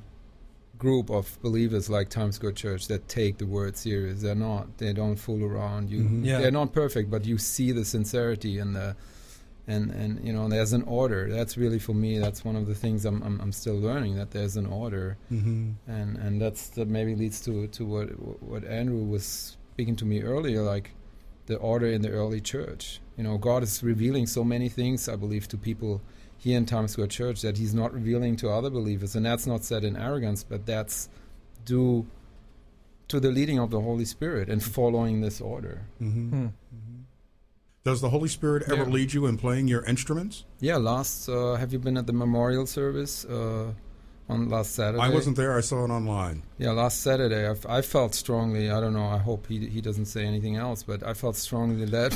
group 0.77 1.09
of 1.09 1.41
believers 1.41 1.89
like 1.89 2.09
Times 2.09 2.35
Square 2.35 2.53
Church 2.53 2.87
that 2.87 3.07
take 3.09 3.37
the 3.37 3.45
word 3.45 3.75
serious. 3.77 4.21
They're 4.21 4.35
not. 4.35 4.77
They 4.77 4.93
don't 4.93 5.17
fool 5.17 5.43
around. 5.43 5.89
You. 5.89 6.01
Mhm. 6.03 6.25
Yeah. 6.25 6.39
They're 6.39 6.51
not 6.51 6.71
perfect, 6.71 7.09
but 7.09 7.25
you 7.25 7.37
see 7.37 7.71
the 7.71 7.83
sincerity 7.85 8.59
and 8.59 8.75
the. 8.75 8.95
And, 9.73 9.91
and 9.91 10.11
you 10.25 10.33
know 10.33 10.49
there's 10.49 10.73
an 10.73 10.83
order. 10.83 11.21
That's 11.37 11.55
really 11.63 11.79
for 11.87 11.93
me. 11.93 12.17
That's 12.25 12.43
one 12.43 12.55
of 12.55 12.65
the 12.65 12.73
things 12.83 13.05
I'm 13.05 13.21
I'm, 13.27 13.39
I'm 13.43 13.51
still 13.51 13.77
learning 13.87 14.15
that 14.15 14.31
there's 14.31 14.55
an 14.57 14.65
order, 14.65 15.17
Mhm. 15.31 15.75
and 15.87 16.17
and 16.17 16.41
that's 16.41 16.63
that 16.77 16.87
maybe 16.87 17.13
leads 17.15 17.39
to 17.45 17.67
to 17.67 17.85
what 17.85 18.07
what 18.51 18.63
Andrew 18.65 19.03
was 19.15 19.25
speaking 19.73 19.95
to 19.97 20.05
me 20.05 20.17
earlier, 20.23 20.61
like 20.63 20.87
the 21.45 21.57
order 21.57 21.87
in 21.87 22.01
the 22.01 22.09
early 22.09 22.41
church. 22.41 22.99
You 23.17 23.23
know, 23.25 23.37
God 23.37 23.61
is 23.63 23.83
revealing 23.83 24.25
so 24.27 24.43
many 24.43 24.69
things, 24.69 25.07
I 25.07 25.15
believe, 25.15 25.47
to 25.49 25.57
people 25.57 26.01
here 26.37 26.57
in 26.57 26.65
Times 26.65 26.91
Square 26.93 27.07
Church 27.09 27.41
that 27.41 27.57
He's 27.57 27.73
not 27.81 27.93
revealing 27.93 28.35
to 28.37 28.49
other 28.49 28.69
believers, 28.71 29.15
and 29.15 29.23
that's 29.25 29.45
not 29.45 29.63
said 29.63 29.83
in 29.83 29.95
arrogance, 29.97 30.43
but 30.43 30.65
that's 30.65 31.09
due 31.65 32.05
to 33.07 33.19
the 33.19 33.31
leading 33.31 33.59
of 33.59 33.69
the 33.71 33.81
Holy 33.81 34.05
Spirit 34.05 34.49
and 34.49 34.63
following 34.63 35.21
this 35.21 35.41
order. 35.41 35.81
Mhm. 36.01 36.29
Hmm. 36.29 36.47
Does 37.83 38.01
the 38.01 38.09
Holy 38.09 38.27
Spirit 38.27 38.63
ever 38.67 38.83
Yeah. 38.83 38.89
lead 38.89 39.13
you 39.13 39.25
in 39.25 39.37
playing 39.37 39.67
your 39.67 39.83
instruments? 39.85 40.43
Yeah, 40.59 40.77
last 40.77 41.29
uh, 41.29 41.55
have 41.55 41.71
you 41.71 41.79
been 41.79 41.97
at 41.97 42.07
the 42.07 42.13
memorial 42.13 42.65
service 42.65 43.23
uh, 43.25 43.71
on 44.29 44.47
last 44.49 44.75
Saturday? 44.75 45.01
I 45.03 45.09
wasn't 45.09 45.35
there. 45.37 45.57
I 45.57 45.61
saw 45.61 45.83
it 45.85 45.89
online. 45.89 46.43
Yeah, 46.59 46.71
last 46.71 47.01
Saturday, 47.01 47.47
I, 47.47 47.51
f- 47.51 47.65
I 47.67 47.81
felt 47.81 48.13
strongly. 48.13 48.69
I 48.69 48.79
don't 48.79 48.93
know. 48.93 49.07
I 49.07 49.17
hope 49.17 49.47
he 49.47 49.67
he 49.67 49.81
doesn't 49.81 50.05
say 50.05 50.25
anything 50.25 50.55
else, 50.55 50.83
but 50.83 51.01
I 51.03 51.13
felt 51.13 51.35
strongly 51.35 51.85
that 51.85 52.13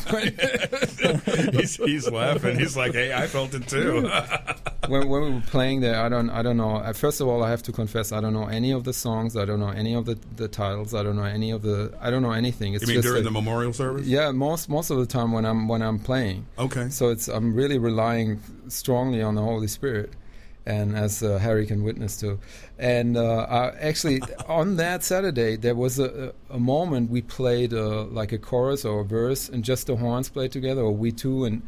he's, 1.53 1.75
he's 1.77 2.09
laughing. 2.11 2.59
He's 2.59 2.77
like, 2.77 2.93
"Hey, 2.93 3.13
I 3.13 3.27
felt 3.27 3.53
it 3.53 3.67
too." 3.67 4.09
when, 4.87 5.07
when 5.09 5.21
we 5.23 5.31
were 5.31 5.41
playing 5.47 5.81
there, 5.81 5.99
I 5.99 6.09
don't 6.09 6.29
I 6.29 6.41
don't 6.41 6.57
know. 6.57 6.75
Uh, 6.77 6.93
First 6.93 7.21
of 7.21 7.27
all, 7.27 7.43
I 7.43 7.49
have 7.49 7.63
to 7.63 7.71
confess, 7.71 8.11
I 8.11 8.21
don't 8.21 8.33
know 8.33 8.45
any 8.47 8.71
of 8.71 8.83
the 8.83 8.93
songs. 8.93 9.35
I 9.35 9.45
don't 9.45 9.59
know 9.59 9.69
any 9.69 9.93
of 9.95 10.05
the, 10.05 10.17
the 10.35 10.47
titles. 10.47 10.93
I 10.93 11.03
don't 11.03 11.15
know 11.15 11.23
any 11.23 11.51
of 11.51 11.61
the. 11.61 11.93
I 11.99 12.09
don't 12.11 12.21
know 12.21 12.31
anything. 12.31 12.73
It's 12.75 12.83
you 12.83 12.87
mean 12.89 12.95
just 12.97 13.07
during 13.07 13.23
that- 13.23 13.29
the 13.29 13.33
memorial 13.33 13.73
service? 13.73 14.05
Yeah, 14.07 14.31
most 14.31 14.69
most 14.69 14.89
of 14.89 14.97
the 14.97 15.05
time 15.05 15.31
when 15.31 15.45
I'm 15.45 15.67
when 15.67 15.81
I'm 15.81 15.99
playing. 15.99 16.45
Okay. 16.59 16.89
So 16.89 17.09
it's 17.09 17.27
I'm 17.27 17.53
really 17.55 17.77
relying 17.77 18.39
strongly 18.67 19.21
on 19.21 19.35
the 19.35 19.41
Holy 19.41 19.67
Spirit, 19.67 20.13
and 20.65 20.95
as 20.95 21.21
uh, 21.23 21.37
Harry 21.39 21.65
can 21.65 21.83
witness 21.83 22.17
to, 22.21 22.39
and 22.79 23.17
uh, 23.17 23.45
I, 23.49 23.67
actually 23.79 24.21
on 24.47 24.77
that 24.77 25.03
Saturday 25.03 25.55
there 25.57 25.75
was 25.75 25.99
a, 25.99 26.33
a 26.51 26.55
a 26.55 26.59
moment 26.59 27.09
we 27.09 27.21
played 27.21 27.73
uh, 27.73 28.03
like 28.05 28.31
a 28.31 28.37
chorus 28.37 28.85
or 28.85 29.01
a 29.01 29.05
verse, 29.05 29.49
and 29.49 29.63
just 29.63 29.87
the 29.87 29.95
horns 29.97 30.29
played 30.29 30.51
together, 30.51 30.81
or 30.81 30.91
we 30.95 31.11
two, 31.11 31.45
and 31.45 31.61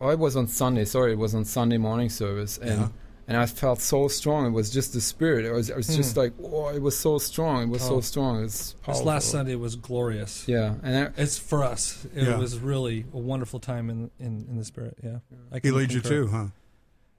oh, 0.00 0.10
it 0.10 0.18
was 0.18 0.36
on 0.36 0.46
Sunday. 0.48 0.84
Sorry, 0.84 1.12
it 1.12 1.18
was 1.18 1.34
on 1.34 1.44
Sunday 1.44 1.78
morning 1.78 2.08
service, 2.08 2.58
and. 2.58 2.80
Yeah. 2.80 2.88
And 3.28 3.36
I 3.36 3.46
felt 3.46 3.80
so 3.80 4.06
strong. 4.06 4.46
It 4.46 4.50
was 4.50 4.70
just 4.70 4.92
the 4.92 5.00
spirit. 5.00 5.44
It 5.46 5.50
was, 5.50 5.68
it 5.68 5.76
was 5.76 5.88
just 5.88 6.14
Hmm. 6.14 6.20
like, 6.20 6.32
oh, 6.44 6.68
it 6.68 6.80
was 6.80 6.96
so 6.96 7.18
strong. 7.18 7.64
It 7.64 7.68
was 7.70 7.82
so 7.82 7.96
Oh. 7.96 8.00
strong. 8.00 8.38
It 8.38 8.42
was 8.42 8.76
This 8.86 9.02
last 9.02 9.32
Sunday 9.32 9.56
was 9.56 9.74
glorious. 9.74 10.46
Yeah, 10.46 10.76
and 10.84 11.08
I, 11.08 11.20
It's 11.20 11.36
for 11.36 11.64
us. 11.64 12.06
It 12.14 12.22
Yeah. 12.22 12.38
was 12.38 12.60
really 12.60 13.04
a 13.12 13.18
wonderful 13.18 13.58
time 13.58 13.90
in 13.90 14.12
in, 14.20 14.46
in 14.48 14.56
the 14.58 14.64
spirit. 14.64 14.98
Yeah, 15.02 15.18
I 15.50 15.56
He 15.56 15.60
can 15.62 15.74
leads 15.74 15.92
you 15.92 16.02
too, 16.02 16.28
huh? 16.28 16.46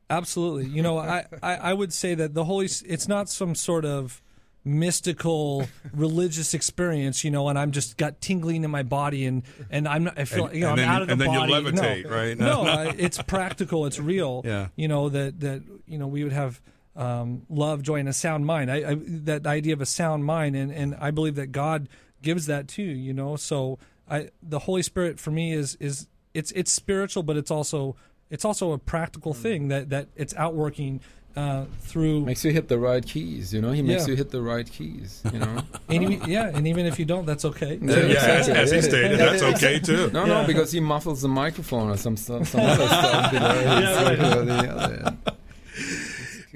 Absolutely. 0.10 0.66
You 0.68 0.82
know, 0.82 0.98
I, 0.98 1.26
I, 1.44 1.56
I 1.56 1.74
would 1.74 1.92
say 1.92 2.16
that 2.16 2.34
the 2.34 2.46
Holy, 2.46 2.66
it's 2.86 3.08
not 3.08 3.30
some 3.30 3.56
sort 3.56 3.84
of 3.86 4.22
mystical 4.64 5.68
religious 5.94 6.54
experience, 6.54 7.24
you 7.24 7.32
know, 7.32 7.48
and 7.50 7.58
I'm 7.58 7.72
just 7.72 7.98
got 7.98 8.20
tingling 8.22 8.64
in 8.64 8.72
my 8.72 8.84
body 8.84 9.26
and 9.26 9.44
and 9.70 9.88
I'm 9.88 10.04
not 10.06 10.20
I 10.20 10.26
feel 10.26 10.46
And- 10.48 10.56
you 10.56 10.62
know 10.62 10.70
I'm 10.72 10.76
then- 10.78 10.90
out 10.90 11.02
of 11.02 11.08
the 11.08 11.12
and 11.14 11.22
then 11.22 11.32
you 11.34 11.40
body. 11.40 11.54
levitate, 11.54 12.04
no. 12.04 12.10
right? 12.10 12.38
No, 12.38 12.62
I, 12.66 12.96
it's 12.98 13.22
practical, 13.24 13.86
it's 13.86 14.00
real. 14.00 14.42
Yeah. 14.46 14.68
You 14.76 14.88
know 14.88 15.10
that 15.10 15.40
that 15.40 15.64
you 15.88 15.98
know 15.98 16.08
we 16.08 16.24
would 16.24 16.34
have 16.34 16.62
um, 16.96 17.44
love, 17.50 17.84
joy, 17.84 17.96
and 18.00 18.10
a 18.10 18.14
sound 18.14 18.46
mind. 18.46 18.72
I, 18.72 18.92
I 18.92 18.98
that 19.06 19.46
idea 19.48 19.74
of 19.74 19.82
a 19.82 19.86
sound 19.86 20.26
mind, 20.26 20.56
and 20.56 20.72
and 20.72 20.96
I 21.00 21.12
believe 21.12 21.36
that 21.36 21.52
God 21.52 21.88
gives 22.22 22.46
that 22.48 22.68
too. 22.68 22.82
You 22.84 23.14
know, 23.14 23.36
so 23.36 23.78
I 24.10 24.30
the 24.42 24.60
Holy 24.60 24.82
Spirit 24.84 25.20
for 25.20 25.32
me 25.32 25.54
is 25.54 25.76
is 25.80 26.08
it's 26.34 26.52
it's 26.54 26.72
spiritual, 26.72 27.24
but 27.24 27.38
it's 27.38 27.52
also 27.52 27.96
it's 28.30 28.46
also 28.46 28.74
a 28.74 28.78
practical 28.78 29.34
thing 29.34 29.70
that 29.70 29.90
that 29.90 30.08
it's 30.16 30.36
outworking 30.36 31.02
uh, 31.36 31.66
through. 31.82 32.22
makes 32.26 32.44
you 32.44 32.52
hit 32.52 32.68
the 32.68 32.80
right 32.80 33.06
keys. 33.06 33.54
You 33.54 33.62
know, 33.62 33.72
he 33.72 33.82
makes 33.84 34.04
Yeah. 34.04 34.12
you 34.12 34.16
hit 34.18 34.32
the 34.32 34.42
right 34.42 34.70
keys. 34.70 35.22
You 35.32 35.38
know. 35.40 35.62
and 35.90 36.04
even, 36.12 36.30
yeah, 36.30 36.48
and 36.54 36.68
even 36.68 36.86
if 36.88 36.98
you 36.98 37.06
don't, 37.06 37.26
that's 37.28 37.46
okay. 37.46 37.78
Yeah, 37.82 37.94
as, 37.96 38.50
as 38.50 38.72
he 38.72 38.82
stated, 38.82 39.20
that's 39.20 39.44
okay 39.44 39.80
too. 39.80 40.10
No, 40.12 40.26
Yeah. 40.26 40.42
no, 40.42 40.48
because 40.48 40.72
he 40.72 40.80
muffles 40.80 41.22
the 41.22 41.28
microphone 41.28 41.90
or 41.92 41.98
some 41.98 42.18
some, 42.18 42.44
some 42.44 42.62
other 42.62 42.88
stuff. 42.88 43.34
You 43.34 43.40
know, 43.40 43.54
Yeah, 43.62 44.04
right. 44.04 44.20
so, 44.20 44.44
yeah, 44.44 45.12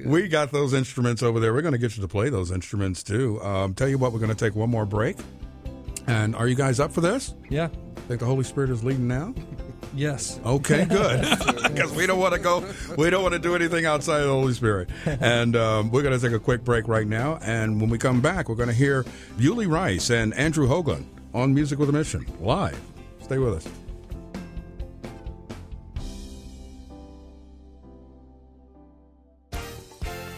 We 0.05 0.27
got 0.27 0.51
those 0.51 0.73
instruments 0.73 1.21
over 1.21 1.39
there. 1.39 1.53
We're 1.53 1.61
going 1.61 1.73
to 1.73 1.77
get 1.77 1.95
you 1.95 2.01
to 2.01 2.07
play 2.07 2.29
those 2.31 2.49
instruments 2.51 3.03
too. 3.03 3.39
Um, 3.43 3.75
tell 3.75 3.87
you 3.87 3.99
what, 3.99 4.13
we're 4.13 4.19
going 4.19 4.35
to 4.35 4.45
take 4.45 4.55
one 4.55 4.69
more 4.71 4.87
break. 4.87 5.17
And 6.07 6.35
are 6.35 6.47
you 6.47 6.55
guys 6.55 6.79
up 6.79 6.91
for 6.91 7.01
this? 7.01 7.35
Yeah. 7.49 7.69
I 7.97 7.99
Think 8.07 8.19
the 8.19 8.25
Holy 8.25 8.43
Spirit 8.43 8.71
is 8.71 8.83
leading 8.83 9.07
now? 9.07 9.33
Yes. 9.93 10.39
Okay, 10.45 10.85
good. 10.89 11.25
Because 11.71 11.93
we 11.93 12.05
don't 12.05 12.19
want 12.19 12.33
to 12.33 12.39
go, 12.39 12.65
we 12.97 13.09
don't 13.09 13.21
want 13.21 13.33
to 13.33 13.39
do 13.39 13.55
anything 13.55 13.85
outside 13.85 14.19
of 14.19 14.27
the 14.27 14.33
Holy 14.33 14.53
Spirit. 14.53 14.89
And 15.05 15.55
um, 15.55 15.89
we're 15.89 16.01
going 16.01 16.19
to 16.19 16.23
take 16.23 16.35
a 16.35 16.39
quick 16.39 16.65
break 16.65 16.89
right 16.89 17.07
now. 17.07 17.39
And 17.41 17.79
when 17.79 17.89
we 17.89 17.97
come 17.97 18.19
back, 18.19 18.49
we're 18.49 18.55
going 18.55 18.67
to 18.67 18.75
hear 18.75 19.03
Yuli 19.37 19.71
Rice 19.71 20.09
and 20.09 20.33
Andrew 20.33 20.67
Hoagland 20.67 21.05
on 21.33 21.53
Music 21.53 21.79
with 21.79 21.87
a 21.87 21.93
Mission 21.93 22.25
live. 22.41 22.77
Stay 23.21 23.37
with 23.37 23.53
us. 23.53 23.67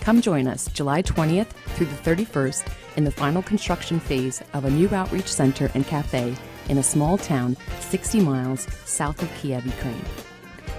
Come 0.02 0.22
join 0.22 0.48
us 0.48 0.68
July 0.68 1.02
20th 1.02 1.48
through 1.48 1.88
the 1.88 1.96
31st 1.96 2.72
in 2.98 3.06
the 3.06 3.12
final 3.12 3.42
construction 3.42 4.00
phase 4.00 4.44
of 4.54 4.66
a 4.66 4.70
new 4.70 4.88
outreach 4.94 5.34
center 5.34 5.72
and 5.74 5.88
cafe 5.88 6.36
in 6.70 6.78
a 6.78 6.84
small 6.84 7.18
town 7.18 7.58
60 7.80 8.20
miles 8.20 8.68
south 8.86 9.22
of 9.22 9.34
Kiev, 9.36 9.66
Ukraine. 9.66 10.06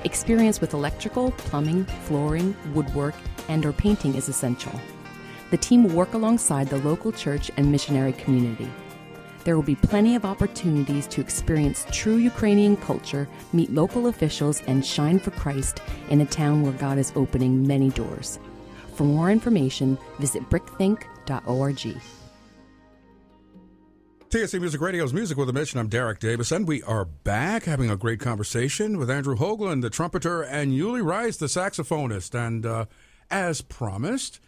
Experience 0.04 0.60
with 0.60 0.74
electrical, 0.74 1.30
plumbing, 1.32 1.84
flooring, 2.04 2.56
woodwork, 2.74 3.14
and 3.48 3.64
or 3.64 3.72
painting 3.72 4.14
is 4.14 4.28
essential. 4.28 4.78
The 5.50 5.56
team 5.56 5.84
will 5.84 5.94
work 5.94 6.14
alongside 6.14 6.68
the 6.68 6.78
local 6.78 7.12
church 7.12 7.50
and 7.56 7.70
missionary 7.70 8.12
community. 8.12 8.70
There 9.44 9.56
will 9.56 9.62
be 9.62 9.76
plenty 9.76 10.14
of 10.14 10.24
opportunities 10.24 11.06
to 11.08 11.20
experience 11.20 11.86
true 11.92 12.16
Ukrainian 12.16 12.76
culture, 12.76 13.28
meet 13.52 13.72
local 13.72 14.06
officials, 14.06 14.62
and 14.66 14.84
shine 14.84 15.18
for 15.18 15.32
Christ 15.32 15.80
in 16.08 16.22
a 16.22 16.26
town 16.26 16.62
where 16.62 16.72
God 16.72 16.98
is 16.98 17.12
opening 17.14 17.66
many 17.66 17.90
doors. 17.90 18.38
For 18.94 19.04
more 19.04 19.30
information, 19.30 19.98
visit 20.18 20.48
brickthink.org. 20.48 22.23
TSC 24.34 24.58
Music 24.58 24.80
Radio's 24.80 25.12
Music 25.12 25.38
with 25.38 25.48
a 25.48 25.52
Mission. 25.52 25.78
I'm 25.78 25.86
Derek 25.86 26.18
Davis, 26.18 26.50
and 26.50 26.66
we 26.66 26.82
are 26.82 27.04
back 27.04 27.66
having 27.66 27.88
a 27.88 27.96
great 27.96 28.18
conversation 28.18 28.98
with 28.98 29.08
Andrew 29.08 29.36
Hoagland, 29.36 29.80
the 29.80 29.90
trumpeter, 29.90 30.42
and 30.42 30.72
Yuli 30.72 31.04
Rice, 31.04 31.36
the 31.36 31.46
saxophonist. 31.46 32.34
And 32.34 32.66
uh, 32.66 32.86
as 33.30 33.60
promised, 33.60 34.40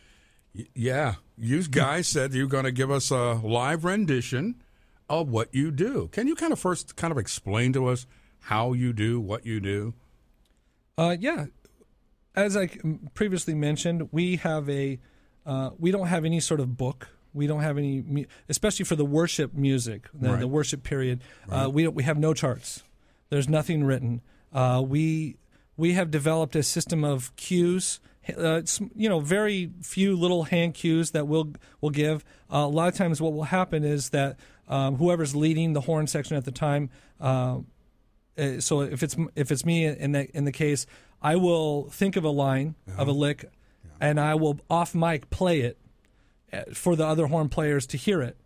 y- 0.52 0.66
yeah, 0.74 1.14
you 1.38 1.62
guys 1.68 2.08
said 2.08 2.34
you're 2.34 2.48
going 2.48 2.64
to 2.64 2.72
give 2.72 2.90
us 2.90 3.12
a 3.12 3.34
live 3.34 3.84
rendition 3.84 4.60
of 5.08 5.28
what 5.28 5.54
you 5.54 5.70
do. 5.70 6.08
Can 6.08 6.26
you 6.26 6.34
kind 6.34 6.52
of 6.52 6.58
first 6.58 6.96
kind 6.96 7.12
of 7.12 7.18
explain 7.18 7.72
to 7.74 7.86
us 7.86 8.08
how 8.40 8.72
you 8.72 8.92
do 8.92 9.20
what 9.20 9.46
you 9.46 9.60
do? 9.60 9.94
Uh, 10.98 11.14
yeah, 11.16 11.46
as 12.34 12.56
I 12.56 12.70
previously 13.14 13.54
mentioned, 13.54 14.08
we 14.10 14.34
have 14.34 14.68
a 14.68 14.98
uh, 15.46 15.70
we 15.78 15.92
don't 15.92 16.08
have 16.08 16.24
any 16.24 16.40
sort 16.40 16.58
of 16.58 16.76
book. 16.76 17.10
We 17.36 17.46
don't 17.46 17.60
have 17.62 17.78
any, 17.78 18.02
mu- 18.02 18.24
especially 18.48 18.84
for 18.86 18.96
the 18.96 19.04
worship 19.04 19.54
music, 19.54 20.08
the, 20.12 20.30
Right. 20.30 20.40
the 20.40 20.48
worship 20.48 20.82
period. 20.82 21.22
Uh, 21.48 21.68
we 21.72 21.84
don't, 21.84 21.94
we 21.94 22.02
have 22.02 22.18
no 22.18 22.34
charts. 22.34 22.82
There's 23.30 23.48
nothing 23.48 23.84
written. 23.84 24.22
Uh, 24.52 24.82
we 24.86 25.36
we 25.76 25.92
have 25.92 26.10
developed 26.10 26.56
a 26.56 26.62
system 26.62 27.04
of 27.04 27.34
cues. 27.36 28.00
Uh, 28.36 28.62
you 28.96 29.08
know, 29.08 29.20
very 29.20 29.70
few 29.82 30.16
little 30.16 30.44
hand 30.44 30.74
cues 30.74 31.10
that 31.12 31.28
we'll 31.28 31.52
we'll 31.80 31.90
give. 31.90 32.24
Uh, 32.52 32.58
a 32.58 32.66
lot 32.66 32.88
of 32.88 32.94
times, 32.94 33.20
what 33.20 33.32
will 33.32 33.44
happen 33.44 33.84
is 33.84 34.10
that 34.10 34.38
um, 34.68 34.96
whoever's 34.96 35.36
leading 35.36 35.74
the 35.74 35.82
horn 35.82 36.06
section 36.06 36.36
at 36.36 36.44
the 36.44 36.50
time. 36.50 36.90
Uh, 37.20 37.58
uh, 38.38 38.60
so 38.60 38.80
if 38.80 39.02
it's 39.02 39.16
if 39.36 39.50
it's 39.52 39.64
me 39.64 39.86
in 39.86 40.12
the 40.12 40.28
in 40.36 40.44
the 40.44 40.52
case, 40.52 40.86
I 41.22 41.36
will 41.36 41.88
think 41.90 42.16
of 42.16 42.24
a 42.24 42.30
line 42.30 42.74
of 42.98 43.08
a 43.08 43.12
lick, 43.12 43.44
and 44.00 44.18
I 44.20 44.34
will 44.34 44.58
off 44.70 44.94
mic 44.94 45.30
play 45.30 45.60
it 45.60 45.76
uh, 45.78 45.85
for 46.72 46.96
the 46.96 47.06
other 47.06 47.26
horn 47.26 47.48
players 47.48 47.86
to 47.88 47.96
hear 47.96 48.22
it 48.22 48.36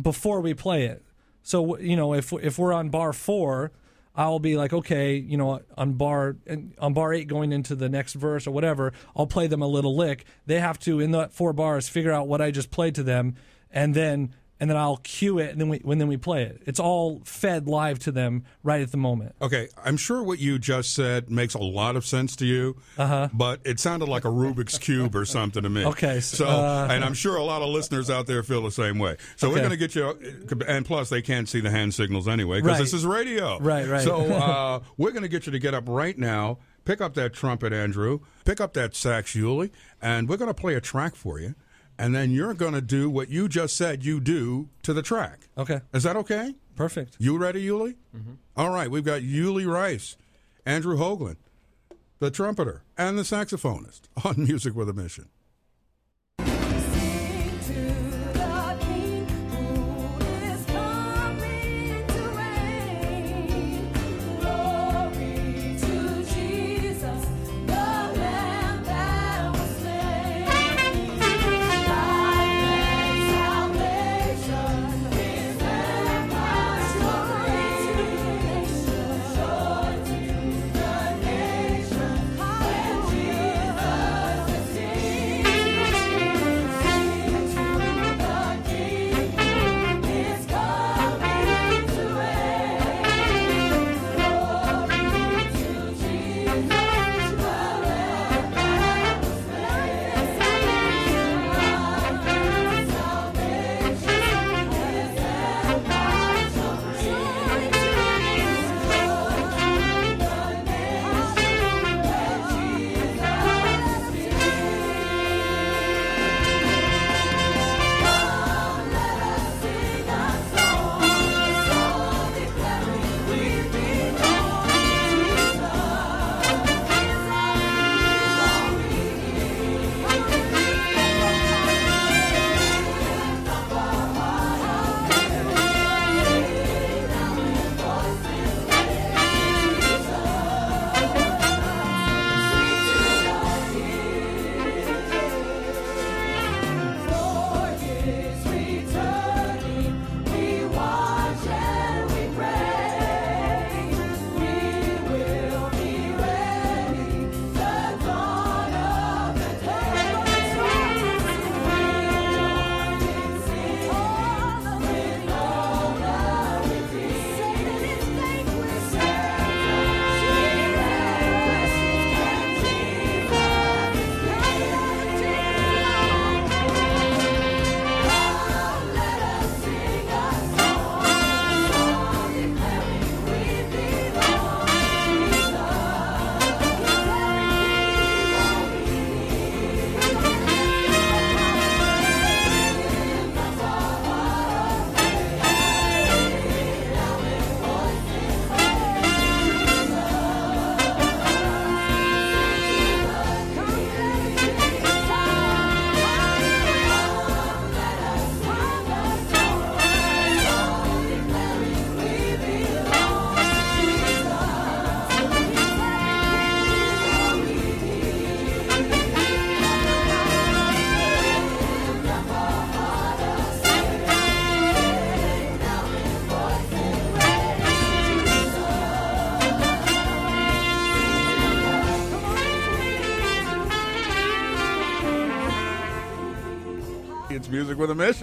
before 0.00 0.40
we 0.40 0.54
play 0.54 0.86
it. 0.86 1.04
So 1.42 1.78
you 1.78 1.96
know, 1.96 2.14
if 2.14 2.32
if 2.32 2.58
we're 2.58 2.72
on 2.72 2.88
bar 2.90 3.12
four, 3.12 3.72
I'll 4.14 4.38
be 4.38 4.56
like, 4.56 4.72
okay, 4.72 5.14
you 5.16 5.36
know, 5.36 5.60
on 5.76 5.94
bar 5.94 6.36
on 6.78 6.94
bar 6.94 7.12
eight 7.12 7.28
going 7.28 7.52
into 7.52 7.74
the 7.74 7.88
next 7.88 8.14
verse 8.14 8.46
or 8.46 8.50
whatever, 8.50 8.92
I'll 9.14 9.26
play 9.26 9.46
them 9.46 9.62
a 9.62 9.66
little 9.66 9.96
lick. 9.96 10.24
They 10.46 10.60
have 10.60 10.78
to 10.80 11.00
in 11.00 11.10
the 11.10 11.28
four 11.28 11.52
bars 11.52 11.88
figure 11.88 12.12
out 12.12 12.28
what 12.28 12.40
I 12.40 12.50
just 12.50 12.70
played 12.70 12.94
to 12.96 13.02
them, 13.02 13.36
and 13.70 13.94
then 13.94 14.34
and 14.58 14.70
then 14.70 14.76
I'll 14.76 14.96
cue 14.98 15.38
it, 15.38 15.50
and 15.50 15.60
then 15.60 15.68
we 15.68 15.78
when 15.78 15.98
then 15.98 16.08
we 16.08 16.16
play 16.16 16.44
it. 16.44 16.62
It's 16.66 16.80
all 16.80 17.20
fed 17.24 17.68
live 17.68 17.98
to 18.00 18.12
them 18.12 18.44
right 18.62 18.80
at 18.80 18.90
the 18.90 18.96
moment. 18.96 19.34
Okay, 19.42 19.68
I'm 19.84 19.96
sure 19.96 20.22
what 20.22 20.38
you 20.38 20.58
just 20.58 20.94
said 20.94 21.30
makes 21.30 21.54
a 21.54 21.58
lot 21.58 21.96
of 21.96 22.06
sense 22.06 22.36
to 22.36 22.46
you, 22.46 22.76
uh-huh. 22.96 23.28
but 23.32 23.60
it 23.64 23.78
sounded 23.78 24.08
like 24.08 24.24
a 24.24 24.28
Rubik's 24.28 24.78
Cube 24.78 25.14
or 25.14 25.24
something 25.24 25.62
to 25.62 25.68
me. 25.68 25.84
Okay, 25.84 26.20
So, 26.20 26.46
uh, 26.46 26.88
and 26.90 27.04
I'm 27.04 27.14
sure 27.14 27.36
a 27.36 27.44
lot 27.44 27.62
of 27.62 27.68
listeners 27.68 28.08
out 28.08 28.26
there 28.26 28.42
feel 28.42 28.62
the 28.62 28.70
same 28.70 28.98
way. 28.98 29.16
So 29.36 29.50
we're 29.50 29.56
going 29.56 29.70
to 29.70 29.76
get 29.76 29.94
you, 29.94 30.16
and 30.66 30.86
plus 30.86 31.10
they 31.10 31.22
can't 31.22 31.48
see 31.48 31.60
the 31.60 31.70
hand 31.70 31.94
signals 31.94 32.26
anyway 32.28 32.60
because 32.60 32.78
Right. 32.78 32.84
this 32.84 32.94
is 32.94 33.04
radio. 33.04 33.58
Right, 33.58 33.86
right. 33.86 34.02
So 34.02 34.16
uh, 34.32 34.80
we're 34.96 35.12
going 35.12 35.22
to 35.22 35.28
get 35.28 35.46
you 35.46 35.52
to 35.52 35.58
get 35.58 35.74
up 35.74 35.84
right 35.86 36.16
now, 36.16 36.58
pick 36.84 37.00
up 37.00 37.14
that 37.14 37.34
trumpet, 37.34 37.72
Andrew, 37.72 38.20
pick 38.44 38.60
up 38.60 38.72
that 38.74 38.94
sax, 38.94 39.34
Yuli, 39.34 39.70
and 40.00 40.28
we're 40.28 40.36
going 40.36 40.50
to 40.50 40.54
play 40.54 40.74
a 40.74 40.80
track 40.80 41.14
for 41.14 41.38
you. 41.38 41.54
And 41.98 42.14
then 42.14 42.30
you're 42.30 42.54
going 42.54 42.74
to 42.74 42.80
do 42.80 43.08
what 43.08 43.28
you 43.30 43.48
just 43.48 43.76
said 43.76 44.04
you 44.04 44.20
do 44.20 44.68
to 44.82 44.92
the 44.92 45.02
track. 45.02 45.48
Okay. 45.56 45.80
Is 45.94 46.02
that 46.02 46.16
okay? 46.16 46.54
Perfect. 46.76 47.16
You 47.18 47.38
ready, 47.38 47.66
Yuli? 47.66 47.96
Mm-hmm. 48.14 48.34
All 48.56 48.70
right, 48.70 48.90
we've 48.90 49.04
got 49.04 49.22
Yuli 49.22 49.66
Rice, 49.66 50.16
Andrew 50.66 50.96
Hoagland, 50.98 51.36
the 52.18 52.30
trumpeter, 52.30 52.82
and 52.98 53.18
the 53.18 53.22
saxophonist 53.22 54.02
on 54.24 54.44
Music 54.44 54.74
with 54.74 54.88
a 54.88 54.92
Mission. 54.92 55.28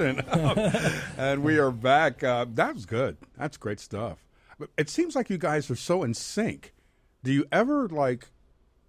And 1.17 1.43
we 1.43 1.57
are 1.57 1.71
back. 1.71 2.23
Uh, 2.23 2.45
that 2.55 2.73
was 2.75 2.85
good. 2.85 3.17
That's 3.37 3.57
great 3.57 3.79
stuff. 3.79 4.25
But 4.59 4.69
It 4.77 4.89
seems 4.89 5.15
like 5.15 5.29
you 5.29 5.37
guys 5.37 5.69
are 5.71 5.75
so 5.75 6.03
in 6.03 6.13
sync. 6.13 6.73
Do 7.23 7.31
you 7.31 7.45
ever, 7.51 7.87
like, 7.87 8.27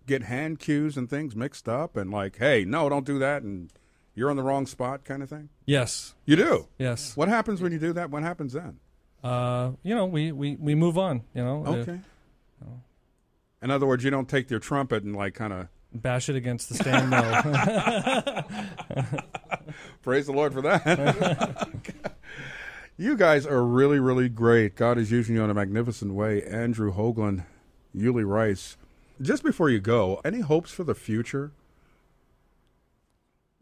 get 0.06 0.24
hand 0.24 0.58
cues 0.58 0.96
and 0.96 1.08
things 1.08 1.36
mixed 1.36 1.68
up 1.68 1.96
and, 1.96 2.10
like, 2.10 2.38
hey, 2.38 2.64
no, 2.64 2.88
don't 2.88 3.06
do 3.06 3.18
that, 3.20 3.42
and 3.42 3.70
you're 4.14 4.30
on 4.30 4.36
the 4.36 4.42
wrong 4.42 4.66
spot 4.66 5.04
kind 5.04 5.22
of 5.22 5.28
thing? 5.30 5.48
Yes. 5.64 6.14
You 6.24 6.36
do? 6.36 6.68
Yes. 6.78 7.16
What 7.16 7.28
happens 7.28 7.62
when 7.62 7.72
you 7.72 7.78
do 7.78 7.92
that? 7.94 8.10
What 8.10 8.22
happens 8.22 8.52
then? 8.54 8.78
Uh, 9.22 9.72
you 9.82 9.94
know, 9.94 10.04
we, 10.06 10.32
we, 10.32 10.56
we 10.56 10.74
move 10.74 10.98
on. 10.98 11.22
You 11.34 11.44
know. 11.44 11.64
Uh, 11.66 11.70
Okay. 11.76 12.00
In 13.62 13.70
other 13.70 13.86
words, 13.86 14.04
you 14.04 14.10
don't 14.10 14.28
take 14.28 14.50
your 14.50 14.60
trumpet 14.60 15.04
and, 15.04 15.16
like, 15.16 15.32
kind 15.32 15.54
of 15.54 15.68
bash 15.94 16.28
it 16.28 16.36
against 16.36 16.68
the 16.68 16.74
stand. 16.74 17.08
No. 17.08 18.42
Praise 20.04 20.26
the 20.26 20.32
Lord 20.32 20.52
for 20.52 20.60
that. 20.62 21.68
you 22.98 23.16
guys 23.16 23.46
are 23.46 23.64
really, 23.64 23.98
really 23.98 24.28
great. 24.28 24.76
God 24.76 24.98
is 24.98 25.10
using 25.10 25.34
you 25.34 25.42
in 25.42 25.48
a 25.48 25.54
magnificent 25.54 26.12
way. 26.12 26.42
Andrew 26.42 26.94
Hoagland, 26.94 27.46
Yuli 27.96 28.28
Rice. 28.28 28.76
Just 29.22 29.42
before 29.42 29.70
you 29.70 29.80
go, 29.80 30.20
any 30.22 30.40
hopes 30.40 30.70
for 30.70 30.84
the 30.84 30.94
future? 30.94 31.52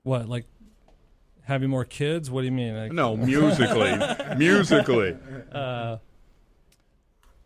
what 0.03 0.29
like 0.29 0.47
having 1.45 1.71
more 1.71 1.85
kids? 1.85 2.31
What 2.31 2.41
do 2.41 2.47
you 2.47 2.53
mean? 2.53 2.77
Like, 2.77 2.93
No, 2.93 3.17
musically. 3.17 3.97
musically. 4.37 5.17
Uh, 5.53 5.99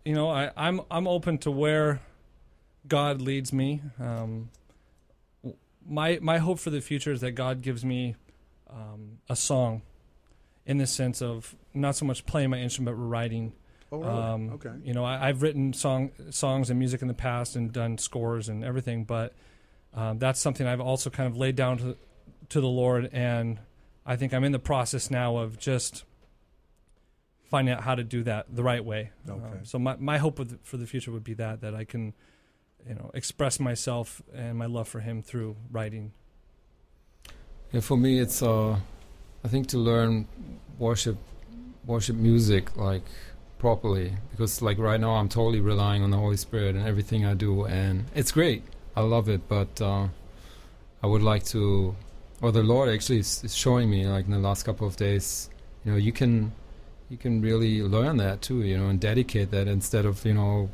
you 0.05 0.15
know, 0.15 0.31
I, 0.31 0.51
I'm 0.57 0.81
I'm 0.91 1.07
open 1.07 1.39
to 1.39 1.51
where 1.51 2.01
God 2.89 3.21
leads 3.21 3.53
me. 3.53 3.83
Um, 4.01 4.49
my 5.87 6.19
my 6.23 6.39
hope 6.39 6.59
for 6.59 6.71
the 6.71 6.81
future 6.81 7.13
is 7.13 7.21
that 7.21 7.33
God 7.33 7.61
gives 7.61 7.85
me 7.85 8.17
um, 8.71 9.19
a 9.29 9.37
song, 9.37 9.83
in 10.65 10.79
the 10.79 10.87
sense 10.87 11.23
of 11.23 11.55
not 11.75 11.97
so 11.97 12.05
much 12.05 12.27
playing 12.27 12.51
my 12.51 12.59
instrument, 12.59 12.97
but 12.97 13.03
writing. 13.03 13.53
Oh, 13.93 13.99
really? 13.99 14.11
Um, 14.13 14.51
Okay. 14.55 14.73
You 14.83 14.95
know, 14.95 15.05
I, 15.05 15.29
I've 15.29 15.43
written 15.43 15.73
song 15.73 16.11
songs 16.31 16.71
and 16.71 16.79
music 16.79 17.03
in 17.03 17.09
the 17.09 17.15
past 17.15 17.55
and 17.57 17.73
done 17.73 17.99
scores 17.99 18.49
and 18.49 18.65
everything, 18.65 19.05
but 19.05 19.35
um, 19.95 20.19
that's 20.19 20.41
something 20.41 20.67
I've 20.67 20.81
also 20.81 21.09
kind 21.11 21.27
of 21.29 21.37
laid 21.37 21.57
down 21.57 21.79
to 21.79 21.97
to 22.49 22.61
the 22.61 22.69
Lord, 22.69 23.09
and 23.13 23.59
I 24.05 24.17
think 24.17 24.33
I'm 24.35 24.45
in 24.45 24.53
the 24.53 24.59
process 24.59 25.11
now 25.11 25.37
of 25.37 25.59
just 25.59 26.05
finding 27.45 27.75
out 27.75 27.83
how 27.83 27.95
to 27.95 28.03
do 28.05 28.23
that 28.25 28.47
the 28.55 28.63
right 28.63 28.85
way. 28.85 29.11
Okay. 29.29 29.41
Um, 29.59 29.65
so 29.65 29.79
my 29.79 29.97
my 29.97 30.19
hope 30.19 30.39
with, 30.39 30.65
for 30.65 30.77
the 30.77 30.87
future 30.87 31.13
would 31.13 31.25
be 31.25 31.35
that 31.35 31.61
that 31.61 31.75
I 31.75 31.85
can, 31.85 32.13
you 32.89 32.95
know, 32.95 33.11
express 33.15 33.59
myself 33.61 34.23
and 34.35 34.59
my 34.59 34.67
love 34.67 34.89
for 34.89 35.01
Him 35.01 35.23
through 35.23 35.57
writing. 35.71 36.13
Yeah, 37.73 37.81
for 37.81 37.97
me, 37.97 38.21
it's 38.21 38.43
uh, 38.43 38.79
I 39.45 39.49
think 39.49 39.67
to 39.69 39.79
learn 39.79 40.27
worship, 40.79 41.17
worship 41.85 42.17
music 42.17 42.77
like 42.77 43.03
properly 43.59 44.13
because 44.31 44.63
like 44.63 44.79
right 44.79 45.01
now 45.01 45.13
I'm 45.17 45.29
totally 45.29 45.61
relying 45.61 46.03
on 46.03 46.11
the 46.11 46.17
Holy 46.17 46.37
Spirit 46.37 46.77
and 46.77 46.87
everything 46.87 47.25
I 47.25 47.35
do, 47.35 47.65
and 47.65 48.05
it's 48.15 48.33
great. 48.33 48.63
I 48.95 49.01
love 49.01 49.29
it, 49.29 49.49
but 49.49 49.81
uh, 49.81 50.09
I 51.03 51.07
would 51.07 51.23
like 51.23 51.45
to, 51.47 51.95
or 52.41 52.53
the 52.53 52.63
Lord 52.63 52.89
actually 52.89 53.19
is, 53.19 53.43
is 53.45 53.55
showing 53.55 53.91
me 53.91 54.07
like 54.07 54.27
in 54.27 54.31
the 54.31 54.39
last 54.39 54.63
couple 54.63 54.87
of 54.87 54.97
days, 54.97 55.51
you 55.85 55.93
know, 55.93 55.99
you 55.99 56.13
can, 56.13 56.53
you 57.11 57.17
can 57.17 57.43
really 57.43 57.83
learn 57.83 58.17
that 58.19 58.43
too, 58.43 58.63
you 58.63 58.79
know, 58.79 58.89
and 58.89 59.01
dedicate 59.01 59.51
that 59.51 59.69
instead 59.69 60.07
of 60.07 60.25
you 60.25 60.35
know, 60.35 60.71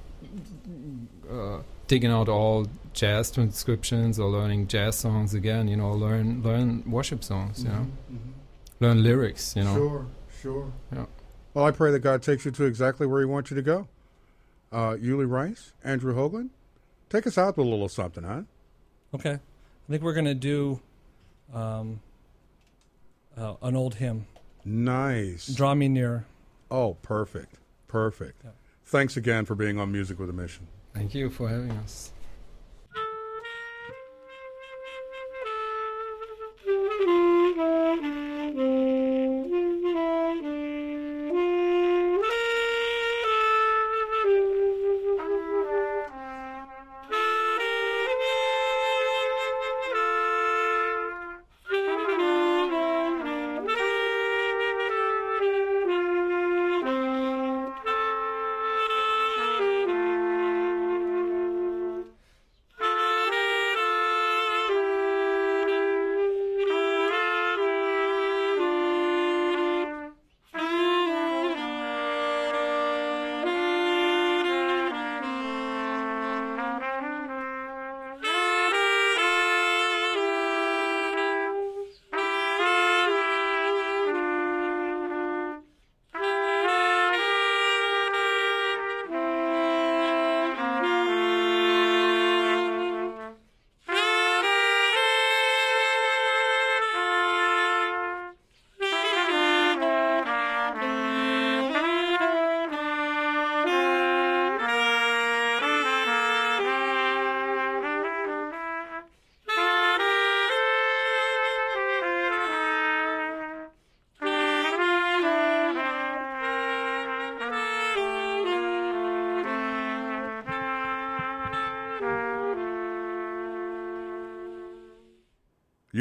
uh, 1.31 1.59
digging 1.89 2.11
out 2.11 2.29
all 2.29 2.67
jazz 2.93 3.31
transcriptions 3.31 4.19
or 4.19 4.29
learning 4.31 4.69
jazz 4.69 4.97
songs 4.97 5.35
again. 5.35 5.69
You 5.69 5.77
know, 5.77 5.93
learn 5.93 6.43
learn 6.43 6.83
worship 6.91 7.25
songs. 7.25 7.63
You 7.65 7.71
know, 7.71 7.87
learn 8.81 9.03
lyrics. 9.03 9.55
You 9.57 9.65
know, 9.65 9.75
Sure, 9.75 10.07
sure. 10.41 10.73
Yeah. 10.93 11.07
Well, 11.55 11.65
I 11.67 11.71
pray 11.71 11.91
that 11.93 12.01
God 12.01 12.23
takes 12.23 12.45
you 12.45 12.51
to 12.53 12.65
exactly 12.65 13.07
where 13.07 13.21
He 13.21 13.27
wants 13.27 13.51
you 13.51 13.57
to 13.57 13.63
go. 13.63 13.89
Uh, 14.71 14.95
Yuli 14.95 15.29
Rice, 15.31 15.73
Andrew 15.85 16.15
Hoagland, 16.15 16.49
take 17.11 17.27
us 17.27 17.37
out 17.37 17.57
with 17.59 17.67
a 17.67 17.69
little 17.69 17.89
something, 17.91 18.25
huh? 18.25 18.43
Okay, 19.15 19.33
I 19.35 19.91
think 19.91 20.03
we're 20.03 20.15
gonna 20.15 20.35
do 20.35 20.81
um, 21.53 22.01
uh, 23.37 23.55
an 23.63 23.77
old 23.77 23.97
hymn. 23.97 24.27
Nice. 24.65 25.49
Draw 25.49 25.75
me 25.75 25.89
near. 25.89 26.25
Oh, 26.71 26.95
perfect. 27.03 27.57
Perfect. 27.89 28.43
Thanks 28.87 29.17
again 29.17 29.45
for 29.45 29.55
being 29.55 29.79
on 29.79 29.93
Music 29.93 30.19
with 30.19 30.31
a 30.31 30.33
Mission. 30.33 30.67
Thank 30.95 31.15
you 31.15 31.29
for 31.29 31.49
having 31.49 31.71
us. 31.73 32.13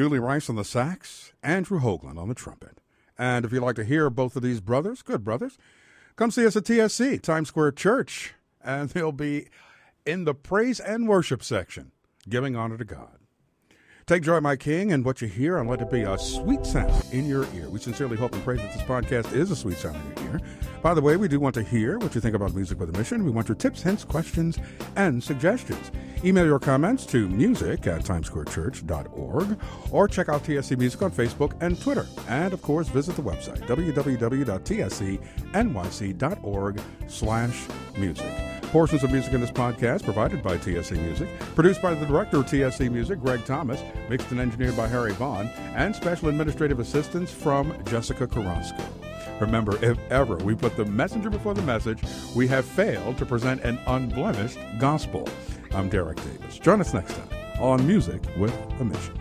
Yuli 0.02 0.20
Rice 0.20 0.50
on 0.50 0.56
the 0.56 0.66
sax, 0.66 1.32
Andrew 1.44 1.80
Hoagland 1.80 2.18
on 2.18 2.28
the 2.28 2.34
trumpet. 2.34 2.80
And 3.20 3.46
if 3.46 3.52
you'd 3.52 3.62
like 3.62 3.76
to 3.76 3.84
hear 3.84 4.10
both 4.10 4.36
of 4.36 4.42
these 4.42 4.60
brothers, 4.60 5.04
good 5.04 5.24
brothers, 5.24 5.60
come 6.16 6.32
see 6.32 6.44
us 6.44 6.56
at 6.56 6.64
TSC, 6.64 7.22
Times 7.22 7.50
Square 7.50 7.74
Church, 7.74 8.34
and 8.64 8.90
they'll 8.92 9.12
be 9.12 9.46
in 10.04 10.24
the 10.24 10.34
praise 10.34 10.80
and 10.80 11.08
worship 11.08 11.44
section, 11.44 11.92
giving 12.28 12.56
honor 12.56 12.80
to 12.80 12.86
God. 12.86 13.20
Take 14.08 14.24
joy, 14.24 14.40
my 14.40 14.56
King, 14.56 14.90
in 14.90 15.04
what 15.04 15.22
you 15.22 15.28
hear, 15.28 15.60
and 15.60 15.70
let 15.70 15.82
it 15.82 15.92
be 15.92 16.02
a 16.02 16.18
sweet 16.18 16.66
sound 16.66 17.06
in 17.12 17.28
your 17.28 17.46
ear. 17.54 17.70
We 17.70 17.80
sincerely 17.80 18.18
hope 18.18 18.34
and 18.34 18.44
pray 18.44 18.58
that 18.58 18.74
this 18.74 18.82
podcast 18.82 19.32
is 19.34 19.52
a 19.52 19.56
sweet 19.56 19.78
sound 19.78 19.98
in 20.18 20.24
your 20.24 20.34
ear. 20.34 20.42
By 20.82 20.94
the 20.96 21.02
way, 21.02 21.16
we 21.16 21.28
do 21.28 21.40
want 21.40 21.54
to 21.56 21.62
hear 21.62 22.00
what 22.00 22.16
you 22.16 22.22
think 22.22 22.34
about 22.34 22.56
Music 22.56 22.80
with 22.80 22.90
a 22.90 22.98
Mission. 22.98 23.24
We 23.24 23.30
want 23.30 23.48
your 23.48 23.56
tips, 23.56 23.84
hints, 23.84 24.04
questions, 24.04 24.58
and 24.96 25.24
suggestions. 25.24 25.92
Email 26.24 26.46
your 26.46 26.58
comments 26.58 27.06
to 27.08 27.28
music 27.30 27.86
at 27.86 28.02
timesquarechurch.org 28.04 29.60
or 29.92 30.08
check 30.08 30.30
out 30.30 30.44
TSC 30.44 30.76
Music 30.80 31.04
on 31.04 31.12
Facebook 31.12 31.54
and 31.62 31.80
Twitter. 31.80 32.08
And, 32.28 32.52
of 32.52 32.64
course, 32.64 32.88
visit 32.88 33.16
the 33.16 33.22
website, 33.22 33.60
www.tscnyc.org 33.68 34.02
slash 37.08 37.68
music. 37.98 38.32
Portions 38.72 39.04
of 39.04 39.12
music 39.12 39.34
in 39.34 39.42
this 39.42 39.52
podcast 39.52 40.04
provided 40.04 40.42
by 40.42 40.58
TSC 40.58 40.98
Music, 41.00 41.30
produced 41.54 41.82
by 41.82 41.94
the 41.94 42.06
director 42.08 42.38
of 42.38 42.48
TSC 42.48 42.90
Music, 42.92 43.20
Greg 43.20 43.46
Thomas, 43.46 43.84
mixed 44.10 44.32
and 44.32 44.40
engineered 44.40 44.76
by 44.78 44.88
Harry 44.88 45.12
Vaughn, 45.14 45.46
and 45.76 45.96
special 45.96 46.30
administrative 46.30 46.80
assistance 46.80 47.30
from 47.32 47.72
Jessica 47.86 48.26
Carrasco. 48.26 48.84
Remember, 49.42 49.84
if 49.84 49.98
ever 50.12 50.36
we 50.38 50.54
put 50.54 50.78
the 50.78 50.86
messenger 50.86 51.32
before 51.32 51.56
the 51.56 51.64
message, 51.64 52.04
we 52.36 52.48
have 52.48 52.64
failed 52.64 53.18
to 53.18 53.26
present 53.26 53.62
an 53.64 53.80
unblemished 53.88 54.60
gospel. 54.78 55.28
I'm 55.72 55.90
Derek 55.90 56.18
Davis. 56.18 56.60
Join 56.60 56.80
us 56.80 56.94
next 56.94 57.16
time 57.16 57.28
on 57.60 57.86
Music 57.86 58.22
with 58.38 58.56
a 58.80 58.86
Mission. 58.86 59.21